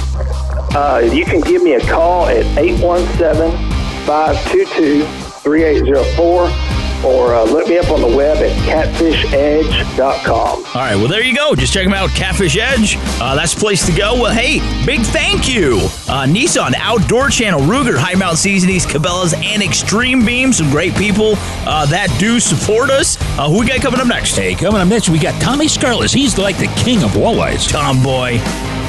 Uh, 0.76 1.00
you 1.14 1.24
can 1.26 1.42
give 1.42 1.62
me 1.62 1.74
a 1.74 1.80
call 1.82 2.26
at 2.28 2.46
817 2.58 3.52
522 4.08 5.29
3804 5.50 6.80
or 7.04 7.34
uh, 7.34 7.44
look 7.46 7.68
me 7.68 7.80
up 7.80 7.90
on 7.90 8.02
the 8.02 8.16
web 8.16 8.38
at 8.38 8.52
catfishedge.com. 8.68 10.30
All 10.38 10.64
right, 10.76 10.96
well, 10.96 11.08
there 11.08 11.24
you 11.24 11.36
go. 11.36 11.56
Just 11.56 11.74
check 11.74 11.86
them 11.86 11.94
out, 11.94 12.12
Catfish 12.12 12.56
Edge. 12.56 12.98
Uh, 13.20 13.36
that's 13.36 13.56
the 13.56 13.60
place 13.60 13.84
to 13.88 13.92
go. 13.92 14.14
Well, 14.22 14.32
hey, 14.32 14.60
big 14.86 15.02
thank 15.02 15.50
you. 15.50 15.78
Uh, 16.08 16.28
Nissan, 16.28 16.76
Outdoor 16.78 17.30
Channel, 17.30 17.62
Ruger, 17.62 17.98
High 17.98 18.14
Mountain 18.14 18.38
Seasonings, 18.38 18.86
Cabela's, 18.86 19.34
and 19.34 19.64
Extreme 19.64 20.24
Beam. 20.24 20.54
Some 20.54 20.70
great 20.70 20.94
people 20.96 21.34
uh, 21.66 21.88
that 21.88 22.16
do 22.20 22.40
support 22.40 22.92
us. 22.92 23.18
Uh, 23.40 23.50
who 23.50 23.62
we 23.62 23.66
got 23.66 23.82
coming 23.82 24.00
up 24.00 24.08
next? 24.08 24.36
Hey, 24.36 24.54
coming 24.54 24.80
up 24.80 24.88
next, 24.88 25.10
we 25.10 25.18
got 25.18 25.42
Tommy 25.42 25.66
Skarlis. 25.66 26.14
He's 26.14 26.38
like 26.38 26.58
the 26.58 26.68
king 26.76 27.02
of 27.02 27.12
walleyes. 27.12 27.68
Tomboy. 27.68 28.38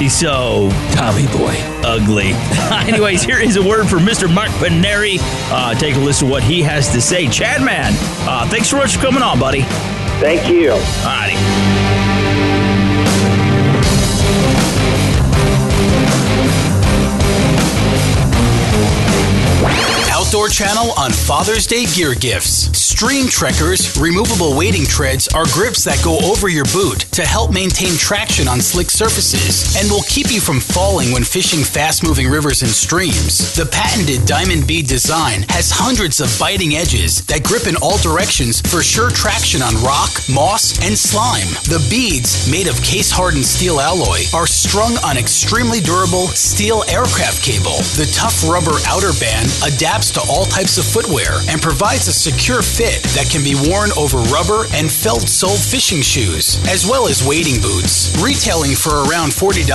He's 0.01 0.17
so 0.17 0.71
Tommy 0.93 1.27
boy. 1.27 1.53
ugly. 1.85 2.31
Anyways, 2.91 3.21
here 3.21 3.37
is 3.37 3.55
a 3.55 3.61
word 3.61 3.87
for 3.87 3.97
Mr. 3.97 4.33
Mark 4.33 4.49
Paneri. 4.53 5.19
Uh, 5.51 5.75
take 5.75 5.95
a 5.95 5.99
listen 5.99 6.25
to 6.27 6.31
what 6.31 6.41
he 6.41 6.63
has 6.63 6.91
to 6.93 6.99
say. 6.99 7.27
Chad 7.27 7.61
Man, 7.61 7.93
uh, 8.27 8.49
thanks 8.49 8.67
so 8.67 8.77
much 8.77 8.95
for 8.95 9.01
coming 9.03 9.21
on, 9.21 9.39
buddy. 9.39 9.61
Thank 10.19 10.49
you. 10.49 10.71
All 10.71 10.79
righty. 11.05 11.80
Outdoor 20.31 20.47
Channel 20.47 20.93
on 20.97 21.11
Father's 21.11 21.67
Day 21.67 21.83
gear 21.87 22.15
gifts. 22.15 22.71
Stream 22.79 23.27
Trekkers 23.27 23.99
removable 23.99 24.55
wading 24.55 24.85
treads 24.85 25.27
are 25.29 25.43
grips 25.51 25.83
that 25.83 25.99
go 26.05 26.19
over 26.23 26.47
your 26.47 26.63
boot 26.71 26.99
to 27.11 27.25
help 27.25 27.51
maintain 27.51 27.97
traction 27.97 28.47
on 28.47 28.61
slick 28.61 28.89
surfaces 28.91 29.75
and 29.75 29.91
will 29.91 30.05
keep 30.07 30.31
you 30.31 30.39
from 30.39 30.61
falling 30.61 31.11
when 31.11 31.25
fishing 31.25 31.65
fast 31.65 32.03
moving 32.03 32.29
rivers 32.29 32.61
and 32.61 32.71
streams. 32.71 33.55
The 33.55 33.65
patented 33.65 34.25
diamond 34.25 34.67
bead 34.67 34.87
design 34.87 35.43
has 35.49 35.67
hundreds 35.67 36.21
of 36.21 36.31
biting 36.39 36.75
edges 36.79 37.25
that 37.25 37.43
grip 37.43 37.67
in 37.67 37.75
all 37.81 37.97
directions 37.97 38.61
for 38.61 38.83
sure 38.83 39.09
traction 39.09 39.61
on 39.61 39.75
rock, 39.83 40.13
moss, 40.31 40.79
and 40.79 40.95
slime. 40.95 41.49
The 41.67 41.83
beads, 41.89 42.47
made 42.47 42.69
of 42.71 42.79
case 42.85 43.11
hardened 43.11 43.49
steel 43.49 43.81
alloy, 43.81 44.23
are 44.31 44.47
strung 44.47 44.95
on 45.03 45.17
extremely 45.17 45.81
durable 45.81 46.31
steel 46.31 46.85
aircraft 46.87 47.43
cable. 47.43 47.83
The 47.99 48.07
tough 48.15 48.47
rubber 48.47 48.77
outer 48.87 49.11
band 49.19 49.49
adapts 49.65 50.13
to 50.15 50.20
all 50.29 50.45
types 50.45 50.77
of 50.77 50.85
footwear 50.85 51.39
and 51.49 51.61
provides 51.61 52.07
a 52.07 52.13
secure 52.13 52.61
fit 52.61 53.03
that 53.15 53.29
can 53.29 53.43
be 53.43 53.55
worn 53.69 53.89
over 53.97 54.17
rubber 54.29 54.65
and 54.73 54.91
felt 54.91 55.27
sole 55.27 55.57
fishing 55.57 56.01
shoes, 56.01 56.61
as 56.67 56.85
well 56.85 57.07
as 57.07 57.25
wading 57.25 57.61
boots. 57.61 58.13
Retailing 58.21 58.75
for 58.75 59.03
around 59.09 59.31
$40, 59.31 59.67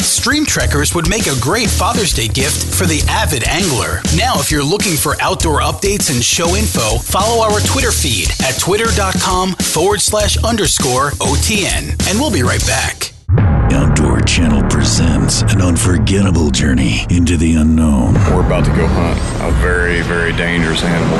Stream 0.00 0.44
Trekkers 0.44 0.94
would 0.94 1.08
make 1.08 1.26
a 1.26 1.40
great 1.40 1.70
Father's 1.70 2.12
Day 2.12 2.28
gift 2.28 2.74
for 2.74 2.86
the 2.86 3.02
avid 3.08 3.44
angler. 3.48 4.02
Now, 4.16 4.38
if 4.38 4.50
you're 4.50 4.64
looking 4.64 4.96
for 4.96 5.16
outdoor 5.20 5.60
updates 5.60 6.12
and 6.12 6.22
show 6.22 6.54
info, 6.54 6.98
follow 6.98 7.42
our 7.42 7.60
Twitter 7.60 7.92
feed 7.92 8.28
at 8.44 8.58
twitter.com 8.60 9.54
forward 9.54 10.00
slash 10.00 10.36
underscore 10.44 11.10
OTN. 11.22 11.96
And 12.10 12.20
we'll 12.20 12.32
be 12.32 12.42
right 12.42 12.64
back. 12.66 13.15
Outdoor 13.28 14.20
Channel 14.20 14.62
presents 14.70 15.42
an 15.42 15.60
unforgettable 15.60 16.50
journey 16.52 17.06
into 17.10 17.36
the 17.36 17.56
unknown. 17.56 18.14
We're 18.30 18.46
about 18.46 18.64
to 18.66 18.70
go 18.70 18.86
hunt 18.86 19.18
a 19.42 19.50
very, 19.58 20.00
very 20.02 20.30
dangerous 20.32 20.84
animal. 20.84 21.18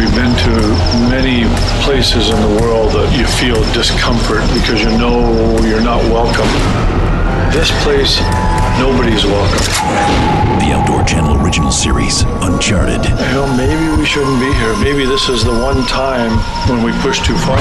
We've 0.00 0.14
been 0.16 0.32
to 0.32 0.54
many 1.12 1.44
places 1.84 2.30
in 2.30 2.40
the 2.40 2.62
world 2.64 2.92
that 2.92 3.12
you 3.12 3.26
feel 3.36 3.60
discomfort 3.76 4.40
because 4.56 4.80
you 4.80 4.88
know 4.96 5.60
you're 5.60 5.84
not 5.84 6.00
welcome. 6.08 6.48
This 7.52 7.68
place, 7.84 8.16
nobody's 8.80 9.26
welcome. 9.28 9.60
The 10.64 10.72
Outdoor 10.72 11.04
Channel 11.04 11.44
original 11.44 11.70
series, 11.70 12.22
Uncharted. 12.40 13.04
You 13.04 13.36
know, 13.36 13.46
maybe 13.60 13.92
we 13.92 14.06
shouldn't 14.06 14.40
be 14.40 14.48
here. 14.56 14.72
Maybe 14.80 15.04
this 15.04 15.28
is 15.28 15.44
the 15.44 15.52
one 15.52 15.84
time 15.84 16.32
when 16.64 16.80
we 16.80 16.96
push 17.04 17.20
too 17.20 17.36
far. 17.44 17.60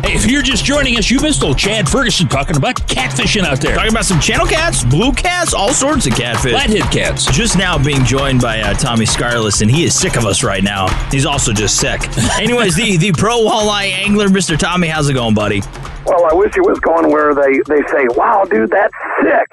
Hey, 0.06 0.13
if 0.13 0.30
you're 0.30 0.44
just 0.44 0.63
joining 0.63 0.98
us, 0.98 1.10
you 1.10 1.20
missed 1.20 1.44
old 1.44 1.58
Chad 1.58 1.89
Ferguson 1.89 2.28
talking 2.28 2.56
about 2.56 2.76
catfishing 2.76 3.41
out 3.41 3.60
there. 3.60 3.74
Talking 3.74 3.89
about 3.89 4.06
some 4.06 4.20
channel 4.20 4.46
cats, 4.46 4.84
blue 4.84 5.12
cats, 5.12 5.52
all 5.52 5.74
sorts 5.74 6.06
of 6.06 6.13
catfish. 6.13 6.52
Flathead 6.52 6.91
cats. 6.91 7.26
Just 7.32 7.58
now 7.58 7.84
being 7.84 8.06
joined 8.06 8.39
by 8.39 8.62
uh, 8.62 8.76
Tommy 8.76 9.06
Skarlis, 9.06 9.63
and 9.63 9.72
he 9.72 9.84
is 9.84 9.98
sick 10.00 10.15
of 10.15 10.26
us 10.26 10.44
right 10.44 10.63
now. 10.63 10.88
He's 11.10 11.26
also 11.26 11.54
just 11.54 11.80
sick. 11.80 12.02
Anyways, 12.39 12.76
the, 12.76 12.98
the 12.98 13.13
pro 13.13 13.39
walleye 13.39 13.94
angler, 13.94 14.28
Mr. 14.28 14.56
Tommy, 14.56 14.89
how's 14.89 15.10
it 15.10 15.13
going, 15.13 15.34
buddy? 15.34 15.63
Well, 16.06 16.26
I 16.30 16.34
wish 16.34 16.56
it 16.56 16.62
was 16.62 16.80
going 16.80 17.12
where 17.12 17.34
they, 17.34 17.60
they 17.68 17.82
say, 17.88 18.06
wow, 18.15 18.44
dude, 18.50 18.70
that's 18.72 18.94
sick. 19.22 19.48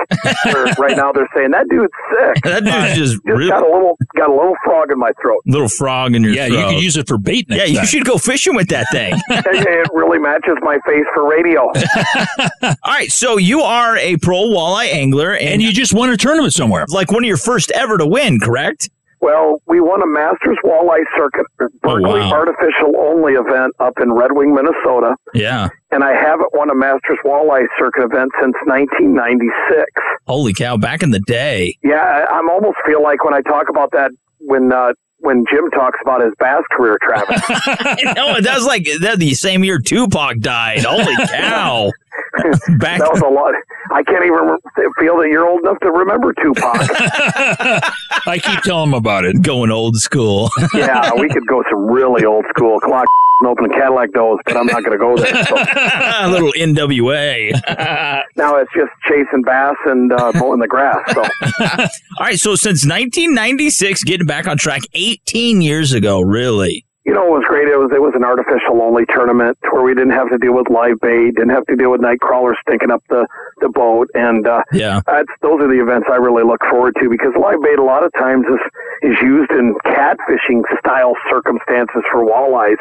Right 0.79 0.97
now 0.97 1.12
they're 1.12 1.29
saying, 1.35 1.51
that 1.53 1.69
dude's 1.69 1.93
sick. 2.11 2.43
That 2.45 2.65
dude's 2.65 2.97
just 3.12 3.25
really- 3.25 3.49
got 3.49 3.62
a 3.62 3.67
little 3.73 3.97
got 4.17 4.29
a 4.29 4.33
little 4.35 4.55
frog 4.65 4.91
in 4.91 4.99
my 4.99 5.11
throat. 5.21 5.41
Little 5.47 5.69
frog 5.69 6.15
in 6.15 6.23
your 6.23 6.33
Yeah, 6.33 6.49
throat. 6.49 6.59
you 6.59 6.65
could 6.75 6.83
use 6.85 6.97
it 6.97 7.09
for 7.09 7.19
bait 7.19 7.49
next 7.49 7.71
Yeah, 7.71 7.81
you 7.81 7.87
should 7.87 8.05
go 8.05 8.19
fishing 8.19 8.55
with 8.55 8.69
that 8.69 8.87
thing. 8.93 9.15
it, 9.31 9.47
it 9.47 9.88
really 9.93 10.19
matches 10.19 10.57
my 10.62 10.79
face 10.87 11.05
for 11.15 11.29
radio. 11.29 11.62
All 12.62 12.75
right, 12.87 13.11
so 13.11 13.37
you 13.38 13.61
are 13.62 13.97
a 13.97 14.17
pro 14.19 14.37
walleye 14.38 14.93
angler, 14.93 15.33
and, 15.35 15.49
And 15.55 15.62
you 15.62 15.73
just 15.73 15.95
won 15.95 16.11
a 16.11 16.17
tournament 16.17 16.53
somewhere. 16.53 16.85
like 16.88 17.11
one 17.11 17.23
of 17.25 17.29
your 17.29 17.37
first 17.37 17.71
ever 17.73 17.97
to 17.99 18.07
win, 18.07 18.38
correct? 18.41 18.91
Well, 19.23 19.63
we 19.69 19.81
won 19.81 20.03
a 20.03 20.07
Masters 20.07 20.59
Walleye 20.65 21.05
Circuit 21.17 21.47
Berkley 21.57 21.71
Oh, 21.85 22.01
wow. 22.19 22.33
Artificial 22.33 22.93
Only 22.99 23.35
event 23.35 23.73
up 23.79 23.95
in 24.03 24.13
Red 24.13 24.33
Wing, 24.33 24.53
Minnesota. 24.53 25.15
Yeah. 25.33 25.69
And 25.93 26.03
I 26.03 26.13
haven't 26.13 26.51
won 26.55 26.69
a 26.71 26.75
Masters 26.75 27.19
Walleye 27.25 27.67
Circuit 27.79 28.03
event 28.05 28.33
since 28.41 28.55
1996. 28.67 29.85
Holy 30.27 30.53
cow! 30.53 30.77
Back 30.77 31.03
in 31.03 31.11
the 31.11 31.21
day. 31.21 31.75
Yeah, 31.85 32.27
I 32.31 32.41
almost 32.51 32.79
feel 32.85 33.03
like 33.03 33.25
when 33.25 33.35
I 33.35 33.41
talk 33.43 33.69
about 33.69 33.91
that 33.93 34.11
when 34.41 34.73
uh, 34.73 34.93
when 35.19 35.45
Jim 35.53 35.71
talks 35.71 35.99
about 36.03 36.21
his 36.23 36.33
bass 36.39 36.63
career, 36.73 36.99
Travis. 37.03 37.41
no, 38.17 38.41
that 38.41 38.55
was 38.57 38.67
like 38.67 38.87
that 39.03 39.19
the 39.19 39.35
same 39.35 39.63
year 39.65 39.79
Tupac 39.79 40.39
died. 40.41 40.81
Holy 40.85 41.15
cow! 41.29 41.93
Back 42.79 42.99
that 42.99 43.11
was 43.12 43.21
a 43.21 43.29
lot. 43.29 43.55
I 43.90 44.03
can't 44.03 44.25
even 44.25 44.57
feel 44.99 45.18
that 45.18 45.29
you're 45.31 45.47
old 45.47 45.61
enough 45.61 45.79
to 45.81 45.90
remember 45.90 46.33
Tupac. 46.33 46.81
I 48.27 48.38
keep 48.42 48.61
telling 48.62 48.88
him 48.88 48.95
about 48.95 49.25
it. 49.25 49.42
going 49.42 49.71
old 49.71 49.97
school. 49.97 50.49
yeah, 50.75 51.12
we 51.14 51.29
could 51.29 51.47
go 51.47 51.62
some 51.71 51.87
really 51.87 52.25
old 52.25 52.45
school 52.49 52.81
clock 52.81 53.05
and 53.40 53.49
open 53.49 53.68
Cadillac 53.71 54.12
doors, 54.12 54.40
but 54.47 54.57
I'm 54.57 54.66
not 54.66 54.83
going 54.83 54.92
to 54.92 54.99
go 54.99 55.16
there. 55.16 55.45
So. 55.45 55.57
a 55.57 56.31
little 56.31 56.53
NWA. 56.53 57.53
now 58.37 58.57
it's 58.57 58.73
just 58.75 58.92
chasing 59.07 59.42
bass 59.45 59.77
and 59.85 60.12
uh, 60.12 60.33
mowing 60.35 60.61
the 60.61 60.68
grass. 60.68 60.99
So 61.12 61.23
All 62.18 62.27
right, 62.27 62.38
so 62.38 62.55
since 62.55 62.87
1996, 62.87 64.05
getting 64.05 64.27
back 64.27 64.47
on 64.47 64.57
track 64.57 64.83
18 64.95 65.61
years 65.61 65.92
ago, 65.92 66.21
really. 66.21 66.85
You 67.05 67.12
know, 67.12 67.27
it 67.27 67.35
was 67.35 67.45
great. 67.51 67.67
It 67.67 67.75
was 67.75 67.91
it 67.91 67.99
was 67.99 68.15
an 68.15 68.23
artificial 68.23 68.79
only 68.79 69.03
tournament 69.11 69.59
where 69.75 69.83
we 69.83 69.91
didn't 69.91 70.15
have 70.15 70.31
to 70.31 70.38
deal 70.38 70.55
with 70.55 70.71
live 70.71 71.03
bait, 71.03 71.35
didn't 71.35 71.51
have 71.51 71.67
to 71.67 71.75
deal 71.75 71.91
with 71.91 72.01
night 72.01 72.21
crawlers 72.21 72.57
stinking 72.62 72.93
up 72.95 73.03
the 73.11 73.27
the 73.59 73.69
boat, 73.69 74.07
and 74.15 74.47
uh, 74.47 74.62
yeah, 74.71 75.03
that's 75.05 75.31
those 75.43 75.59
are 75.59 75.67
the 75.67 75.83
events 75.83 76.07
I 76.07 76.23
really 76.23 76.47
look 76.47 76.62
forward 76.71 76.95
to 77.03 77.11
because 77.11 77.35
live 77.35 77.59
bait 77.59 77.83
a 77.83 77.83
lot 77.83 78.07
of 78.07 78.12
times 78.15 78.47
is 78.47 78.62
is 79.03 79.17
used 79.19 79.51
in 79.51 79.75
catfishing 79.83 80.62
style 80.79 81.19
circumstances 81.27 82.07
for 82.07 82.23
walleyes, 82.23 82.79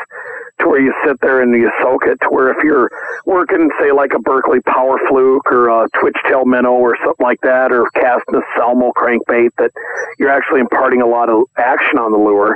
to 0.62 0.70
where 0.70 0.82
you 0.82 0.94
sit 1.02 1.18
there 1.22 1.42
and 1.42 1.50
you 1.58 1.74
soak 1.82 2.06
it. 2.06 2.22
To 2.22 2.30
where 2.30 2.54
if 2.54 2.62
you're 2.64 2.94
working, 3.26 3.74
say 3.82 3.92
like 3.92 4.14
a 4.14 4.22
Berkley 4.22 4.62
Power 4.70 5.02
Fluke 5.10 5.50
or 5.52 5.70
a 5.70 5.90
Twitch 6.00 6.18
Tail 6.30 6.46
Minnow 6.46 6.78
or 6.78 6.94
something 7.02 7.26
like 7.26 7.42
that, 7.42 7.72
or 7.72 7.90
casting 7.98 8.38
a 8.38 8.46
Salmo 8.54 8.94
crankbait, 8.94 9.50
that 9.58 9.72
you're 10.20 10.30
actually 10.30 10.60
imparting 10.60 11.02
a 11.02 11.08
lot 11.08 11.30
of 11.30 11.50
action 11.58 11.98
on 11.98 12.12
the 12.12 12.22
lure 12.22 12.56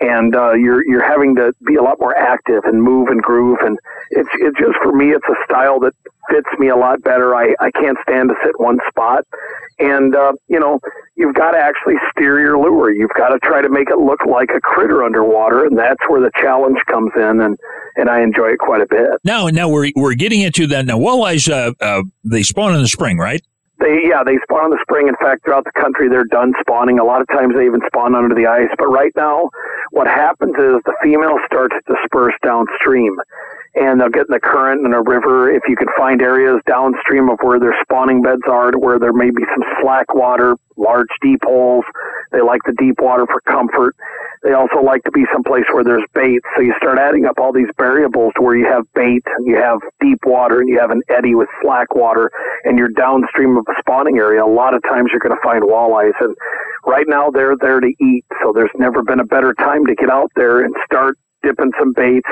and 0.00 0.34
uh, 0.34 0.52
you're 0.52 0.84
you're 0.86 1.05
having 1.06 1.36
to 1.36 1.52
be 1.66 1.76
a 1.76 1.82
lot 1.82 1.98
more 2.00 2.16
active 2.16 2.64
and 2.64 2.82
move 2.82 3.08
and 3.08 3.22
groove. 3.22 3.58
And 3.62 3.78
it's 4.10 4.28
it's 4.34 4.58
just 4.58 4.76
for 4.82 4.92
me 4.92 5.10
it's 5.10 5.26
a 5.28 5.36
style 5.44 5.80
that 5.80 5.92
fits 6.30 6.48
me 6.58 6.68
a 6.68 6.76
lot 6.76 7.02
better. 7.02 7.34
I 7.34 7.54
i 7.60 7.70
can't 7.70 7.98
stand 8.02 8.28
to 8.30 8.34
sit 8.44 8.58
one 8.58 8.78
spot. 8.88 9.24
And 9.78 10.14
uh, 10.14 10.32
you 10.48 10.58
know 10.58 10.80
you've 11.14 11.34
got 11.34 11.52
to 11.52 11.58
actually 11.58 11.94
steer 12.10 12.40
your 12.40 12.58
lure. 12.58 12.90
You've 12.90 13.14
got 13.16 13.28
to 13.28 13.38
try 13.38 13.62
to 13.62 13.68
make 13.68 13.90
it 13.90 13.98
look 13.98 14.24
like 14.26 14.50
a 14.54 14.60
critter 14.60 15.04
underwater. 15.04 15.64
And 15.64 15.78
that's 15.78 16.02
where 16.08 16.20
the 16.20 16.30
challenge 16.40 16.78
comes 16.86 17.12
in. 17.16 17.40
And 17.40 17.58
and 17.96 18.10
i 18.10 18.20
enjoy 18.20 18.48
it 18.48 18.58
quite 18.58 18.82
a 18.82 18.86
bit. 18.86 19.08
Now 19.24 19.46
now 19.48 19.68
we're 19.68 19.90
we're 19.94 20.14
getting 20.14 20.40
into 20.40 20.66
that. 20.68 20.86
Now 20.86 20.98
walleyes 20.98 21.50
uh, 21.50 21.72
uh, 21.80 22.02
they 22.24 22.42
spawn 22.42 22.74
in 22.74 22.82
the 22.82 22.88
spring 22.88 23.18
right 23.18 23.42
they 23.78 24.08
yeah 24.08 24.24
they 24.24 24.38
spawn 24.42 24.66
in 24.66 24.70
the 24.70 24.80
spring. 24.82 25.08
In 25.08 25.16
fact, 25.16 25.44
throughout 25.44 25.64
the 25.64 25.72
country 25.72 26.08
they're 26.08 26.24
done 26.24 26.52
spawning. 26.60 26.98
A 26.98 27.04
lot 27.04 27.20
of 27.20 27.28
times 27.28 27.54
they 27.54 27.66
even 27.66 27.80
spawn 27.86 28.14
under 28.14 28.34
the 28.34 28.46
ice. 28.46 28.70
But 28.78 28.88
right 28.88 29.12
now, 29.16 29.50
what 29.90 30.06
happens 30.06 30.54
is 30.56 30.80
the 30.84 30.94
females 31.02 31.40
start 31.46 31.72
to 31.72 31.80
disperse 31.86 32.34
downstream, 32.42 33.16
and 33.76 34.00
they'll 34.00 34.08
get 34.08 34.26
in 34.28 34.32
the 34.32 34.40
current 34.40 34.84
in 34.86 34.92
a 34.92 35.02
river. 35.02 35.52
If 35.52 35.62
you 35.68 35.76
can 35.76 35.88
find 35.96 36.22
areas 36.22 36.60
downstream 36.66 37.28
of 37.28 37.38
where 37.42 37.60
their 37.60 37.76
spawning 37.82 38.22
beds 38.22 38.42
are, 38.48 38.70
to 38.70 38.78
where 38.78 38.98
there 38.98 39.12
may 39.12 39.30
be 39.30 39.44
some 39.54 39.64
slack 39.80 40.14
water, 40.14 40.56
large 40.76 41.08
deep 41.22 41.40
holes. 41.44 41.84
They 42.32 42.40
like 42.40 42.62
the 42.64 42.74
deep 42.78 43.00
water 43.00 43.26
for 43.26 43.40
comfort. 43.42 43.94
They 44.42 44.52
also 44.52 44.80
like 44.80 45.02
to 45.04 45.10
be 45.10 45.24
someplace 45.32 45.64
where 45.72 45.84
there's 45.84 46.04
bait. 46.14 46.40
So 46.54 46.62
you 46.62 46.74
start 46.78 46.98
adding 46.98 47.26
up 47.26 47.38
all 47.38 47.52
these 47.52 47.68
variables 47.76 48.32
to 48.36 48.42
where 48.42 48.56
you 48.56 48.66
have 48.66 48.84
bait, 48.94 49.24
you 49.44 49.56
have 49.56 49.78
deep 50.00 50.18
water, 50.24 50.60
and 50.60 50.68
you 50.68 50.78
have 50.78 50.90
an 50.90 51.02
eddy 51.08 51.34
with 51.34 51.48
slack 51.62 51.94
water, 51.94 52.30
and 52.64 52.78
you're 52.78 52.88
downstream 52.88 53.56
of 53.56 53.64
a 53.68 53.74
spawning 53.80 54.18
area. 54.18 54.44
A 54.44 54.46
lot 54.46 54.74
of 54.74 54.82
times 54.82 55.10
you're 55.10 55.20
going 55.20 55.36
to 55.36 55.42
find 55.42 55.62
walleyes, 55.62 56.14
and 56.20 56.36
right 56.86 57.06
now 57.08 57.30
they're 57.30 57.56
there 57.56 57.80
to 57.80 57.92
eat. 58.00 58.24
So 58.42 58.52
there's 58.54 58.70
never 58.76 59.02
been 59.02 59.20
a 59.20 59.26
better 59.26 59.52
time 59.54 59.84
to 59.86 59.94
get 59.94 60.10
out 60.10 60.30
there 60.36 60.60
and 60.60 60.74
start 60.84 61.18
dipping 61.42 61.72
some 61.78 61.92
baits. 61.92 62.28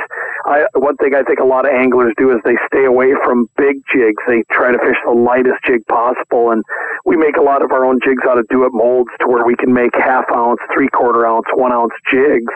I, 0.47 0.67
one 0.75 0.97
thing 0.97 1.15
I 1.15 1.23
think 1.23 1.41
a 1.41 1.45
lot 1.45 1.67
of 1.67 1.73
anglers 1.73 2.15
do 2.19 2.31
is 2.31 2.39
they 2.45 2.57
stay 2.67 2.85
away 2.85 3.13
from 3.25 3.49
big 3.57 3.77
jigs. 3.93 4.23
They 4.27 4.43
try 4.51 4.73
to 4.73 4.79
fish 4.79 4.99
the 5.05 5.13
lightest 5.13 5.65
jig 5.65 5.87
possible, 5.87 6.51
and 6.51 6.63
we 7.05 7.17
make 7.17 7.37
a 7.37 7.43
lot 7.43 7.63
of 7.63 7.73
our 7.73 7.85
own 7.85 8.01
jigs 8.05 8.23
out 8.29 8.39
of 8.39 8.47
do 8.49 8.65
it 8.65 8.73
molds 8.73 9.11
to 9.21 9.27
where 9.29 9.45
we 9.45 9.57
can 9.57 9.73
make 9.73 9.95
half 9.95 10.25
ounce, 10.33 10.61
three 10.75 10.89
quarter 10.89 11.27
ounce, 11.27 11.47
one 11.55 11.73
ounce 11.73 11.95
jigs 12.11 12.53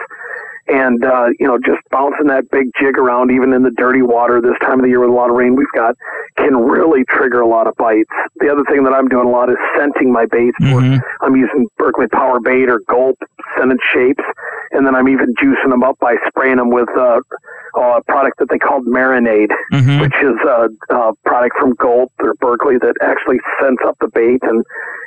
and 0.69 1.03
uh, 1.03 1.27
you 1.39 1.47
know 1.47 1.57
just 1.57 1.81
bouncing 1.89 2.27
that 2.27 2.49
big 2.51 2.69
jig 2.79 2.97
around 2.97 3.31
even 3.31 3.53
in 3.53 3.63
the 3.63 3.71
dirty 3.71 4.01
water 4.01 4.41
this 4.41 4.57
time 4.61 4.79
of 4.79 4.83
the 4.83 4.89
year 4.89 4.99
with 4.99 5.09
a 5.09 5.13
lot 5.13 5.29
of 5.29 5.35
rain 5.35 5.55
we've 5.55 5.71
got 5.73 5.95
can 6.37 6.55
really 6.55 7.03
trigger 7.09 7.41
a 7.41 7.47
lot 7.47 7.67
of 7.67 7.75
bites 7.75 8.09
the 8.37 8.49
other 8.49 8.63
thing 8.69 8.83
that 8.83 8.93
i'm 8.93 9.07
doing 9.07 9.27
a 9.27 9.29
lot 9.29 9.49
is 9.49 9.57
scenting 9.75 10.11
my 10.11 10.25
baits 10.27 10.57
mm-hmm. 10.61 10.97
i'm 11.21 11.35
using 11.35 11.67
berkley 11.77 12.07
power 12.07 12.39
bait 12.39 12.69
or 12.69 12.79
gulp 12.87 13.17
scented 13.57 13.79
shapes 13.91 14.23
and 14.71 14.85
then 14.85 14.95
i'm 14.95 15.09
even 15.09 15.33
juicing 15.35 15.69
them 15.69 15.83
up 15.83 15.97
by 15.99 16.15
spraying 16.27 16.57
them 16.57 16.69
with 16.69 16.89
uh, 16.97 17.19
a 17.75 18.01
product 18.03 18.37
that 18.37 18.49
they 18.49 18.59
called 18.59 18.85
marinade 18.85 19.51
mm-hmm. 19.73 19.99
which 20.01 20.15
is 20.21 20.37
a, 20.45 20.69
a 20.93 21.13
product 21.25 21.55
from 21.57 21.73
gulp 21.75 22.11
or 22.19 22.33
berkley 22.35 22.77
that 22.77 22.93
actually 23.01 23.39
scents 23.59 23.81
up 23.85 23.97
the 23.99 24.07
bait 24.13 24.39
and 24.43 24.63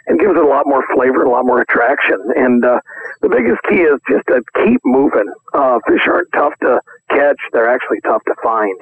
and 0.06 0.18
gives 0.18 0.32
it 0.32 0.42
a 0.42 0.46
lot 0.46 0.66
more 0.66 0.84
flavor 0.94 1.22
and 1.22 1.28
a 1.28 1.30
lot 1.30 1.46
more 1.46 1.60
attraction 1.60 2.18
and 2.34 2.64
uh, 2.64 2.80
the 3.20 3.28
biggest 3.28 3.62
key 3.68 3.82
is 3.82 4.00
just 4.08 4.26
to 4.26 4.42
keep 4.64 4.80
moving 4.84 5.30
uh, 5.54 5.78
fish 5.86 6.02
aren't 6.06 6.28
tough 6.32 6.54
to 6.60 6.80
catch; 7.10 7.38
they're 7.52 7.68
actually 7.68 8.00
tough 8.02 8.22
to 8.24 8.34
find. 8.42 8.78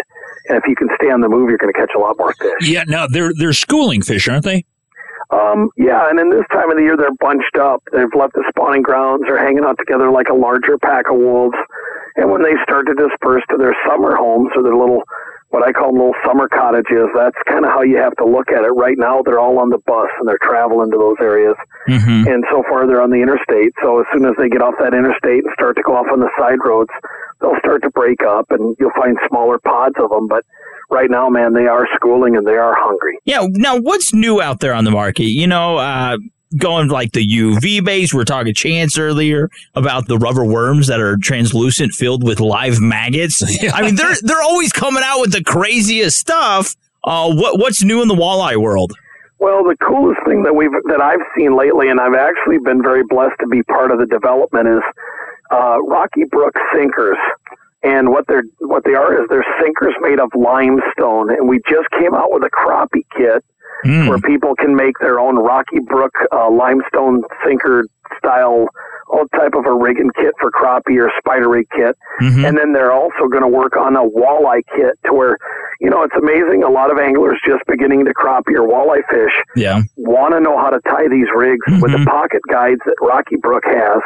And 0.49 0.59
if 0.59 0.65
you 0.67 0.77
can 0.77 0.89
stay 0.97 1.11
on 1.11 1.21
the 1.21 1.29
move, 1.29 1.49
you're 1.49 1.59
going 1.59 1.73
to 1.73 1.79
catch 1.79 1.93
a 1.97 1.99
lot 1.99 2.17
more 2.19 2.33
fish. 2.35 2.69
Yeah, 2.69 2.85
now 2.87 3.07
they're 3.07 3.33
they're 3.37 3.53
schooling 3.53 4.03
fish, 4.03 4.29
aren't 4.29 4.45
they? 4.45 4.65
Um, 5.31 5.71
yeah, 5.77 6.11
and 6.11 6.19
in 6.19 6.31
this 6.31 6.47
time 6.51 6.71
of 6.71 6.77
the 6.77 6.83
year, 6.83 6.97
they're 6.97 7.15
bunched 7.21 7.57
up. 7.57 7.83
They've 7.93 8.13
left 8.19 8.35
the 8.35 8.45
spawning 8.51 8.83
grounds. 8.83 9.23
They're 9.27 9.39
hanging 9.39 9.65
out 9.65 9.79
together 9.79 10.11
like 10.11 10.29
a 10.29 10.35
larger 10.35 10.77
pack 10.79 11.09
of 11.09 11.17
wolves. 11.17 11.57
And 12.17 12.31
when 12.31 12.43
they 12.43 12.55
start 12.65 12.87
to 12.87 12.95
disperse 12.95 13.45
to 13.51 13.57
their 13.57 13.77
summer 13.87 14.17
homes 14.17 14.51
or 14.57 14.63
their 14.63 14.75
little 14.75 15.05
what 15.51 15.67
I 15.67 15.73
call 15.73 15.93
little 15.93 16.15
summer 16.25 16.49
cottages. 16.49 17.11
That's 17.15 17.37
kind 17.47 17.65
of 17.65 17.71
how 17.71 17.83
you 17.83 17.99
have 17.99 18.15
to 18.17 18.25
look 18.25 18.51
at 18.51 18.65
it. 18.65 18.71
Right 18.71 18.97
now, 18.97 19.23
they're 19.23 19.41
all 19.41 19.59
on 19.59 19.71
the 19.71 19.79
bus 19.79 20.09
and 20.19 20.27
they're 20.27 20.41
traveling 20.43 20.91
to 20.93 20.99
those 20.99 21.17
areas. 21.21 21.57
Mm-hmm. 21.89 22.27
And 22.27 22.45
so 22.51 22.63
far, 22.69 22.87
they're 22.87 23.03
on 23.03 23.11
the 23.11 23.21
interstate. 23.21 23.75
So 23.83 24.01
as 24.01 24.07
soon 24.13 24.25
as 24.27 24.35
they 24.39 24.49
get 24.49 24.63
off 24.63 24.75
that 24.79 24.95
interstate 24.95 25.45
and 25.45 25.53
start 25.55 25.77
to 25.77 25.83
go 25.83 25.97
off 25.97 26.07
on 26.11 26.21
the 26.21 26.31
side 26.39 26.63
roads, 26.65 26.91
they'll 27.41 27.59
start 27.59 27.83
to 27.83 27.91
break 27.91 28.23
up 28.23 28.47
and 28.51 28.77
you'll 28.79 28.95
find 28.95 29.19
smaller 29.29 29.59
pods 29.59 29.97
of 29.99 30.11
them. 30.11 30.29
But 30.29 30.45
right 30.89 31.11
now, 31.11 31.29
man, 31.29 31.53
they 31.53 31.67
are 31.67 31.87
schooling 31.97 32.37
and 32.37 32.47
they 32.47 32.57
are 32.57 32.75
hungry. 32.79 33.19
Yeah. 33.25 33.47
Now, 33.51 33.77
what's 33.77 34.15
new 34.15 34.41
out 34.41 34.61
there 34.61 34.75
on 34.75 34.85
the 34.85 34.93
market? 34.93 35.35
You 35.35 35.49
know, 35.49 35.79
uh, 35.79 36.17
going 36.57 36.89
like 36.89 37.13
the 37.13 37.27
UV 37.27 37.85
base. 37.85 38.13
We 38.13 38.21
are 38.21 38.25
talking 38.25 38.55
Chance 38.55 38.99
earlier 38.99 39.49
about 39.75 40.09
the 40.09 40.19
rubber 40.19 40.45
worms 40.45 40.87
that 40.89 41.01
are 41.01 41.17
translucent, 41.17 41.93
filled 41.93 42.25
with 42.25 42.41
live 42.41 42.81
maggots. 42.81 43.43
Yeah. 43.61 43.73
I 43.75 43.83
mean, 43.83 43.97
they're 43.97 44.15
they're 44.23 44.43
always 44.43 44.73
coming 44.73 45.03
out 45.05 45.21
with 45.21 45.33
the 45.33 45.43
craziest 45.43 46.17
stuff. 46.17 46.77
Uh, 47.05 47.31
what 47.35 47.59
what's 47.59 47.83
new 47.83 48.01
in 48.01 48.09
the 48.09 48.15
walleye 48.15 48.57
world? 48.57 48.93
Well, 49.39 49.65
the 49.65 49.77
coolest 49.77 50.21
thing 50.25 50.45
that 50.45 50.55
we've 50.55 50.71
that 50.87 51.01
I've 51.03 51.21
seen 51.37 51.57
lately, 51.57 51.89
and 51.89 52.01
I've 52.01 52.15
actually 52.15 52.59
been 52.59 52.83
very 52.83 53.03
blessed 53.05 53.37
to 53.41 53.47
be 53.49 53.63
part 53.65 53.91
of 53.91 53.99
the 53.99 54.07
development, 54.07 54.69
is 54.69 54.83
uh, 55.51 55.79
Rocky 55.83 56.25
Brook 56.31 56.55
sinkers. 56.75 57.19
And 57.83 58.11
what 58.11 58.27
they're 58.27 58.45
what 58.61 58.85
they 58.85 58.95
are 58.95 59.21
is 59.21 59.29
they're 59.29 59.45
sinkers 59.61 59.95
made 60.01 60.21
of 60.21 60.31
limestone, 60.35 61.31
and 61.31 61.49
we 61.49 61.61
just 61.69 61.91
came 61.99 62.15
out 62.15 62.33
with 62.33 62.45
a 62.45 62.51
crappie 62.51 63.05
kit 63.17 63.45
mm. 63.85 64.09
where 64.09 64.19
people 64.19 64.55
can 64.55 64.75
make 64.75 64.99
their 65.01 65.19
own 65.19 65.37
Rocky 65.37 65.81
Brook 65.81 66.13
uh, 66.33 66.51
limestone 66.51 67.23
sinker 67.45 67.87
style 68.19 68.69
all 69.11 69.27
type 69.35 69.55
of 69.55 69.67
a 69.67 69.75
rigging 69.75 70.11
kit 70.15 70.35
for 70.41 70.51
crappie 70.51 70.99
or 70.99 71.11
spider 71.19 71.49
rig 71.49 71.67
kit. 71.75 71.97
Mm-hmm. 72.23 72.45
And 72.45 72.57
then 72.57 72.73
they're 72.73 72.93
also 72.93 73.27
going 73.29 73.43
to 73.43 73.49
work 73.49 73.77
on 73.77 73.97
a 73.97 74.07
walleye 74.07 74.63
kit 74.75 74.95
to 75.07 75.13
where, 75.13 75.37
you 75.81 75.91
know, 75.91 76.03
it's 76.03 76.15
amazing. 76.15 76.63
A 76.63 76.71
lot 76.71 76.91
of 76.91 76.99
anglers 76.99 77.41
just 77.47 77.65
beginning 77.67 78.05
to 78.05 78.15
crappie 78.15 78.55
or 78.55 78.67
walleye 78.67 79.03
fish 79.11 79.35
yeah. 79.57 79.83
want 79.97 80.35
to 80.35 80.41
know 80.41 80.59
how 80.59 80.71
to 80.71 80.81
tie 80.89 81.09
these 81.09 81.27
rigs 81.35 81.67
mm-hmm. 81.67 81.81
with 81.81 81.93
the 81.93 82.05
pocket 82.07 82.43
guides 82.49 82.81
that 82.87 82.97
Rocky 83.01 83.37
Brook 83.37 83.65
has. 83.67 84.03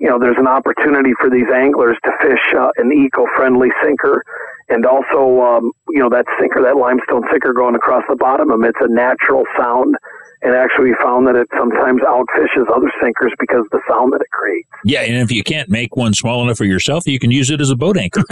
You 0.00 0.08
know, 0.08 0.18
there's 0.18 0.38
an 0.38 0.48
opportunity 0.48 1.12
for 1.20 1.30
these 1.30 1.48
anglers 1.54 1.96
to 2.04 2.10
fish 2.20 2.54
uh, 2.58 2.70
an 2.76 2.92
eco-friendly 2.92 3.70
sinker 3.82 4.22
and 4.68 4.86
also, 4.86 5.40
um, 5.40 5.72
you 5.90 6.00
know, 6.00 6.08
that 6.08 6.24
sinker, 6.40 6.62
that 6.62 6.76
limestone 6.76 7.22
sinker 7.30 7.52
going 7.52 7.74
across 7.74 8.02
the 8.08 8.16
bottom 8.16 8.50
emits 8.50 8.78
a 8.80 8.88
natural 8.88 9.44
sound 9.58 9.96
and 10.44 10.54
actually 10.54 10.90
we 10.90 10.96
found 11.02 11.26
that 11.26 11.34
it 11.34 11.48
sometimes 11.56 12.02
outfishes 12.02 12.68
other 12.68 12.92
sinkers 13.02 13.32
because 13.40 13.64
of 13.64 13.70
the 13.70 13.80
sound 13.88 14.12
that 14.12 14.20
it 14.20 14.30
creates. 14.30 14.68
Yeah, 14.84 15.00
and 15.00 15.16
if 15.16 15.32
you 15.32 15.42
can't 15.42 15.70
make 15.70 15.96
one 15.96 16.12
small 16.12 16.42
enough 16.42 16.58
for 16.58 16.66
yourself, 16.66 17.06
you 17.06 17.18
can 17.18 17.30
use 17.30 17.50
it 17.50 17.60
as 17.60 17.70
a 17.70 17.76
boat 17.76 17.96
anchor. 17.96 18.22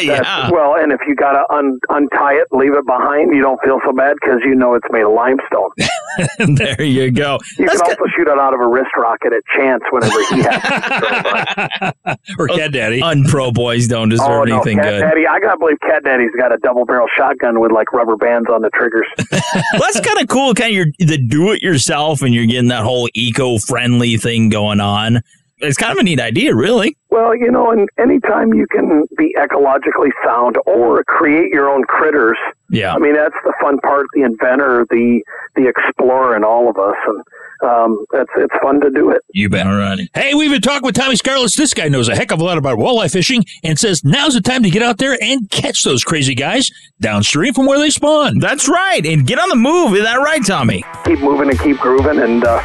yeah. 0.00 0.50
well, 0.50 0.74
and 0.74 0.92
if 0.92 1.00
you 1.06 1.14
got 1.14 1.32
to 1.32 1.54
un- 1.54 1.78
untie 1.88 2.34
it, 2.34 2.48
leave 2.50 2.74
it 2.74 2.84
behind, 2.84 3.34
you 3.34 3.40
don't 3.40 3.60
feel 3.62 3.78
so 3.84 3.92
bad 3.92 4.16
because 4.20 4.40
you 4.44 4.56
know 4.56 4.74
it's 4.74 4.86
made 4.90 5.04
of 5.04 5.12
limestone. 5.12 5.70
there 6.56 6.82
you 6.82 7.12
go. 7.12 7.38
You 7.58 7.66
That's 7.66 7.80
can 7.80 7.92
also 7.92 8.04
shoot 8.16 8.26
it 8.26 8.38
out 8.38 8.54
of 8.54 8.60
a 8.60 8.66
wrist 8.66 8.90
rocket 8.96 9.32
at 9.32 9.42
chance 9.54 9.82
whenever 9.90 10.18
he 10.34 10.42
has. 10.42 12.16
or 12.38 12.48
Cat 12.48 12.72
Daddy. 12.72 13.00
Unpro 13.00 13.54
boys 13.54 13.86
don't 13.86 14.08
deserve 14.08 14.28
oh, 14.28 14.44
no, 14.44 14.56
anything 14.56 14.78
Cat 14.78 14.90
good. 14.90 15.00
Daddy, 15.00 15.26
I 15.26 15.38
gotta 15.38 15.58
believe 15.58 15.78
Cat 15.80 16.02
Daddy's 16.04 16.34
got 16.36 16.52
a 16.52 16.58
double 16.58 16.84
barrel 16.84 17.06
shotgun 17.16 17.60
with 17.60 17.70
like 17.70 17.92
rubber 17.92 18.16
bands 18.16 18.48
on 18.50 18.62
the 18.62 18.70
triggers. 18.74 19.06
well, 19.18 19.80
that's 19.80 20.00
kind 20.00 20.18
of 20.18 20.28
cool. 20.28 20.54
Kind 20.54 20.70
of 20.70 20.76
your 20.76 20.86
the 20.98 21.18
do 21.36 21.52
it 21.52 21.62
yourself, 21.62 22.22
and 22.22 22.34
you're 22.34 22.46
getting 22.46 22.68
that 22.68 22.84
whole 22.84 23.08
eco 23.14 23.58
friendly 23.58 24.16
thing 24.16 24.48
going 24.48 24.80
on. 24.80 25.20
It's 25.58 25.76
kind 25.76 25.92
of 25.92 25.98
a 25.98 26.02
neat 26.02 26.20
idea, 26.20 26.54
really. 26.54 26.96
Well, 27.10 27.34
you 27.34 27.50
know, 27.50 27.70
and 27.70 27.88
anytime 27.98 28.52
you 28.52 28.66
can 28.66 29.04
be 29.16 29.34
ecologically 29.38 30.10
sound 30.24 30.56
or 30.66 31.02
create 31.04 31.50
your 31.50 31.70
own 31.70 31.84
critters, 31.84 32.36
yeah. 32.68 32.94
I 32.94 32.98
mean 32.98 33.14
that's 33.14 33.34
the 33.44 33.54
fun 33.60 33.78
part. 33.78 34.06
The 34.12 34.22
inventor, 34.22 34.86
the 34.90 35.22
the 35.54 35.68
explorer, 35.68 36.34
and 36.34 36.44
all 36.44 36.68
of 36.68 36.76
us, 36.76 36.96
and 37.06 37.22
um, 37.62 38.04
it's 38.12 38.30
it's 38.36 38.54
fun 38.62 38.80
to 38.80 38.90
do 38.90 39.10
it. 39.10 39.22
You 39.30 39.48
bet. 39.48 39.66
All 39.66 39.76
right. 39.76 39.98
Hey, 40.14 40.34
we've 40.34 40.50
been 40.50 40.60
talking 40.60 40.84
with 40.86 40.94
Tommy 40.94 41.16
Scarlett. 41.16 41.52
This 41.56 41.74
guy 41.74 41.88
knows 41.88 42.08
a 42.08 42.14
heck 42.16 42.32
of 42.32 42.40
a 42.40 42.44
lot 42.44 42.58
about 42.58 42.78
walleye 42.78 43.10
fishing 43.10 43.44
and 43.62 43.78
says 43.78 44.04
now's 44.04 44.34
the 44.34 44.40
time 44.40 44.62
to 44.62 44.70
get 44.70 44.82
out 44.82 44.98
there 44.98 45.16
and 45.22 45.50
catch 45.50 45.82
those 45.82 46.04
crazy 46.04 46.34
guys 46.34 46.70
downstream 47.00 47.54
from 47.54 47.66
where 47.66 47.78
they 47.78 47.90
spawn. 47.90 48.38
That's 48.38 48.68
right. 48.68 49.04
And 49.04 49.26
get 49.26 49.38
on 49.38 49.48
the 49.48 49.56
move. 49.56 49.94
Is 49.94 50.04
that 50.04 50.16
right, 50.16 50.44
Tommy? 50.44 50.84
Keep 51.04 51.20
moving 51.20 51.50
and 51.50 51.58
keep 51.60 51.78
grooving, 51.78 52.18
and 52.20 52.44
uh, 52.44 52.62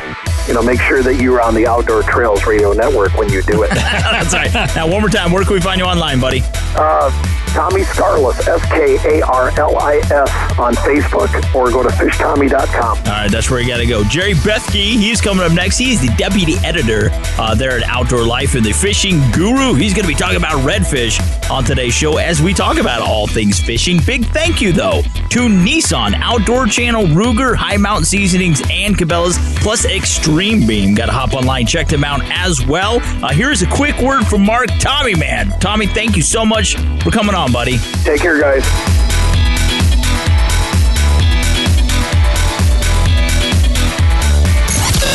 you 0.48 0.54
know, 0.54 0.62
make 0.62 0.80
sure 0.82 1.04
that 1.04 1.16
you're 1.16 1.42
on 1.42 1.54
the 1.54 1.68
Outdoor 1.68 2.04
Trails 2.04 2.46
Radio 2.46 2.74
Network 2.74 3.16
when 3.18 3.30
you 3.30 3.42
do 3.44 3.64
it. 3.64 3.70
That's 3.72 4.34
right. 4.34 4.54
Now, 4.76 4.88
one 4.88 5.02
more 5.02 5.10
time, 5.10 5.32
where 5.32 5.44
can 5.44 5.54
we 5.54 5.62
find 5.62 5.80
you 5.80 5.86
online, 5.86 6.20
buddy? 6.20 6.42
Uh, 6.76 7.10
Tommy 7.54 7.82
Skarlis, 7.82 8.48
S 8.48 8.66
K 8.72 9.20
A 9.20 9.26
R 9.26 9.52
L 9.60 9.78
I 9.78 9.98
S, 9.98 10.60
on 10.60 10.74
Facebook, 10.76 11.30
or 11.54 11.70
go 11.70 11.84
to 11.84 11.89
fishtommy.com. 11.89 12.98
All 12.98 13.04
right, 13.04 13.30
that's 13.30 13.50
where 13.52 13.60
you 13.60 13.68
got 13.68 13.78
to 13.78 13.86
go. 13.86 14.04
Jerry 14.06 14.34
Bethke, 14.34 14.81
he's 14.82 15.22
coming 15.22 15.44
up 15.44 15.52
next. 15.52 15.78
He's 15.78 16.02
the 16.02 16.14
deputy 16.18 16.56
editor 16.64 17.10
uh, 17.38 17.56
there 17.56 17.78
at 17.78 17.84
Outdoor 17.84 18.26
Life 18.26 18.56
and 18.56 18.66
the 18.66 18.72
Fishing 18.72 19.20
Guru. 19.32 19.74
He's 19.74 19.94
going 19.94 20.04
to 20.04 20.08
be 20.08 20.16
talking 20.16 20.38
about 20.38 20.54
redfish 20.66 21.20
on 21.50 21.64
today's 21.64 21.94
show 21.94 22.18
as 22.18 22.42
we 22.42 22.54
talk 22.54 22.78
about 22.78 23.02
all 23.02 23.28
things 23.28 23.60
fishing. 23.60 24.00
Big 24.06 24.26
thank 24.28 24.62
you, 24.62 24.72
though, 24.72 25.02
to 25.30 25.40
Nissan, 25.48 26.14
Outdoor 26.16 26.66
Channel, 26.66 27.04
Ruger, 27.06 27.56
High 27.56 27.78
Mountain 27.78 28.06
Seasonings, 28.06 28.62
and 28.70 28.98
Cabela's, 28.98 29.38
plus 29.62 29.86
Extreme 29.86 30.68
Beam. 30.68 30.96
Got 30.96 31.08
to 31.08 31.12
hop 31.12 31.34
online, 31.34 31.66
check 31.66 31.88
them 31.88 32.04
out 32.04 32.22
as 32.26 32.66
well. 32.66 33.00
Uh, 33.24 33.30
here's 33.34 33.62
a 33.62 33.68
quick 33.68 33.98
word 34.00 34.26
from 34.26 34.46
Mark 34.46 34.68
Tommy, 34.80 35.16
man. 35.16 35.50
Tommy, 35.60 35.88
thank 35.88 36.16
you 36.16 36.22
so 36.22 36.46
much 36.46 36.76
for 37.04 37.12
coming 37.12 37.36
on, 37.36 37.52
buddy. 37.52 37.78
Take 38.04 38.22
care, 38.22 38.40
guys. 38.40 39.11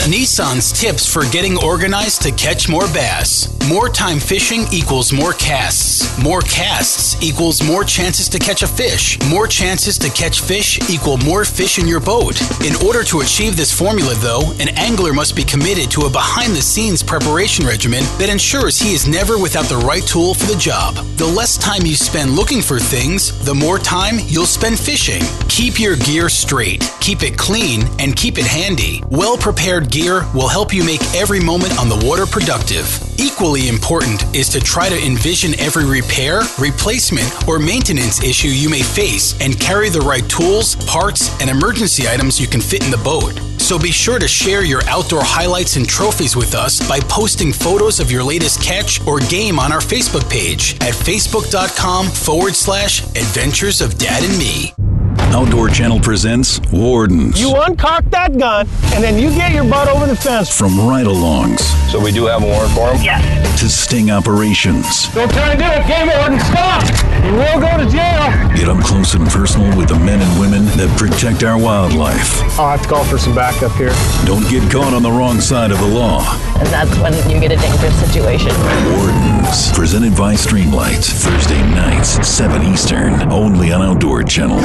Nissan's 0.06 0.70
tips 0.70 1.12
for 1.12 1.24
getting 1.32 1.58
organized 1.64 2.22
to 2.22 2.30
catch 2.30 2.68
more 2.68 2.86
bass. 2.94 3.52
More 3.68 3.88
time 3.88 4.20
fishing 4.20 4.66
equals 4.72 5.12
more 5.12 5.32
casts. 5.32 6.16
More 6.22 6.40
casts 6.42 7.20
equals 7.20 7.60
more 7.60 7.82
chances 7.82 8.28
to 8.28 8.38
catch 8.38 8.62
a 8.62 8.68
fish. 8.68 9.18
More 9.28 9.48
chances 9.48 9.98
to 9.98 10.08
catch 10.10 10.40
fish 10.40 10.78
equal 10.88 11.16
more 11.18 11.44
fish 11.44 11.80
in 11.80 11.88
your 11.88 11.98
boat. 11.98 12.40
In 12.64 12.76
order 12.86 13.02
to 13.02 13.22
achieve 13.22 13.56
this 13.56 13.76
formula, 13.76 14.14
though, 14.18 14.52
an 14.60 14.68
angler 14.76 15.12
must 15.12 15.34
be 15.34 15.42
committed 15.42 15.90
to 15.90 16.02
a 16.02 16.10
behind 16.10 16.54
the 16.54 16.62
scenes 16.62 17.02
preparation 17.02 17.66
regimen 17.66 18.04
that 18.18 18.30
ensures 18.30 18.78
he 18.78 18.94
is 18.94 19.08
never 19.08 19.36
without 19.36 19.64
the 19.64 19.78
right 19.78 20.06
tool 20.06 20.34
for 20.34 20.46
the 20.46 20.58
job. 20.58 20.94
The 21.16 21.26
less 21.26 21.58
time 21.58 21.84
you 21.84 21.96
spend 21.96 22.36
looking 22.36 22.62
for 22.62 22.78
things, 22.78 23.36
the 23.44 23.54
more 23.54 23.80
time 23.80 24.18
you'll 24.26 24.46
spend 24.46 24.78
fishing. 24.78 25.22
Keep 25.48 25.80
your 25.80 25.96
gear 25.96 26.28
straight, 26.28 26.88
keep 27.00 27.24
it 27.24 27.36
clean, 27.36 27.82
and 27.98 28.14
keep 28.14 28.38
it 28.38 28.46
handy. 28.46 29.02
Well 29.10 29.36
prepared 29.36 29.90
gear 29.96 30.26
will 30.34 30.48
help 30.48 30.74
you 30.74 30.84
make 30.84 31.00
every 31.14 31.40
moment 31.40 31.78
on 31.78 31.88
the 31.88 32.04
water 32.06 32.26
productive. 32.26 32.86
Equally 33.18 33.68
important 33.68 34.22
is 34.36 34.50
to 34.50 34.60
try 34.60 34.90
to 34.90 35.06
envision 35.06 35.58
every 35.58 35.86
repair, 35.86 36.42
replacement, 36.58 37.48
or 37.48 37.58
maintenance 37.58 38.22
issue 38.22 38.48
you 38.48 38.68
may 38.68 38.82
face 38.82 39.40
and 39.40 39.58
carry 39.58 39.88
the 39.88 40.00
right 40.00 40.28
tools, 40.28 40.76
parts, 40.84 41.30
and 41.40 41.48
emergency 41.48 42.06
items 42.06 42.38
you 42.38 42.46
can 42.46 42.60
fit 42.60 42.84
in 42.84 42.90
the 42.90 42.98
boat. 42.98 43.32
So 43.58 43.78
be 43.78 43.90
sure 43.90 44.18
to 44.18 44.28
share 44.28 44.64
your 44.64 44.82
outdoor 44.84 45.24
highlights 45.24 45.76
and 45.76 45.88
trophies 45.88 46.36
with 46.36 46.54
us 46.54 46.86
by 46.86 47.00
posting 47.00 47.50
photos 47.50 47.98
of 47.98 48.12
your 48.12 48.22
latest 48.22 48.62
catch 48.62 49.00
or 49.06 49.18
game 49.20 49.58
on 49.58 49.72
our 49.72 49.80
Facebook 49.80 50.28
page 50.30 50.74
at 50.82 50.92
facebook.com 50.92 52.08
forward 52.08 52.54
slash 52.54 53.02
adventures 53.16 53.80
of 53.80 53.96
dad 53.96 54.22
and 54.22 54.38
me. 54.38 54.95
Outdoor 55.34 55.68
Channel 55.68 56.00
presents 56.00 56.60
Wardens. 56.72 57.40
You 57.40 57.48
uncock 57.48 58.08
that 58.10 58.38
gun, 58.38 58.66
and 58.94 59.04
then 59.04 59.18
you 59.18 59.30
get 59.30 59.52
your 59.52 59.64
butt 59.64 59.88
over 59.88 60.06
the 60.06 60.16
fence. 60.16 60.56
From 60.56 60.78
ride 60.78 61.06
alongs. 61.06 61.60
So 61.90 62.00
we 62.00 62.12
do 62.12 62.26
have 62.26 62.42
a 62.42 62.46
warrant 62.46 62.72
for 62.72 62.92
him? 62.92 63.02
Yes. 63.02 63.60
To 63.60 63.68
sting 63.68 64.10
operations. 64.10 65.12
Don't 65.12 65.30
try 65.30 65.52
to 65.52 65.58
do 65.58 65.64
it. 65.64 65.86
Game 65.86 66.08
warden, 66.08 66.40
stop! 66.40 66.84
You 67.24 67.32
will 67.32 67.60
go 67.60 67.76
to 67.76 67.90
jail. 67.90 68.30
Get 68.56 68.68
up 68.68 68.82
close 68.84 69.14
and 69.14 69.26
personal 69.28 69.76
with 69.76 69.88
the 69.88 69.98
men 69.98 70.20
and 70.20 70.40
women 70.40 70.64
that 70.76 70.92
protect 70.98 71.42
our 71.42 71.58
wildlife. 71.58 72.40
I'll 72.58 72.70
have 72.76 72.82
to 72.82 72.88
call 72.88 73.04
for 73.04 73.18
some 73.18 73.34
backup 73.34 73.72
here. 73.72 73.92
Don't 74.24 74.48
get 74.48 74.70
caught 74.70 74.94
on 74.94 75.02
the 75.02 75.10
wrong 75.10 75.40
side 75.40 75.70
of 75.70 75.78
the 75.78 75.86
law. 75.88 76.22
And 76.58 76.66
that's 76.68 76.96
when 76.98 77.12
you 77.30 77.40
get 77.40 77.52
a 77.52 77.56
dangerous 77.56 77.98
situation. 78.00 78.52
Wardens. 78.92 79.72
Presented 79.72 80.16
by 80.16 80.34
Streamlight. 80.34 81.04
Thursday 81.04 81.62
nights, 81.74 82.26
7 82.26 82.62
Eastern. 82.62 83.30
Only 83.30 83.72
on 83.72 83.82
Outdoor 83.82 84.22
Channel. 84.22 84.58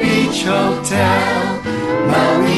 Beach 0.00 0.44
Hotel, 0.46 1.60
Hotel. 2.10 2.57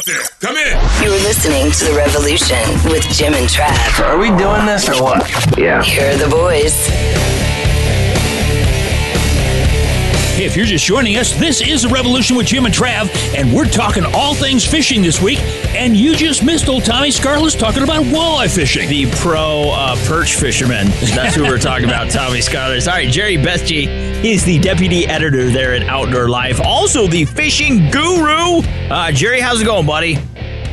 Hello, 0.00 0.14
can 0.14 0.14
you 0.14 0.20
out 0.20 0.40
there? 0.40 0.48
Come 0.48 0.56
in. 0.56 1.02
You're 1.02 1.20
listening 1.20 1.70
to 1.72 1.84
The 1.84 1.94
Revolution 1.96 2.90
with 2.90 3.02
Jim 3.10 3.34
and 3.34 3.48
Trav. 3.48 4.00
Are 4.04 4.18
we 4.18 4.28
doing 4.28 4.64
this 4.66 4.88
or 4.88 5.02
what? 5.02 5.58
Yeah. 5.58 5.82
Here 5.82 6.10
are 6.10 6.16
the 6.16 6.28
boys. 6.28 7.29
If 10.40 10.56
you're 10.56 10.64
just 10.64 10.86
joining 10.86 11.18
us, 11.18 11.34
this 11.38 11.60
is 11.60 11.82
The 11.82 11.88
Revolution 11.88 12.34
with 12.34 12.46
Jim 12.46 12.64
and 12.64 12.74
Trav, 12.74 13.14
and 13.36 13.52
we're 13.52 13.66
talking 13.66 14.06
all 14.14 14.32
things 14.32 14.64
fishing 14.64 15.02
this 15.02 15.20
week. 15.20 15.38
And 15.76 15.94
you 15.94 16.16
just 16.16 16.42
missed 16.42 16.66
old 16.66 16.82
Tommy 16.82 17.10
Skarlis 17.10 17.58
talking 17.58 17.82
about 17.82 18.04
walleye 18.04 18.48
fishing. 18.48 18.88
The 18.88 19.10
pro 19.16 19.70
uh, 19.70 19.96
perch 20.06 20.36
fisherman. 20.36 20.86
That's 21.14 21.36
who 21.36 21.42
we're 21.42 21.58
talking 21.58 21.84
about, 21.84 22.10
Tommy 22.10 22.38
Skarlis. 22.38 22.88
All 22.88 22.94
right, 22.94 23.10
Jerry 23.10 23.36
Bethke 23.36 24.24
is 24.24 24.42
the 24.42 24.58
deputy 24.58 25.06
editor 25.06 25.50
there 25.50 25.74
at 25.74 25.82
Outdoor 25.82 26.30
Life. 26.30 26.58
Also, 26.64 27.06
the 27.06 27.26
fishing 27.26 27.90
guru. 27.90 28.62
Uh, 28.90 29.12
Jerry, 29.12 29.40
how's 29.40 29.60
it 29.60 29.66
going, 29.66 29.84
buddy? 29.84 30.16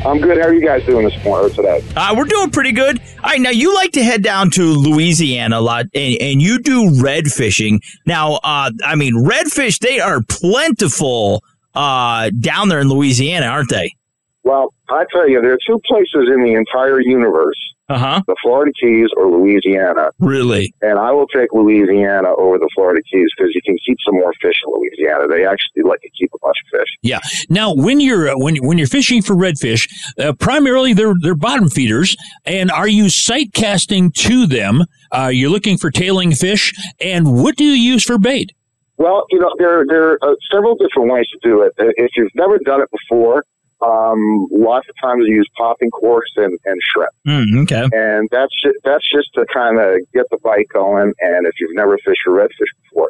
I'm 0.05 0.21
good. 0.21 0.37
How 0.37 0.47
are 0.47 0.53
you 0.53 0.65
guys 0.65 0.85
doing 0.85 1.05
this 1.05 1.23
morning 1.23 1.51
or 1.51 1.53
today? 1.53 1.83
Uh, 1.95 2.13
we're 2.15 2.25
doing 2.25 2.51
pretty 2.51 2.71
good. 2.71 2.99
All 3.23 3.31
right, 3.31 3.41
now 3.41 3.49
you 3.49 3.73
like 3.73 3.91
to 3.93 4.03
head 4.03 4.23
down 4.23 4.51
to 4.51 4.61
Louisiana 4.63 5.57
a 5.57 5.61
lot, 5.61 5.85
and, 5.93 6.15
and 6.21 6.41
you 6.41 6.59
do 6.59 7.01
red 7.01 7.27
fishing. 7.27 7.81
Now, 8.05 8.35
uh, 8.43 8.71
I 8.85 8.95
mean, 8.95 9.15
redfish 9.15 9.79
they 9.79 9.99
are 9.99 10.21
plentiful 10.21 11.43
uh, 11.73 12.29
down 12.39 12.69
there 12.69 12.79
in 12.79 12.89
Louisiana, 12.89 13.47
aren't 13.47 13.69
they? 13.69 13.95
Well, 14.43 14.73
I 14.87 15.03
tell 15.11 15.27
you, 15.27 15.41
there 15.41 15.53
are 15.53 15.59
two 15.67 15.79
places 15.85 16.29
in 16.33 16.43
the 16.43 16.53
entire 16.53 17.01
universe: 17.01 17.57
Uh 17.89 17.97
huh. 17.97 18.21
the 18.27 18.35
Florida 18.41 18.71
Keys 18.81 19.07
or 19.15 19.27
Louisiana. 19.31 20.09
Really? 20.19 20.73
And 20.81 20.99
I 20.99 21.11
will 21.11 21.27
take 21.27 21.53
Louisiana 21.53 22.29
over 22.37 22.57
the 22.57 22.69
Florida 22.75 23.01
Keys 23.09 23.29
because 23.37 23.53
you 23.55 23.61
can 23.65 23.77
keep 23.85 23.97
some 24.05 24.15
more 24.15 24.33
fish 24.41 24.55
in 24.65 24.73
Louisiana. 24.73 25.27
They 25.27 25.45
actually 25.45 25.83
let 25.83 26.03
you 26.03 26.09
keep 26.19 26.29
a 26.33 26.37
bunch 26.41 26.57
of 26.65 26.79
fish. 26.79 26.87
Yeah. 27.01 27.19
Now, 27.49 27.73
when 27.73 27.99
you're 28.01 28.29
uh, 28.29 28.33
when 28.37 28.57
when 28.57 28.77
you're 28.77 28.87
fishing 28.87 29.21
for 29.21 29.35
redfish, 29.35 29.87
uh, 30.19 30.33
primarily 30.33 30.93
they're 30.93 31.13
they're 31.21 31.35
bottom 31.35 31.69
feeders, 31.69 32.17
and 32.45 32.69
are 32.71 32.87
you 32.89 33.09
sight 33.09 33.53
casting 33.53 34.11
to 34.17 34.45
them? 34.47 34.83
Uh, 35.11 35.29
you're 35.33 35.49
looking 35.49 35.77
for 35.77 35.89
tailing 35.89 36.33
fish, 36.33 36.73
and 36.99 37.41
what 37.41 37.55
do 37.55 37.63
you 37.63 37.71
use 37.93 38.03
for 38.03 38.17
bait? 38.17 38.51
Well, 38.97 39.25
you 39.29 39.39
know, 39.39 39.51
there 39.59 39.85
there 39.87 40.17
are 40.21 40.35
several 40.51 40.75
different 40.75 41.11
ways 41.13 41.27
to 41.31 41.39
do 41.41 41.61
it. 41.61 41.71
Uh, 41.79 41.85
If 41.95 42.11
you've 42.17 42.33
never 42.35 42.57
done 42.57 42.81
it 42.81 42.89
before, 42.91 43.45
um, 43.81 44.47
lots 44.51 44.87
of 44.89 44.95
times 44.99 45.23
you 45.27 45.35
use 45.35 45.49
popping 45.55 45.91
corks 45.91 46.31
and, 46.35 46.57
and 46.65 46.79
shrimp. 46.81 47.11
Mm, 47.27 47.63
okay. 47.63 47.87
And 47.95 48.27
that's 48.31 48.53
ju- 48.61 48.79
that's 48.83 49.07
just 49.09 49.33
to 49.35 49.45
kind 49.53 49.79
of 49.79 49.99
get 50.13 50.25
the 50.31 50.39
bite 50.43 50.67
going. 50.73 51.13
And 51.19 51.45
if 51.45 51.53
you've 51.59 51.75
never 51.75 51.97
fished 52.03 52.21
for 52.25 52.33
redfish 52.33 52.71
before, 52.83 53.09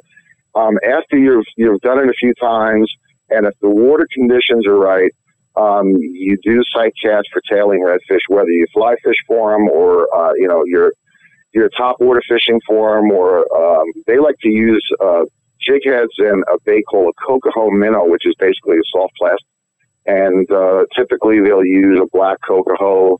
um, 0.55 0.77
after 0.83 1.17
you've 1.17 1.45
you've 1.55 1.79
done 1.81 1.99
it 1.99 2.09
a 2.09 2.13
few 2.19 2.33
times, 2.35 2.91
and 3.29 3.45
if 3.45 3.53
the 3.61 3.69
water 3.69 4.07
conditions 4.13 4.67
are 4.67 4.77
right, 4.77 5.11
um, 5.55 5.87
you 5.95 6.37
do 6.43 6.61
sight 6.75 6.93
cast 7.01 7.27
for 7.31 7.41
tailing 7.49 7.83
redfish, 7.85 8.21
whether 8.27 8.49
you 8.49 8.65
fly 8.73 8.95
fish 9.03 9.17
for 9.25 9.53
them 9.53 9.69
or 9.69 10.13
uh, 10.15 10.33
you 10.35 10.47
know 10.47 10.63
you're 10.65 10.91
you're 11.53 11.69
top 11.77 11.95
water 12.01 12.21
fishing 12.27 12.59
for 12.67 12.97
them, 12.97 13.09
or 13.11 13.39
um, 13.55 13.85
they 14.05 14.19
like 14.19 14.35
to 14.41 14.49
use 14.49 14.85
uh, 15.01 15.23
jig 15.61 15.81
heads 15.85 16.11
and 16.17 16.43
a 16.53 16.57
bait 16.65 16.83
called 16.89 17.13
a 17.17 17.25
Cocahoe 17.25 17.71
minnow, 17.71 18.05
which 18.05 18.25
is 18.25 18.35
basically 18.37 18.75
a 18.75 18.87
soft 18.91 19.13
plastic 19.17 19.47
and 20.07 20.49
uh, 20.51 20.85
typically 20.95 21.39
they'll 21.41 21.65
use 21.65 21.99
a 22.01 22.07
black 22.11 22.37
Cocahoe 22.47 23.17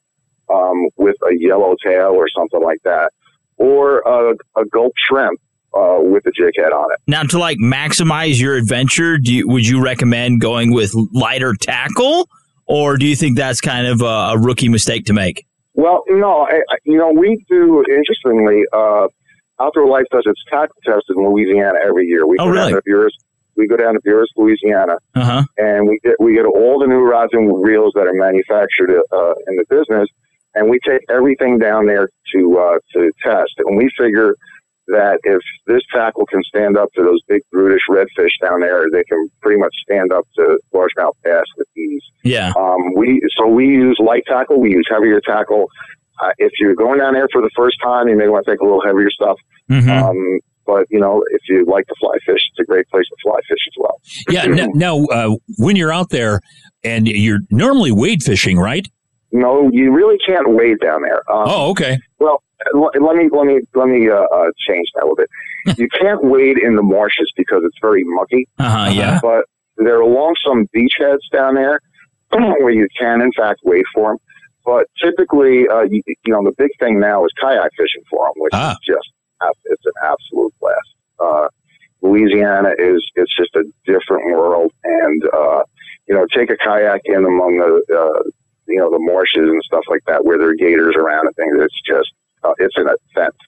um, 0.49 0.87
with 0.97 1.15
a 1.29 1.35
yellow 1.37 1.75
tail 1.83 2.11
or 2.15 2.27
something 2.35 2.61
like 2.63 2.81
that. 2.83 3.11
or 3.57 3.99
a, 3.99 4.33
a 4.55 4.65
gulp 4.71 4.93
shrimp 4.97 5.39
uh, 5.73 5.97
with 5.99 6.25
a 6.25 6.31
jig 6.31 6.53
head 6.55 6.71
on 6.71 6.87
it. 6.93 6.99
Now, 7.07 7.23
to 7.23 7.37
like 7.39 7.57
maximize 7.57 8.39
your 8.39 8.55
adventure, 8.55 9.17
do 9.17 9.33
you, 9.33 9.47
would 9.47 9.67
you 9.67 9.81
recommend 9.83 10.39
going 10.41 10.71
with 10.73 10.93
lighter 11.11 11.53
tackle, 11.59 12.29
or 12.65 12.97
do 12.97 13.05
you 13.07 13.15
think 13.15 13.37
that's 13.37 13.61
kind 13.61 13.87
of 13.87 14.01
a, 14.01 14.05
a 14.05 14.39
rookie 14.39 14.69
mistake 14.69 15.05
to 15.05 15.13
make? 15.13 15.45
Well, 15.73 16.03
no, 16.07 16.45
I, 16.49 16.61
I- 16.69 16.77
you 16.85 16.97
know, 16.97 17.11
we 17.11 17.43
do, 17.49 17.83
interestingly, 17.89 18.63
uh, 18.73 19.07
Outdoor 19.59 19.87
Life 19.87 20.05
does 20.11 20.23
its 20.25 20.39
tackle 20.49 20.75
test 20.85 21.05
in 21.09 21.15
Louisiana 21.17 21.79
every 21.83 22.05
year. 22.05 22.25
We 22.27 22.37
Oh, 22.39 22.47
really? 22.47 22.73
Buras, 22.87 23.09
we 23.57 23.67
go 23.67 23.75
down 23.77 23.93
to 23.95 23.99
Buras, 24.01 24.27
Louisiana, 24.35 24.97
Uh 25.15 25.23
huh. 25.23 25.43
and 25.57 25.87
we 25.87 25.99
get 26.03 26.15
we 26.19 26.33
get 26.33 26.45
all 26.45 26.79
the 26.79 26.87
new 26.87 27.01
rods 27.01 27.33
and 27.33 27.63
reels 27.63 27.93
that 27.95 28.07
are 28.07 28.13
manufactured 28.13 28.89
uh, 29.11 29.33
in 29.47 29.55
the 29.57 29.65
business, 29.69 30.07
and 30.55 30.69
we 30.69 30.79
take 30.87 31.01
everything 31.09 31.57
down 31.57 31.85
there 31.87 32.07
to 32.33 32.57
uh, 32.59 32.77
to 32.93 33.11
test. 33.23 33.53
And 33.57 33.77
we 33.77 33.89
figure 33.97 34.35
that 34.89 35.19
if 35.23 35.41
this 35.65 35.81
tackle 35.93 36.25
can 36.27 36.41
stand 36.43 36.77
up 36.77 36.87
to 36.95 37.03
those 37.03 37.19
big 37.27 37.41
brutish 37.51 37.81
redfish 37.89 38.29
down 38.41 38.61
there, 38.61 38.85
they 38.89 39.03
can 39.03 39.29
pretty 39.41 39.59
much 39.59 39.73
stand 39.83 40.13
up 40.13 40.25
to 40.35 40.57
largemouth 40.73 41.11
bass 41.23 41.43
with 41.57 41.67
ease. 41.75 42.03
Yeah. 42.23 42.53
Um, 42.57 42.93
we 42.95 43.21
so 43.37 43.47
we 43.47 43.65
use 43.65 43.97
light 43.99 44.23
tackle. 44.27 44.61
We 44.61 44.71
use 44.71 44.87
heavier 44.89 45.19
tackle. 45.19 45.69
Uh, 46.23 46.31
if 46.37 46.51
you're 46.59 46.73
going 46.75 46.99
down 46.99 47.13
there 47.13 47.27
for 47.31 47.41
the 47.41 47.49
first 47.55 47.77
time, 47.83 48.07
you 48.07 48.15
may 48.15 48.27
want 48.27 48.45
to 48.45 48.51
take 48.51 48.59
a 48.61 48.63
little 48.63 48.81
heavier 48.81 49.09
stuff. 49.11 49.37
Mm-hmm. 49.69 49.89
Um, 49.89 50.39
but 50.67 50.85
you 50.91 50.99
know, 50.99 51.23
if 51.31 51.41
you 51.49 51.65
like 51.65 51.87
to 51.87 51.95
fly 51.99 52.15
fish, 52.25 52.41
it's 52.51 52.59
a 52.59 52.65
great 52.65 52.87
place 52.89 53.05
to 53.07 53.15
fly 53.23 53.39
fish 53.49 53.63
as 53.67 53.73
well. 53.77 53.99
Yeah. 54.29 54.43
n- 54.43 54.71
Now, 54.75 55.05
uh, 55.05 55.35
when 55.57 55.75
you're 55.75 55.91
out 55.93 56.09
there 56.11 56.41
and 56.83 57.07
you're 57.07 57.39
normally 57.49 57.91
wade 57.91 58.21
fishing, 58.21 58.57
right? 58.59 58.87
No, 59.31 59.69
you 59.73 59.91
really 59.91 60.17
can't 60.25 60.51
wade 60.51 60.79
down 60.81 61.01
there. 61.01 61.21
Um, 61.31 61.45
Oh, 61.47 61.69
okay. 61.71 61.97
Well, 62.19 62.43
l- 62.75 62.91
let 63.01 63.15
me 63.15 63.29
let 63.31 63.45
me 63.47 63.61
let 63.73 63.87
me 63.87 64.09
uh, 64.09 64.15
uh, 64.15 64.49
change 64.67 64.87
that 64.95 65.03
a 65.03 65.07
little 65.07 65.15
bit. 65.15 65.29
you 65.79 65.87
can't 65.89 66.23
wade 66.23 66.57
in 66.57 66.75
the 66.75 66.83
marshes 66.83 67.31
because 67.35 67.61
it's 67.65 67.77
very 67.81 68.03
mucky. 68.05 68.47
Uh-huh, 68.59 68.89
yeah. 68.93 69.19
But 69.21 69.45
there 69.77 69.97
are 69.97 70.01
along 70.01 70.35
some 70.45 70.65
beachheads 70.75 71.25
down 71.31 71.55
there 71.55 71.79
where 72.31 72.71
you 72.71 72.87
can, 72.99 73.21
in 73.21 73.31
fact, 73.33 73.59
wade 73.63 73.85
for 73.93 74.11
them. 74.11 74.17
But 74.65 74.87
typically, 75.01 75.67
uh, 75.67 75.81
you, 75.83 76.01
you 76.07 76.33
know, 76.33 76.43
the 76.43 76.53
big 76.57 76.71
thing 76.79 76.99
now 76.99 77.23
is 77.25 77.31
kayak 77.39 77.71
fishing 77.77 78.03
for 78.09 78.25
them, 78.27 78.33
which 78.37 78.53
is 78.71 78.77
just 78.85 79.07
it's 79.65 79.85
an 79.85 79.93
absolute 80.03 80.53
blast. 80.59 80.95
Uh, 81.19 81.47
Louisiana 82.01 82.69
is 82.77 83.03
it's 83.15 83.35
just 83.35 83.55
a 83.55 83.63
different 83.85 84.25
world, 84.31 84.71
and 84.83 85.23
uh, 85.33 85.63
you 86.07 86.15
know, 86.15 86.25
take 86.33 86.49
a 86.49 86.57
kayak 86.57 87.01
in 87.05 87.25
among 87.25 87.57
the 87.57 87.95
uh, 87.95 88.29
you 88.67 88.77
know 88.77 88.91
the 88.91 88.99
marshes 88.99 89.49
and 89.49 89.61
stuff 89.63 89.83
like 89.89 90.03
that 90.07 90.23
where 90.25 90.37
there 90.37 90.49
are 90.49 90.55
gators 90.55 90.95
around 90.95 91.27
and 91.27 91.35
things. 91.35 91.57
It's 91.59 91.81
just 91.87 92.11
uh, 92.43 92.53
it's 92.59 92.75
a 92.77 92.95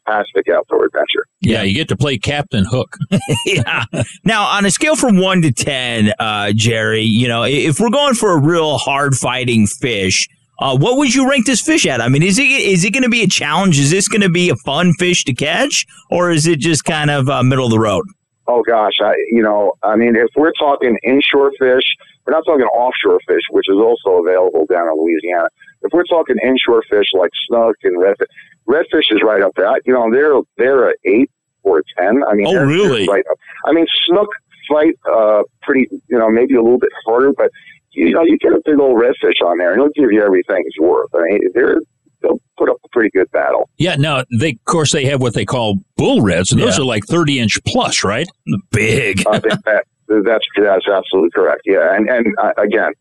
fantastic 0.06 0.50
outdoor 0.50 0.86
adventure. 0.86 1.26
Yeah, 1.42 1.62
you 1.62 1.76
get 1.76 1.90
to 1.90 1.98
play 1.98 2.18
Captain 2.18 2.66
Hook. 2.66 2.98
yeah. 3.46 3.86
Now, 4.24 4.46
on 4.46 4.66
a 4.66 4.72
scale 4.72 4.96
from 4.96 5.18
one 5.18 5.42
to 5.44 5.52
ten, 5.52 6.14
uh, 6.20 6.52
Jerry, 6.54 7.04
you 7.04 7.28
know, 7.28 7.44
if 7.44 7.80
we're 7.80 7.92
going 7.92 8.16
for 8.16 8.32
a 8.32 8.42
real 8.42 8.78
hard 8.78 9.16
fighting 9.16 9.68
fish, 9.68 10.28
uh, 10.60 10.78
what 10.78 10.98
would 10.98 11.14
you 11.14 11.30
rank 11.30 11.46
this 11.46 11.62
fish 11.62 11.86
at? 11.86 12.02
I 12.02 12.10
mean, 12.10 12.24
is 12.24 12.38
it 12.38 12.44
is 12.44 12.84
it 12.84 12.92
going 12.92 13.04
to 13.04 13.10
be 13.10 13.24
a 13.24 13.28
challenge? 13.28 13.80
Is 13.80 13.92
this 13.92 14.08
going 14.08 14.22
to 14.22 14.30
be 14.30 14.50
a 14.50 14.56
fun 14.58 14.94
fish 14.94 15.24
to 15.26 15.34
catch, 15.34 15.86
or 16.10 16.32
is 16.32 16.48
it 16.48 16.60
just 16.60 16.84
kind 16.86 17.10
of 17.10 17.30
uh, 17.30 17.44
middle 17.44 17.66
of 17.66 17.72
the 17.72 17.80
road? 17.80 18.06
Oh 18.48 18.64
gosh, 18.64 18.94
I 19.02 19.14
you 19.32 19.42
know, 19.42 19.74
I 19.84 19.96
mean, 19.96 20.16
if 20.16 20.30
we're 20.36 20.54
talking 20.60 20.98
inshore 21.04 21.52
fish, 21.60 21.84
we're 22.26 22.34
not 22.34 22.44
talking 22.46 22.66
offshore 22.66 23.20
fish, 23.28 23.44
which 23.52 23.66
is 23.70 23.78
also 23.78 24.22
available 24.22 24.66
down 24.66 24.88
in 24.88 24.94
Louisiana. 25.02 25.48
If 25.82 25.94
we're 25.94 26.04
talking 26.04 26.36
inshore 26.44 26.84
fish 26.90 27.06
like 27.14 27.32
snook 27.48 27.76
and 27.84 27.98
redfish, 27.98 28.26
redfish 28.68 29.12
is 29.12 29.22
right 29.24 29.42
up 29.42 29.52
there. 29.56 29.68
I, 29.68 29.80
you 29.86 29.94
know, 29.94 30.12
they're 30.12 30.40
they're 30.58 30.90
a 30.90 30.94
eight 31.06 31.32
or 31.64 31.80
a 31.80 31.84
ten. 31.98 32.24
I 32.30 32.34
mean, 32.34 32.48
Oh, 32.48 32.66
really? 32.66 33.08
Right 33.08 33.24
up. 33.30 33.38
I 33.66 33.72
mean, 33.72 33.86
snook 34.08 34.30
fight 34.70 34.96
uh, 35.12 35.44
pretty, 35.62 35.88
you 36.08 36.18
know, 36.18 36.30
maybe 36.30 36.56
a 36.56 36.62
little 36.62 36.80
bit 36.80 36.92
harder, 37.06 37.34
but 37.34 37.52
you 37.92 38.12
know, 38.12 38.24
you 38.24 38.38
get 38.38 38.54
a 38.54 38.62
big 38.66 38.80
old 38.80 38.98
redfish 39.02 39.46
on 39.46 39.58
there, 39.58 39.74
and 39.74 39.82
he'll 39.82 40.04
give 40.04 40.12
you 40.12 40.22
everything 40.24 40.64
it's 40.66 40.80
worth. 40.80 41.10
I 41.14 41.22
mean, 41.30 41.40
they're 41.54 41.78
they'll 42.22 42.40
put 42.58 42.70
up 42.70 42.78
a 42.84 42.90
pretty 42.90 43.10
good 43.12 43.32
battle. 43.32 43.70
Yeah. 43.78 43.96
Now, 43.96 44.24
they 44.40 44.52
of 44.52 44.66
course 44.66 44.92
they 44.92 45.06
have 45.06 45.22
what 45.22 45.34
they 45.34 45.46
call 45.46 45.76
bull 45.98 46.22
reds, 46.22 46.52
and 46.52 46.62
those 46.62 46.80
are 46.80 46.86
like 46.86 47.06
thirty 47.06 47.40
inch 47.40 47.58
plus, 47.66 48.04
right? 48.04 48.28
Big. 48.72 49.24
I 49.28 49.40
think 49.40 49.64
that 49.66 49.86
that's 50.26 50.46
that's 50.58 50.88
absolutely 50.88 51.32
correct. 51.32 51.62
Yeah, 51.66 51.96
and 51.96 52.10
and 52.10 52.28
uh, 52.42 52.52
again, 52.58 52.92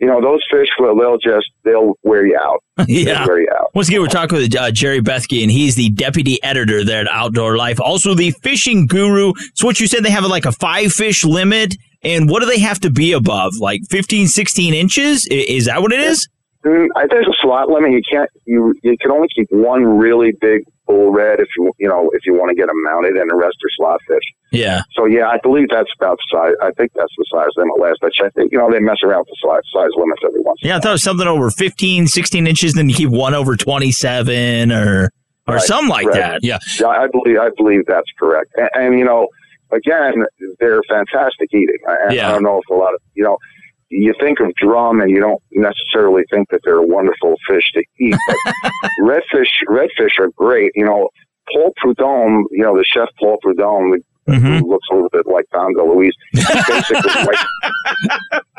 you 0.00 0.06
know, 0.06 0.20
those 0.20 0.40
fish 0.50 0.68
will 0.78 0.96
they'll 0.96 1.18
just 1.18 1.46
they'll 1.64 1.94
wear 2.02 2.26
you 2.26 2.38
out. 2.38 2.62
Yeah. 2.88 3.04
They'll 3.20 3.28
wear 3.28 3.40
you 3.40 3.48
out. 3.58 3.74
Once 3.74 3.88
again, 3.88 4.00
we're 4.00 4.08
talking 4.08 4.36
with 4.38 4.54
uh, 4.54 4.70
Jerry 4.70 5.00
Bethke, 5.00 5.42
and 5.42 5.50
he's 5.50 5.76
the 5.76 5.90
deputy 5.90 6.42
editor 6.42 6.84
there 6.84 7.00
at 7.00 7.08
Outdoor 7.10 7.56
Life, 7.56 7.80
also 7.80 8.14
the 8.14 8.32
fishing 8.42 8.86
guru. 8.86 9.32
So, 9.54 9.66
what 9.66 9.80
you 9.80 9.86
said, 9.86 10.04
they 10.04 10.10
have 10.10 10.24
like 10.24 10.44
a 10.44 10.52
five 10.52 10.92
fish 10.92 11.24
limit, 11.24 11.74
and 12.06 12.30
what 12.30 12.40
do 12.40 12.46
they 12.46 12.58
have 12.60 12.80
to 12.80 12.90
be 12.90 13.12
above? 13.12 13.54
Like 13.58 13.80
15, 13.90 14.28
16 14.28 14.74
inches? 14.74 15.26
Is 15.30 15.66
that 15.66 15.82
what 15.82 15.92
it 15.92 16.00
is? 16.00 16.28
Mm, 16.64 16.86
I- 16.96 17.06
there's 17.08 17.26
a 17.28 17.34
slot 17.42 17.68
limit. 17.68 17.92
You 17.92 18.02
can't 18.10 18.30
you 18.44 18.74
you 18.82 18.96
can 19.00 19.10
only 19.10 19.28
keep 19.34 19.46
one 19.50 19.84
really 19.84 20.32
big 20.40 20.62
bull 20.86 21.10
red 21.12 21.38
if 21.40 21.48
you 21.56 21.70
you 21.78 21.88
know 21.88 22.10
if 22.14 22.24
you 22.26 22.34
want 22.34 22.48
to 22.50 22.54
get 22.56 22.66
them 22.66 22.82
mounted, 22.84 23.16
and 23.16 23.30
the 23.30 23.34
rest 23.36 23.56
are 23.64 23.70
slot 23.76 24.00
fish. 24.08 24.22
Yeah. 24.52 24.82
So 24.94 25.04
yeah, 25.06 25.28
I 25.28 25.38
believe 25.42 25.68
that's 25.68 25.90
about 25.98 26.18
the 26.18 26.36
size. 26.38 26.54
I 26.62 26.70
think 26.72 26.92
that's 26.94 27.12
the 27.18 27.24
size 27.32 27.48
limit 27.56 27.78
last 27.80 27.98
I 28.02 28.08
checked. 28.12 28.36
You 28.50 28.58
know, 28.58 28.70
they 28.70 28.80
mess 28.80 28.98
around 29.04 29.20
with 29.20 29.28
the 29.28 29.36
size 29.48 29.62
size 29.72 29.90
limits 29.96 30.22
every 30.24 30.40
once. 30.40 30.60
in 30.62 30.68
a 30.68 30.70
Yeah, 30.70 30.76
I 30.76 30.80
thought 30.80 30.88
it 30.90 30.92
was 30.92 31.02
something 31.02 31.26
over 31.28 31.50
15, 31.50 32.06
16 32.06 32.46
inches, 32.46 32.72
then 32.74 32.88
you 32.88 32.94
keep 32.94 33.10
one 33.10 33.34
over 33.34 33.54
27 33.56 34.72
or 34.72 35.10
or 35.48 35.54
Right, 35.54 35.62
something 35.62 35.88
like 35.88 36.06
right. 36.06 36.16
that. 36.16 36.40
Yeah. 36.44 36.58
Yeah, 36.80 36.86
I 36.88 37.06
believe 37.06 37.38
I 37.38 37.50
believe 37.56 37.82
that's 37.86 38.10
correct. 38.18 38.50
And, 38.56 38.68
and 38.74 38.98
you 38.98 39.04
know, 39.04 39.28
again, 39.72 40.24
they're 40.60 40.82
fantastic 40.88 41.48
eating. 41.52 41.78
I, 41.88 42.12
Yeah. 42.14 42.28
I 42.28 42.32
don't 42.32 42.42
know 42.42 42.58
if 42.58 42.68
a 42.70 42.74
lot 42.74 42.94
of 42.94 43.00
you 43.14 43.24
know. 43.24 43.36
You 43.88 44.12
think 44.18 44.40
of 44.40 44.52
drum, 44.56 45.00
and 45.00 45.08
you 45.08 45.20
don't 45.20 45.40
necessarily 45.52 46.24
think 46.28 46.48
that 46.50 46.58
they're 46.64 46.82
wonderful 46.82 47.36
fish 47.48 47.70
to 47.74 47.84
eat. 48.00 48.16
But 48.26 48.72
redfish, 49.00 49.46
redfish 49.68 50.18
are 50.18 50.28
great. 50.36 50.72
You 50.74 50.86
know, 50.86 51.08
Paul 51.52 51.72
Prudhomme, 51.76 52.46
you 52.50 52.64
know, 52.64 52.76
the 52.76 52.84
chef 52.84 53.08
Paul 53.20 53.38
Prudhomme, 53.40 53.94
Mm-hmm. 54.28 54.58
who 54.58 54.70
looks 54.70 54.86
a 54.90 54.94
little 54.94 55.08
bit 55.10 55.26
like 55.26 55.44
Dom 55.52 55.72
DeLuise, 55.74 56.10
he 56.32 56.42
basically 56.68 57.24
wiped, 57.26 57.46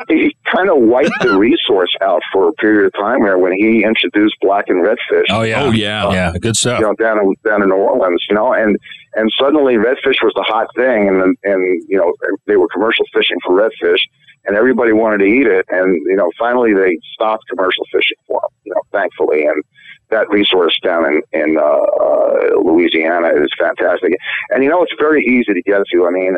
he 0.08 0.36
kind 0.50 0.70
of 0.70 0.78
wiped 0.78 1.12
the 1.20 1.36
resource 1.38 1.94
out 2.00 2.22
for 2.32 2.48
a 2.48 2.52
period 2.54 2.86
of 2.86 2.92
time 2.94 3.22
there 3.22 3.38
when 3.38 3.52
he 3.52 3.84
introduced 3.84 4.34
blackened 4.40 4.84
redfish. 4.86 5.24
Oh 5.30 5.42
yeah. 5.42 5.64
Uh, 5.64 5.70
Yeah. 6.12 6.32
Good 6.40 6.56
stuff. 6.56 6.80
You 6.80 6.86
know, 6.86 6.94
down 6.94 7.18
in 7.18 7.34
down 7.44 7.62
in 7.62 7.68
New 7.68 7.74
Orleans, 7.76 8.24
you 8.28 8.34
know, 8.34 8.52
and 8.52 8.78
and 9.14 9.30
suddenly 9.38 9.74
redfish 9.74 10.22
was 10.22 10.32
the 10.34 10.44
hot 10.46 10.68
thing, 10.74 11.08
and 11.08 11.36
and 11.44 11.82
you 11.88 11.98
know 11.98 12.14
they 12.46 12.56
were 12.56 12.68
commercial 12.68 13.04
fishing 13.12 13.36
for 13.44 13.54
redfish, 13.54 14.00
and 14.46 14.56
everybody 14.56 14.92
wanted 14.92 15.18
to 15.18 15.26
eat 15.26 15.46
it, 15.46 15.66
and 15.68 15.94
you 16.06 16.16
know 16.16 16.30
finally 16.38 16.72
they 16.74 16.98
stopped 17.14 17.44
commercial 17.48 17.84
fishing 17.92 18.16
for 18.26 18.40
them, 18.40 18.50
you 18.64 18.74
know, 18.74 18.80
thankfully, 18.92 19.44
and 19.44 19.62
that 20.10 20.28
resource 20.30 20.78
down 20.82 21.04
in 21.06 21.22
in 21.32 21.56
uh, 21.58 21.62
uh, 21.62 22.60
Louisiana 22.62 23.28
is 23.28 23.50
fantastic, 23.58 24.16
and 24.50 24.62
you 24.62 24.70
know 24.70 24.82
it's 24.82 24.94
very 24.98 25.24
easy 25.24 25.54
to 25.54 25.62
get 25.62 25.82
to. 25.92 26.06
I 26.06 26.10
mean. 26.10 26.36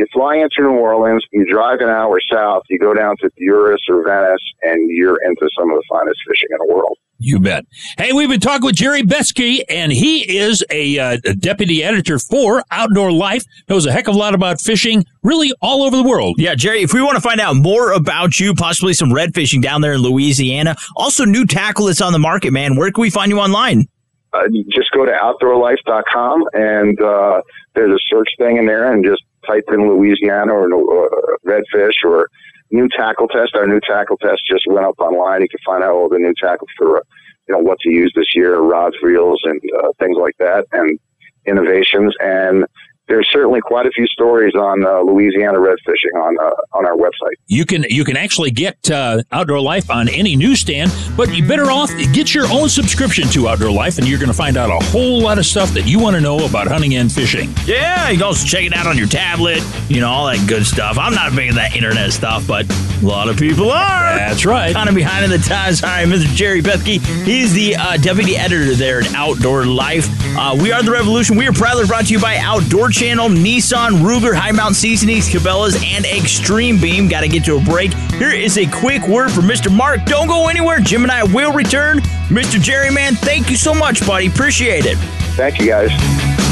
You 0.00 0.06
fly 0.14 0.36
into 0.36 0.62
New 0.62 0.78
Orleans, 0.78 1.22
you 1.30 1.44
drive 1.44 1.80
an 1.80 1.90
hour 1.90 2.18
south, 2.32 2.62
you 2.70 2.78
go 2.78 2.94
down 2.94 3.16
to 3.18 3.28
Buras 3.38 3.76
or 3.86 4.02
Venice, 4.02 4.40
and 4.62 4.88
you're 4.88 5.18
into 5.22 5.46
some 5.58 5.70
of 5.70 5.76
the 5.76 5.82
finest 5.90 6.18
fishing 6.26 6.48
in 6.52 6.66
the 6.66 6.74
world. 6.74 6.96
You 7.18 7.38
bet. 7.38 7.66
Hey, 7.98 8.14
we've 8.14 8.30
been 8.30 8.40
talking 8.40 8.64
with 8.64 8.76
Jerry 8.76 9.02
Bethke, 9.02 9.60
and 9.68 9.92
he 9.92 10.38
is 10.38 10.64
a, 10.70 10.98
uh, 10.98 11.18
a 11.26 11.34
deputy 11.34 11.84
editor 11.84 12.18
for 12.18 12.64
Outdoor 12.70 13.12
Life. 13.12 13.44
Knows 13.68 13.84
a 13.84 13.92
heck 13.92 14.08
of 14.08 14.14
a 14.14 14.18
lot 14.18 14.34
about 14.34 14.58
fishing, 14.62 15.04
really 15.22 15.52
all 15.60 15.82
over 15.82 15.98
the 15.98 16.08
world. 16.08 16.36
Yeah, 16.38 16.54
Jerry, 16.54 16.80
if 16.80 16.94
we 16.94 17.02
want 17.02 17.16
to 17.16 17.20
find 17.20 17.38
out 17.38 17.56
more 17.56 17.92
about 17.92 18.40
you, 18.40 18.54
possibly 18.54 18.94
some 18.94 19.12
red 19.12 19.34
fishing 19.34 19.60
down 19.60 19.82
there 19.82 19.92
in 19.92 20.00
Louisiana, 20.00 20.76
also 20.96 21.26
new 21.26 21.44
tackle 21.44 21.84
that's 21.84 22.00
on 22.00 22.14
the 22.14 22.18
market, 22.18 22.54
man, 22.54 22.74
where 22.74 22.90
can 22.90 23.02
we 23.02 23.10
find 23.10 23.30
you 23.30 23.38
online? 23.38 23.84
uh, 24.32 24.48
just 24.70 24.90
go 24.92 25.04
to 25.04 25.12
outdoorlife.com 25.12 26.44
and 26.52 27.00
uh, 27.00 27.40
there's 27.74 27.90
a 27.90 27.98
search 28.08 28.28
thing 28.38 28.56
in 28.56 28.66
there 28.66 28.92
and 28.92 29.04
just 29.04 29.22
type 29.46 29.64
in 29.72 29.88
Louisiana 29.88 30.52
or 30.52 30.66
uh, 30.66 31.36
redfish 31.46 32.04
or 32.04 32.28
new 32.70 32.88
tackle 32.88 33.28
test. 33.28 33.54
Our 33.54 33.66
new 33.66 33.80
tackle 33.80 34.16
test 34.18 34.42
just 34.48 34.64
went 34.66 34.86
up 34.86 34.98
online. 34.98 35.42
You 35.42 35.48
can 35.48 35.60
find 35.64 35.82
out 35.82 35.92
all 35.92 36.08
the 36.08 36.18
new 36.18 36.34
tackle 36.40 36.68
for 36.76 36.98
uh, 36.98 37.00
you 37.48 37.54
know 37.54 37.60
what 37.60 37.78
to 37.80 37.90
use 37.90 38.12
this 38.14 38.34
year, 38.34 38.58
rods, 38.58 38.96
reels, 39.02 39.40
and 39.44 39.60
uh, 39.82 39.88
things 39.98 40.16
like 40.20 40.36
that, 40.38 40.66
and 40.72 40.98
innovations. 41.46 42.14
And 42.20 42.64
there's 43.10 43.28
certainly 43.32 43.60
quite 43.60 43.86
a 43.86 43.90
few 43.90 44.06
stories 44.06 44.54
on 44.54 44.86
uh, 44.86 45.00
Louisiana 45.00 45.58
red 45.58 45.76
fishing 45.84 46.12
on 46.14 46.38
uh, 46.38 46.78
on 46.78 46.86
our 46.86 46.94
website. 46.96 47.34
You 47.48 47.66
can 47.66 47.84
you 47.88 48.04
can 48.04 48.16
actually 48.16 48.52
get 48.52 48.90
uh, 48.90 49.22
Outdoor 49.32 49.60
Life 49.60 49.90
on 49.90 50.08
any 50.08 50.36
newsstand, 50.36 50.92
but 51.16 51.34
you 51.34 51.46
better 51.46 51.70
off 51.70 51.90
get 52.12 52.32
your 52.32 52.46
own 52.46 52.68
subscription 52.68 53.28
to 53.30 53.48
Outdoor 53.48 53.72
Life, 53.72 53.98
and 53.98 54.08
you're 54.08 54.18
going 54.18 54.30
to 54.30 54.36
find 54.36 54.56
out 54.56 54.70
a 54.70 54.84
whole 54.86 55.20
lot 55.20 55.38
of 55.38 55.44
stuff 55.44 55.70
that 55.74 55.86
you 55.86 55.98
want 55.98 56.14
to 56.14 56.22
know 56.22 56.46
about 56.46 56.68
hunting 56.68 56.94
and 56.94 57.10
fishing. 57.10 57.52
Yeah, 57.66 58.08
you 58.10 58.18
can 58.18 58.26
also 58.26 58.46
check 58.46 58.64
it 58.64 58.72
out 58.72 58.86
on 58.86 58.96
your 58.96 59.08
tablet, 59.08 59.62
you 59.88 60.00
know, 60.00 60.08
all 60.08 60.26
that 60.26 60.48
good 60.48 60.64
stuff. 60.64 60.96
I'm 60.96 61.14
not 61.14 61.34
big 61.34 61.50
of 61.50 61.56
that 61.56 61.74
internet 61.74 62.12
stuff, 62.12 62.46
but 62.46 62.70
a 62.70 63.04
lot 63.04 63.28
of 63.28 63.36
people 63.36 63.72
are. 63.72 64.14
That's 64.16 64.46
right. 64.46 64.72
Kind 64.72 64.88
of 64.88 64.94
behind 64.94 65.24
in 65.24 65.30
the 65.30 65.38
times. 65.38 65.80
Hi, 65.80 66.04
Mr. 66.04 66.32
Jerry 66.34 66.62
Bethke. 66.62 67.04
He's 67.24 67.52
the 67.52 67.74
uh, 67.74 67.96
deputy 67.96 68.36
editor 68.36 68.74
there 68.74 69.00
at 69.00 69.12
Outdoor 69.14 69.64
Life. 69.64 70.06
Uh, 70.36 70.56
we 70.60 70.70
are 70.70 70.82
the 70.82 70.92
Revolution. 70.92 71.36
We 71.36 71.48
are 71.48 71.52
proudly 71.52 71.86
brought 71.86 72.06
to 72.06 72.12
you 72.12 72.20
by 72.20 72.36
Outdoor 72.36 72.90
Channel, 73.00 73.30
Nissan, 73.30 74.02
Ruger, 74.02 74.34
High 74.34 74.52
Mountain 74.52 74.74
Seasonings, 74.74 75.26
Cabela's, 75.30 75.74
and 75.82 76.04
Extreme 76.04 76.82
Beam. 76.82 77.08
Got 77.08 77.22
to 77.22 77.28
get 77.28 77.42
to 77.46 77.56
a 77.56 77.60
break. 77.62 77.94
Here 77.94 78.30
is 78.30 78.58
a 78.58 78.66
quick 78.66 79.08
word 79.08 79.30
from 79.30 79.46
Mr. 79.46 79.74
Mark. 79.74 80.04
Don't 80.04 80.28
go 80.28 80.48
anywhere. 80.48 80.80
Jim 80.80 81.04
and 81.04 81.10
I 81.10 81.24
will 81.24 81.50
return. 81.54 82.00
Mr. 82.28 82.60
Jerry, 82.60 82.90
man, 82.90 83.14
thank 83.14 83.48
you 83.48 83.56
so 83.56 83.72
much, 83.72 84.06
buddy. 84.06 84.26
Appreciate 84.26 84.84
it. 84.84 84.98
Thank 85.34 85.58
you, 85.58 85.66
guys. 85.68 86.49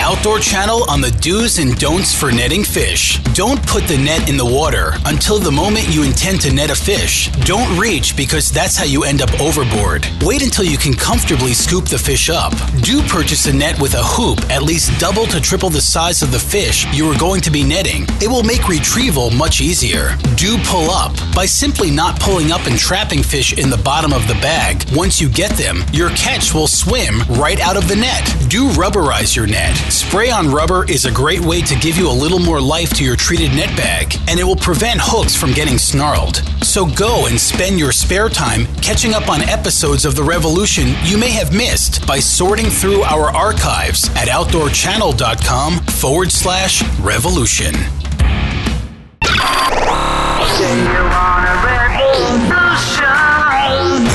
Outdoor 0.00 0.38
Channel 0.38 0.88
on 0.88 1.02
the 1.02 1.10
do's 1.20 1.58
and 1.58 1.78
don'ts 1.78 2.14
for 2.14 2.32
netting 2.32 2.64
fish. 2.64 3.22
Don't 3.34 3.64
put 3.66 3.86
the 3.86 3.98
net 3.98 4.30
in 4.30 4.38
the 4.38 4.44
water 4.44 4.94
until 5.04 5.38
the 5.38 5.52
moment 5.52 5.94
you 5.94 6.02
intend 6.04 6.40
to 6.40 6.52
net 6.52 6.70
a 6.70 6.74
fish. 6.74 7.28
Don't 7.44 7.78
reach 7.78 8.16
because 8.16 8.50
that's 8.50 8.78
how 8.78 8.84
you 8.84 9.04
end 9.04 9.20
up 9.20 9.30
overboard. 9.38 10.08
Wait 10.22 10.42
until 10.42 10.64
you 10.64 10.78
can 10.78 10.94
comfortably 10.94 11.52
scoop 11.52 11.84
the 11.84 11.98
fish 11.98 12.30
up. 12.30 12.54
Do 12.80 13.02
purchase 13.02 13.46
a 13.46 13.52
net 13.52 13.78
with 13.78 13.92
a 13.92 14.02
hoop 14.02 14.40
at 14.50 14.62
least 14.62 14.98
double 14.98 15.26
to 15.26 15.40
triple 15.40 15.68
the 15.68 15.82
size 15.82 16.22
of 16.22 16.32
the 16.32 16.38
fish 16.38 16.86
you 16.94 17.06
are 17.10 17.18
going 17.18 17.42
to 17.42 17.50
be 17.50 17.62
netting. 17.62 18.04
It 18.22 18.28
will 18.28 18.42
make 18.42 18.68
retrieval 18.68 19.30
much 19.30 19.60
easier. 19.60 20.16
Do 20.34 20.56
pull 20.64 20.90
up 20.90 21.14
by 21.34 21.44
simply 21.44 21.90
not 21.90 22.18
pulling 22.18 22.52
up 22.52 22.66
and 22.66 22.78
trapping 22.78 23.22
fish 23.22 23.52
in 23.52 23.68
the 23.68 23.76
bottom 23.84 24.14
of 24.14 24.26
the 24.28 24.34
bag. 24.34 24.82
Once 24.96 25.20
you 25.20 25.28
get 25.28 25.52
them, 25.58 25.84
your 25.92 26.08
catch 26.10 26.54
will 26.54 26.66
swim 26.68 27.20
right 27.28 27.60
out 27.60 27.76
of 27.76 27.86
the 27.86 27.96
net. 27.96 28.24
Do 28.48 28.70
rubberize 28.70 29.36
your 29.36 29.46
net. 29.46 29.76
Spray 29.90 30.30
on 30.30 30.48
rubber 30.50 30.88
is 30.88 31.04
a 31.04 31.10
great 31.10 31.40
way 31.40 31.60
to 31.62 31.74
give 31.74 31.96
you 31.96 32.08
a 32.08 32.12
little 32.12 32.38
more 32.38 32.60
life 32.60 32.90
to 32.94 33.04
your 33.04 33.16
treated 33.16 33.50
net 33.50 33.76
bag, 33.76 34.14
and 34.28 34.38
it 34.38 34.44
will 34.44 34.56
prevent 34.56 35.00
hooks 35.02 35.34
from 35.34 35.52
getting 35.52 35.78
snarled. 35.78 36.36
So 36.62 36.86
go 36.86 37.26
and 37.26 37.38
spend 37.38 37.78
your 37.78 37.90
spare 37.90 38.28
time 38.28 38.66
catching 38.76 39.14
up 39.14 39.28
on 39.28 39.42
episodes 39.42 40.04
of 40.04 40.14
The 40.14 40.22
Revolution 40.22 40.94
you 41.02 41.18
may 41.18 41.30
have 41.30 41.52
missed 41.52 42.06
by 42.06 42.20
sorting 42.20 42.66
through 42.66 43.02
our 43.02 43.34
archives 43.34 44.08
at 44.10 44.28
outdoorchannel.com 44.28 45.78
forward 45.80 46.30
slash 46.30 46.82
revolution. 47.00 47.74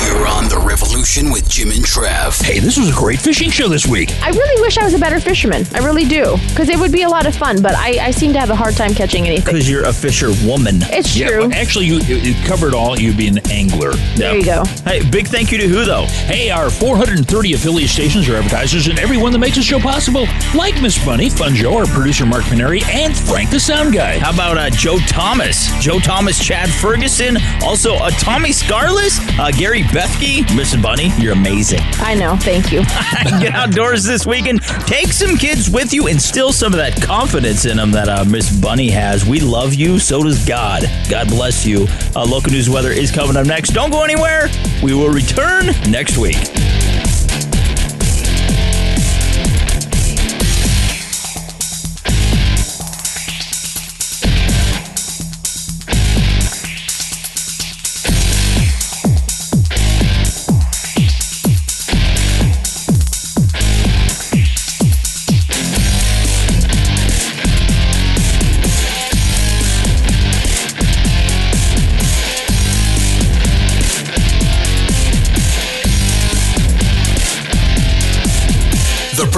You're 0.07 0.27
on 0.27 0.47
The 0.47 0.63
Revolution 0.65 1.24
with 1.31 1.49
Jim 1.49 1.69
and 1.71 1.79
Trav. 1.83 2.41
Hey, 2.41 2.59
this 2.59 2.77
was 2.77 2.89
a 2.89 2.93
great 2.93 3.19
fishing 3.19 3.49
show 3.49 3.67
this 3.67 3.85
week. 3.87 4.11
I 4.21 4.29
really 4.29 4.61
wish 4.61 4.77
I 4.77 4.83
was 4.83 4.93
a 4.93 4.99
better 4.99 5.19
fisherman. 5.19 5.65
I 5.73 5.79
really 5.79 6.05
do. 6.05 6.37
Because 6.49 6.69
it 6.69 6.77
would 6.79 6.91
be 6.91 7.03
a 7.03 7.09
lot 7.09 7.25
of 7.25 7.35
fun, 7.35 7.61
but 7.61 7.73
I, 7.75 8.07
I 8.07 8.11
seem 8.11 8.33
to 8.33 8.39
have 8.39 8.49
a 8.49 8.55
hard 8.55 8.75
time 8.75 8.93
catching 8.93 9.25
anything. 9.25 9.45
Because 9.45 9.69
you're 9.69 9.85
a 9.85 9.93
fisher 9.93 10.29
woman. 10.45 10.79
It's 10.83 11.15
Yeah, 11.15 11.27
true. 11.29 11.39
well, 11.47 11.53
actually, 11.53 11.85
you 11.85 11.97
it 11.97 12.05
it 12.09 12.45
covered 12.47 12.73
all. 12.73 12.99
You'd 12.99 13.17
be 13.17 13.27
an 13.27 13.39
angler. 13.51 13.93
There 14.15 14.35
you 14.35 14.43
go. 14.45 14.63
Hey, 14.85 15.07
big 15.09 15.27
thank 15.27 15.51
you 15.51 15.57
to 15.59 15.67
who, 15.67 15.85
though? 15.85 16.05
Hey, 16.27 16.49
our 16.49 16.69
430 16.69 17.53
affiliate 17.53 17.89
stations 17.89 18.27
are 18.29 18.35
advertisers 18.35 18.87
and 18.87 18.99
everyone 18.99 19.31
that 19.33 19.39
makes 19.39 19.55
the 19.57 19.63
show 19.63 19.79
possible, 19.79 20.27
like 20.55 20.81
Miss 20.81 21.03
Bunny, 21.03 21.29
Fun 21.29 21.55
Joe, 21.55 21.77
our 21.77 21.85
producer 21.85 22.25
Mark 22.25 22.43
Paneri, 22.43 22.83
and 22.85 23.15
Frank 23.15 23.49
the 23.49 23.59
Sound 23.59 23.93
Guy. 23.93 24.19
How 24.19 24.31
about 24.33 24.57
uh, 24.57 24.69
Joe 24.69 24.97
Thomas? 25.07 25.67
Joe 25.81 25.99
Thomas, 25.99 26.43
Chad 26.43 26.69
Ferguson, 26.69 27.37
also 27.63 27.95
uh, 27.95 28.09
Tommy 28.11 28.49
Skarlis, 28.49 29.19
uh, 29.39 29.51
Gary 29.51 29.81
Bethke, 29.83 30.43
Miss 30.55 30.75
Bunny. 30.75 31.09
You're 31.17 31.33
amazing. 31.33 31.79
I 31.99 32.13
know. 32.13 32.35
Thank 32.35 32.71
you. 32.71 32.81
Get 33.39 33.53
outdoors 33.53 34.03
this 34.03 34.25
weekend. 34.25 34.61
Take 34.85 35.13
some 35.13 35.37
kids 35.37 35.69
with 35.69 35.93
you. 35.93 36.07
Instill 36.07 36.51
some 36.51 36.73
of 36.73 36.77
that 36.77 37.01
confidence 37.01 37.65
in 37.65 37.77
them 37.77 37.91
that 37.91 38.09
uh, 38.09 38.25
Miss 38.25 38.51
Bunny 38.51 38.89
has. 38.91 39.25
We 39.25 39.39
love 39.39 39.73
you. 39.73 39.97
So 39.97 40.23
does 40.23 40.45
God. 40.45 40.83
God 41.09 41.29
bless 41.29 41.65
you. 41.65 41.87
Uh, 42.15 42.25
local 42.25 42.51
news 42.51 42.69
weather 42.69 42.91
is 42.91 43.11
coming 43.11 43.37
up 43.37 43.47
next. 43.47 43.69
Don't 43.69 43.91
go 43.91 44.03
anywhere. 44.03 44.49
We 44.83 44.93
will 44.93 45.09
return 45.09 45.67
next 45.89 46.17
week. 46.17 46.35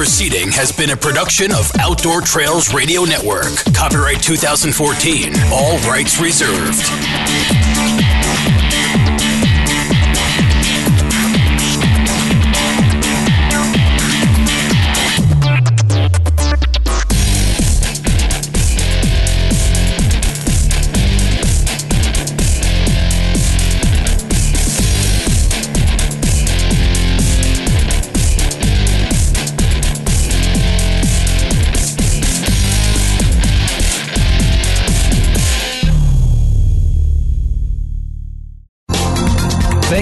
Proceeding 0.07 0.49
has 0.53 0.71
been 0.71 0.91
a 0.91 0.95
production 0.95 1.51
of 1.51 1.69
Outdoor 1.81 2.21
Trails 2.21 2.73
Radio 2.73 3.03
Network. 3.03 3.51
Copyright 3.75 4.23
2014. 4.23 5.33
All 5.51 5.77
rights 5.79 6.17
reserved. 6.21 7.66